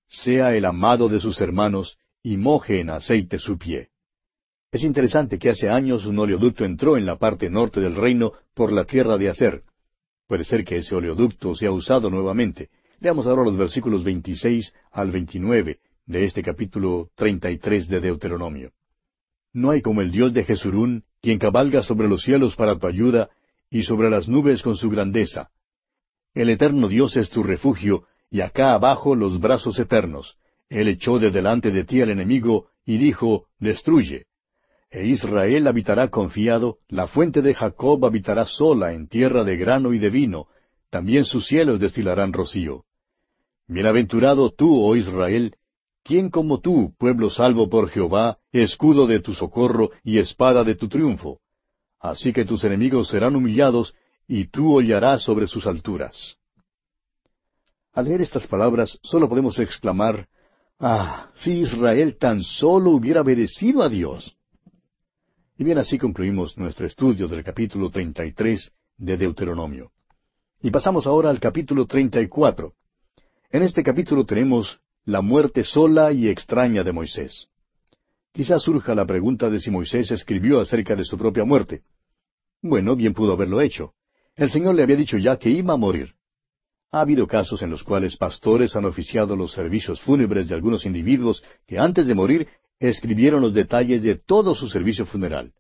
sea 0.09 0.55
el 0.55 0.67
amado 0.67 1.09
de 1.09 1.21
sus 1.21 1.41
hermanos, 1.41 1.99
y 2.23 2.37
moje 2.37 2.81
en 2.81 2.91
aceite 2.91 3.39
su 3.39 3.57
pie. 3.57 3.89
Es 4.73 4.83
interesante 4.85 5.39
que 5.39 5.51
hace 5.51 5.69
años 5.69 6.07
un 6.07 6.19
oleoducto 6.19 6.65
entró 6.65 6.97
en 6.97 7.07
la 7.07 7.17
parte 7.17 7.49
norte 7.49 7.81
del 7.81 7.95
reino 7.95 8.33
por 8.55 8.73
la 8.73 8.85
tierra 8.85 9.17
de 9.17 9.29
Aser. 9.29 9.63
Puede 10.27 10.45
ser 10.45 10.65
que 10.65 10.79
ese 10.79 10.95
oleoducto 10.95 11.55
sea 11.55 11.71
usado 11.71 12.11
nuevamente. 12.11 12.71
Leamos 13.01 13.27
ahora 13.27 13.45
los 13.45 13.57
versículos 13.57 14.03
26 14.03 14.75
al 14.91 15.11
29 15.11 15.79
de 16.07 16.25
este 16.25 16.43
capítulo 16.43 17.11
33 17.15 17.89
de 17.89 18.01
Deuteronomio. 18.01 18.73
No 19.53 19.71
hay 19.71 19.83
como 19.83 20.03
el 20.03 20.11
Dios 20.11 20.33
de 20.33 20.45
Jesurún, 20.45 21.05
quien 21.21 21.39
cabalga 21.39 21.83
sobre 21.83 22.09
los 22.09 22.23
cielos 22.23 22.57
para 22.57 22.79
tu 22.79 22.87
ayuda, 22.87 23.31
y 23.71 23.83
sobre 23.83 24.11
las 24.11 24.29
nubes 24.29 24.63
con 24.63 24.77
su 24.77 24.91
grandeza. 24.91 25.51
El 26.35 26.51
eterno 26.51 26.89
Dios 26.89 27.17
es 27.17 27.31
tu 27.31 27.43
refugio, 27.43 28.05
y 28.31 28.41
acá 28.41 28.75
abajo 28.75 29.15
los 29.15 29.41
brazos 29.41 29.79
eternos. 29.79 30.37
Él 30.69 30.89
echó 30.89 31.19
de 31.19 31.31
delante 31.31 31.71
de 31.71 31.85
ti 31.85 32.03
al 32.03 32.11
enemigo, 32.11 32.67
y 32.85 32.99
dijo, 32.99 33.47
Destruye. 33.59 34.27
E 34.97 35.05
Israel 35.09 35.67
habitará 35.67 36.09
confiado, 36.09 36.79
la 36.89 37.07
fuente 37.07 37.43
de 37.43 37.53
Jacob 37.53 38.03
habitará 38.07 38.47
sola 38.47 38.95
en 38.95 39.09
tierra 39.09 39.45
de 39.45 39.59
grano 39.59 39.93
y 39.93 39.99
de 39.99 40.09
vino, 40.09 40.47
también 40.89 41.27
sus 41.27 41.47
cielos 41.47 41.81
destilarán 41.81 42.33
rocío. 42.33 42.87
Bienaventurado 43.69 44.53
tú, 44.53 44.83
oh 44.83 44.97
Israel, 44.97 45.55
¿quién 46.03 46.31
como 46.31 46.61
tú, 46.61 46.95
pueblo 46.97 47.29
salvo 47.29 47.69
por 47.69 47.91
Jehová, 47.91 48.39
escudo 48.53 49.07
de 49.07 49.21
tu 49.21 49.35
socorro 49.35 49.91
y 50.03 50.17
espada 50.17 50.65
de 50.65 50.77
tu 50.77 50.89
triunfo? 50.89 51.41
Así 52.01 52.33
que 52.33 52.47
tus 52.47 52.65
enemigos 52.65 53.09
serán 53.09 53.37
humillados, 53.37 53.95
y 54.27 54.47
tú 54.47 54.77
hollarás 54.77 55.23
sobre 55.23 55.47
sus 55.47 55.67
alturas. 55.67 56.39
Al 57.93 58.07
leer 58.07 58.23
estas 58.23 58.47
palabras 58.47 58.99
solo 59.03 59.29
podemos 59.29 59.59
exclamar, 59.59 60.27
Ah, 60.81 61.29
si 61.35 61.53
Israel 61.53 62.17
tan 62.19 62.43
solo 62.43 62.93
hubiera 62.93 63.21
obedecido 63.21 63.83
a 63.83 63.91
Dios. 63.91 64.35
Y 65.59 65.65
bien 65.65 65.79
así 65.79 65.97
concluimos 65.97 66.59
nuestro 66.59 66.87
estudio 66.87 67.29
del 67.29 67.43
capítulo 67.43 67.89
33 67.89 68.73
de 68.99 69.17
Deuteronomio. 69.17 69.91
Y 70.61 70.71
pasamos 70.71 71.07
ahora 71.07 71.31
al 71.31 71.41
capítulo 71.41 71.87
34. 71.87 72.75
En 73.53 73.63
este 73.63 73.83
capítulo 73.83 74.27
tenemos 74.27 74.81
la 75.07 75.23
muerte 75.23 75.65
sola 75.65 76.13
y 76.13 76.29
extraña 76.29 76.85
de 76.85 76.93
Moisés. 76.93 77.49
Quizás 78.33 78.65
surja 78.65 78.95
la 78.95 79.07
pregunta 79.07 79.49
de 79.49 79.59
si 79.59 79.71
Moisés 79.71 80.11
escribió 80.11 80.61
acerca 80.61 80.95
de 80.95 81.05
su 81.05 81.17
propia 81.17 81.47
muerte. 81.47 81.85
Bueno, 82.61 82.95
bien 82.95 83.15
pudo 83.15 83.33
haberlo 83.33 83.63
hecho. 83.63 83.95
El 84.35 84.51
Señor 84.51 84.75
le 84.75 84.83
había 84.83 84.97
dicho 84.97 85.17
ya 85.17 85.39
que 85.39 85.49
iba 85.49 85.73
a 85.73 85.79
morir. 85.79 86.17
Ha 86.93 87.01
habido 87.01 87.27
casos 87.27 87.63
en 87.63 87.71
los 87.71 87.83
cuales 87.83 88.19
pastores 88.19 88.77
han 88.77 88.85
oficiado 88.85 89.35
los 89.37 89.53
servicios 89.53 90.03
fúnebres 90.03 90.51
de 90.51 90.55
algunos 90.55 90.85
individuos 90.85 91.43
que 91.67 91.79
antes 91.79 92.07
de 92.07 92.15
morir 92.15 92.47
escribieron 92.79 93.41
los 93.41 93.55
detalles 93.55 94.03
de 94.03 94.17
todo 94.17 94.55
su 94.55 94.69
servicio 94.69 95.07
funeral. 95.07 95.53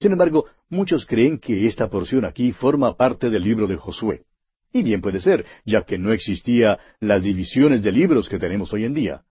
Sin 0.00 0.12
embargo, 0.12 0.46
muchos 0.68 1.06
creen 1.06 1.38
que 1.38 1.66
esta 1.66 1.88
porción 1.88 2.24
aquí 2.24 2.52
forma 2.52 2.96
parte 2.96 3.30
del 3.30 3.42
libro 3.42 3.66
de 3.66 3.76
Josué. 3.76 4.24
Y 4.72 4.82
bien 4.82 5.00
puede 5.00 5.20
ser, 5.20 5.46
ya 5.64 5.82
que 5.82 5.98
no 5.98 6.12
existía 6.12 6.78
las 7.00 7.22
divisiones 7.22 7.82
de 7.82 7.92
libros 7.92 8.28
que 8.28 8.38
tenemos 8.38 8.72
hoy 8.72 8.84
en 8.84 8.94
día. 8.94 9.22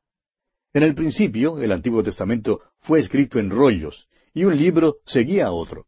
En 0.73 0.83
el 0.83 0.95
principio, 0.95 1.61
el 1.61 1.71
Antiguo 1.71 2.01
Testamento 2.01 2.61
fue 2.79 2.99
escrito 2.99 3.39
en 3.39 3.49
rollos, 3.49 4.07
y 4.33 4.45
un 4.45 4.55
libro 4.57 4.97
seguía 5.05 5.47
a 5.47 5.51
otro. 5.51 5.85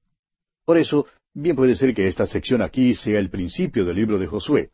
Por 0.66 0.78
eso, 0.78 1.08
bien 1.34 1.56
puede 1.56 1.76
ser 1.76 1.94
que 1.94 2.08
esta 2.08 2.28
sección 2.28 2.62
aquí 2.62 2.94
sea 2.94 3.18
el 3.18 3.30
principio 3.30 3.86
del 3.86 3.96
libro 3.96 4.20
de 4.20 4.28
Josué. 4.28 4.70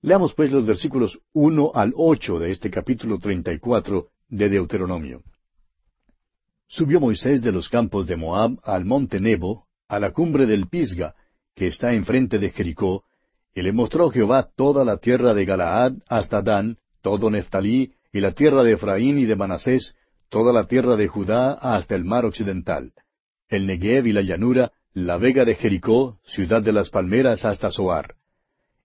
Leamos 0.00 0.34
pues 0.34 0.50
los 0.50 0.64
versículos 0.64 1.20
uno 1.32 1.72
al 1.74 1.92
ocho 1.94 2.38
de 2.38 2.50
este 2.50 2.70
capítulo 2.70 3.18
treinta 3.18 3.52
y 3.52 3.58
cuatro 3.58 4.08
de 4.28 4.48
Deuteronomio. 4.48 5.22
Subió 6.68 7.00
Moisés 7.00 7.40
de 7.40 7.50
los 7.50 7.70
campos 7.70 8.06
de 8.06 8.16
Moab 8.16 8.58
al 8.62 8.84
monte 8.84 9.20
Nebo, 9.20 9.64
a 9.88 9.98
la 9.98 10.10
cumbre 10.10 10.44
del 10.44 10.68
Pisga, 10.68 11.14
que 11.54 11.66
está 11.66 11.94
enfrente 11.94 12.38
de 12.38 12.50
Jericó, 12.50 13.04
y 13.54 13.62
le 13.62 13.72
mostró 13.72 14.10
Jehová 14.10 14.50
toda 14.54 14.84
la 14.84 14.98
tierra 14.98 15.32
de 15.32 15.46
Galaad 15.46 15.94
hasta 16.06 16.42
Dan, 16.42 16.76
todo 17.00 17.30
Neftalí, 17.30 17.94
y 18.12 18.20
la 18.20 18.32
tierra 18.32 18.62
de 18.62 18.72
Efraín 18.72 19.18
y 19.18 19.24
de 19.24 19.34
Manasés, 19.34 19.94
toda 20.28 20.52
la 20.52 20.66
tierra 20.66 20.96
de 20.96 21.08
Judá 21.08 21.52
hasta 21.54 21.94
el 21.94 22.04
mar 22.04 22.26
occidental, 22.26 22.92
el 23.48 23.66
Negev 23.66 24.06
y 24.06 24.12
la 24.12 24.20
llanura, 24.20 24.72
la 24.92 25.16
vega 25.16 25.46
de 25.46 25.54
Jericó, 25.54 26.18
ciudad 26.26 26.62
de 26.62 26.72
las 26.72 26.90
palmeras 26.90 27.46
hasta 27.46 27.70
Zoar. 27.70 28.16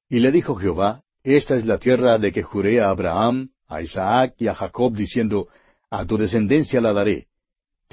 Y 0.08 0.20
le 0.20 0.32
dijo 0.32 0.56
Jehová, 0.56 1.04
Esta 1.22 1.58
es 1.58 1.66
la 1.66 1.80
tierra 1.80 2.18
de 2.18 2.32
que 2.32 2.44
juré 2.44 2.80
a 2.80 2.90
Abraham, 2.90 3.50
a 3.68 3.82
Isaac 3.82 4.36
y 4.38 4.48
a 4.48 4.56
Jacob, 4.56 4.94
diciendo, 4.96 5.50
A 5.90 6.06
tu 6.06 6.18
descendencia 6.18 6.80
la 6.80 6.94
daré. 6.94 7.28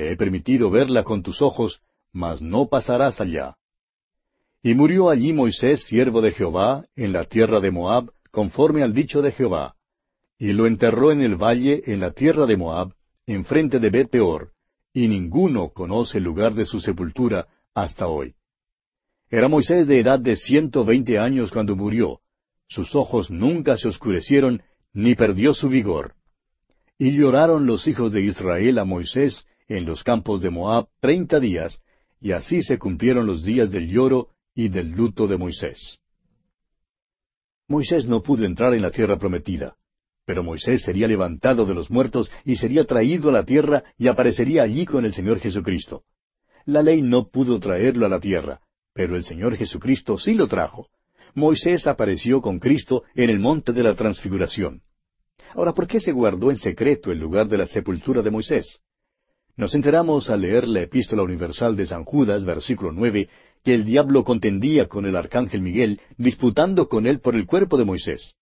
Te 0.00 0.10
he 0.10 0.16
permitido 0.16 0.70
verla 0.70 1.04
con 1.04 1.22
tus 1.22 1.42
ojos, 1.42 1.82
mas 2.10 2.40
no 2.40 2.70
pasarás 2.70 3.20
allá. 3.20 3.58
Y 4.62 4.72
murió 4.72 5.10
allí 5.10 5.34
Moisés, 5.34 5.84
siervo 5.84 6.22
de 6.22 6.32
Jehová, 6.32 6.86
en 6.96 7.12
la 7.12 7.26
tierra 7.26 7.60
de 7.60 7.70
Moab, 7.70 8.10
conforme 8.30 8.82
al 8.82 8.94
dicho 8.94 9.20
de 9.20 9.30
Jehová. 9.30 9.74
Y 10.38 10.54
lo 10.54 10.66
enterró 10.66 11.12
en 11.12 11.20
el 11.20 11.36
valle, 11.36 11.82
en 11.84 12.00
la 12.00 12.12
tierra 12.12 12.46
de 12.46 12.56
Moab, 12.56 12.94
enfrente 13.26 13.78
de 13.78 13.90
Bet 13.90 14.08
Peor, 14.08 14.52
y 14.94 15.06
ninguno 15.06 15.68
conoce 15.68 16.16
el 16.16 16.24
lugar 16.24 16.54
de 16.54 16.64
su 16.64 16.80
sepultura 16.80 17.48
hasta 17.74 18.06
hoy. 18.06 18.32
Era 19.28 19.48
Moisés 19.48 19.86
de 19.86 20.00
edad 20.00 20.18
de 20.18 20.36
ciento 20.36 20.82
veinte 20.82 21.18
años 21.18 21.52
cuando 21.52 21.76
murió. 21.76 22.20
Sus 22.68 22.94
ojos 22.94 23.30
nunca 23.30 23.76
se 23.76 23.88
oscurecieron, 23.88 24.62
ni 24.94 25.14
perdió 25.14 25.52
su 25.52 25.68
vigor. 25.68 26.14
Y 26.96 27.12
lloraron 27.12 27.66
los 27.66 27.86
hijos 27.86 28.12
de 28.12 28.22
Israel 28.22 28.78
a 28.78 28.86
Moisés 28.86 29.44
en 29.76 29.86
los 29.86 30.02
campos 30.02 30.42
de 30.42 30.50
Moab 30.50 30.88
treinta 31.00 31.38
días, 31.38 31.80
y 32.20 32.32
así 32.32 32.60
se 32.62 32.76
cumplieron 32.76 33.24
los 33.24 33.44
días 33.44 33.70
del 33.70 33.88
lloro 33.88 34.30
y 34.54 34.68
del 34.68 34.90
luto 34.90 35.28
de 35.28 35.36
Moisés. 35.36 36.00
Moisés 37.68 38.06
no 38.06 38.20
pudo 38.20 38.44
entrar 38.44 38.74
en 38.74 38.82
la 38.82 38.90
tierra 38.90 39.16
prometida, 39.16 39.76
pero 40.26 40.42
Moisés 40.42 40.82
sería 40.82 41.06
levantado 41.06 41.66
de 41.66 41.74
los 41.74 41.88
muertos 41.88 42.32
y 42.44 42.56
sería 42.56 42.84
traído 42.84 43.28
a 43.28 43.32
la 43.32 43.44
tierra 43.44 43.84
y 43.96 44.08
aparecería 44.08 44.64
allí 44.64 44.84
con 44.84 45.04
el 45.04 45.14
Señor 45.14 45.38
Jesucristo. 45.38 46.02
La 46.64 46.82
ley 46.82 47.00
no 47.00 47.28
pudo 47.28 47.60
traerlo 47.60 48.06
a 48.06 48.08
la 48.08 48.18
tierra, 48.18 48.60
pero 48.92 49.14
el 49.14 49.22
Señor 49.22 49.56
Jesucristo 49.56 50.18
sí 50.18 50.34
lo 50.34 50.48
trajo. 50.48 50.88
Moisés 51.34 51.86
apareció 51.86 52.40
con 52.42 52.58
Cristo 52.58 53.04
en 53.14 53.30
el 53.30 53.38
monte 53.38 53.72
de 53.72 53.84
la 53.84 53.94
transfiguración. 53.94 54.82
Ahora, 55.54 55.72
¿por 55.74 55.86
qué 55.86 56.00
se 56.00 56.10
guardó 56.10 56.50
en 56.50 56.56
secreto 56.56 57.12
el 57.12 57.20
lugar 57.20 57.48
de 57.48 57.58
la 57.58 57.68
sepultura 57.68 58.20
de 58.20 58.32
Moisés? 58.32 58.80
Nos 59.56 59.74
enteramos 59.74 60.30
al 60.30 60.42
leer 60.42 60.68
la 60.68 60.82
epístola 60.82 61.22
universal 61.22 61.76
de 61.76 61.86
San 61.86 62.04
Judas, 62.04 62.44
versículo 62.44 62.92
nueve, 62.92 63.28
que 63.64 63.74
el 63.74 63.84
diablo 63.84 64.24
contendía 64.24 64.88
con 64.88 65.06
el 65.06 65.16
arcángel 65.16 65.60
Miguel, 65.60 66.00
disputando 66.16 66.88
con 66.88 67.06
él 67.06 67.20
por 67.20 67.34
el 67.34 67.46
cuerpo 67.46 67.76
de 67.76 67.84
Moisés. 67.84 68.34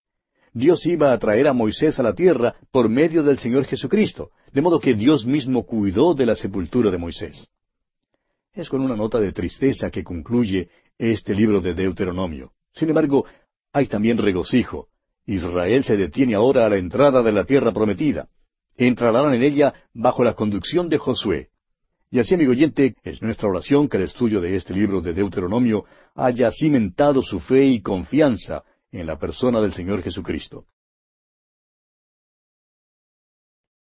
Dios 0.52 0.86
iba 0.86 1.12
a 1.12 1.18
traer 1.18 1.48
a 1.48 1.52
Moisés 1.52 1.98
a 1.98 2.02
la 2.02 2.14
tierra 2.14 2.54
por 2.70 2.88
medio 2.88 3.22
del 3.22 3.38
Señor 3.38 3.64
Jesucristo, 3.64 4.30
de 4.52 4.62
modo 4.62 4.80
que 4.80 4.94
Dios 4.94 5.26
mismo 5.26 5.64
cuidó 5.64 6.14
de 6.14 6.26
la 6.26 6.36
sepultura 6.36 6.90
de 6.90 6.98
Moisés. 6.98 7.48
Es 8.52 8.68
con 8.68 8.80
una 8.80 8.96
nota 8.96 9.20
de 9.20 9.32
tristeza 9.32 9.90
que 9.90 10.04
concluye 10.04 10.68
este 10.96 11.34
libro 11.34 11.60
de 11.60 11.74
Deuteronomio. 11.74 12.52
Sin 12.72 12.88
embargo, 12.88 13.24
hay 13.72 13.86
también 13.86 14.18
regocijo. 14.18 14.88
Israel 15.26 15.84
se 15.84 15.96
detiene 15.96 16.34
ahora 16.34 16.66
a 16.66 16.68
la 16.68 16.78
entrada 16.78 17.22
de 17.22 17.32
la 17.32 17.44
tierra 17.44 17.72
prometida 17.72 18.28
entrarán 18.86 19.34
en 19.34 19.42
ella 19.42 19.74
bajo 19.92 20.24
la 20.24 20.34
conducción 20.34 20.88
de 20.88 20.98
Josué. 20.98 21.48
Y 22.10 22.20
así, 22.20 22.34
amigo 22.34 22.52
oyente, 22.52 22.94
es 23.02 23.20
nuestra 23.20 23.48
oración 23.48 23.88
que 23.88 23.98
el 23.98 24.04
estudio 24.04 24.40
de 24.40 24.56
este 24.56 24.72
libro 24.72 25.02
de 25.02 25.12
Deuteronomio 25.12 25.84
haya 26.14 26.50
cimentado 26.50 27.20
su 27.22 27.38
fe 27.40 27.66
y 27.66 27.82
confianza 27.82 28.64
en 28.90 29.06
la 29.06 29.18
persona 29.18 29.60
del 29.60 29.72
Señor 29.72 30.02
Jesucristo. 30.02 30.64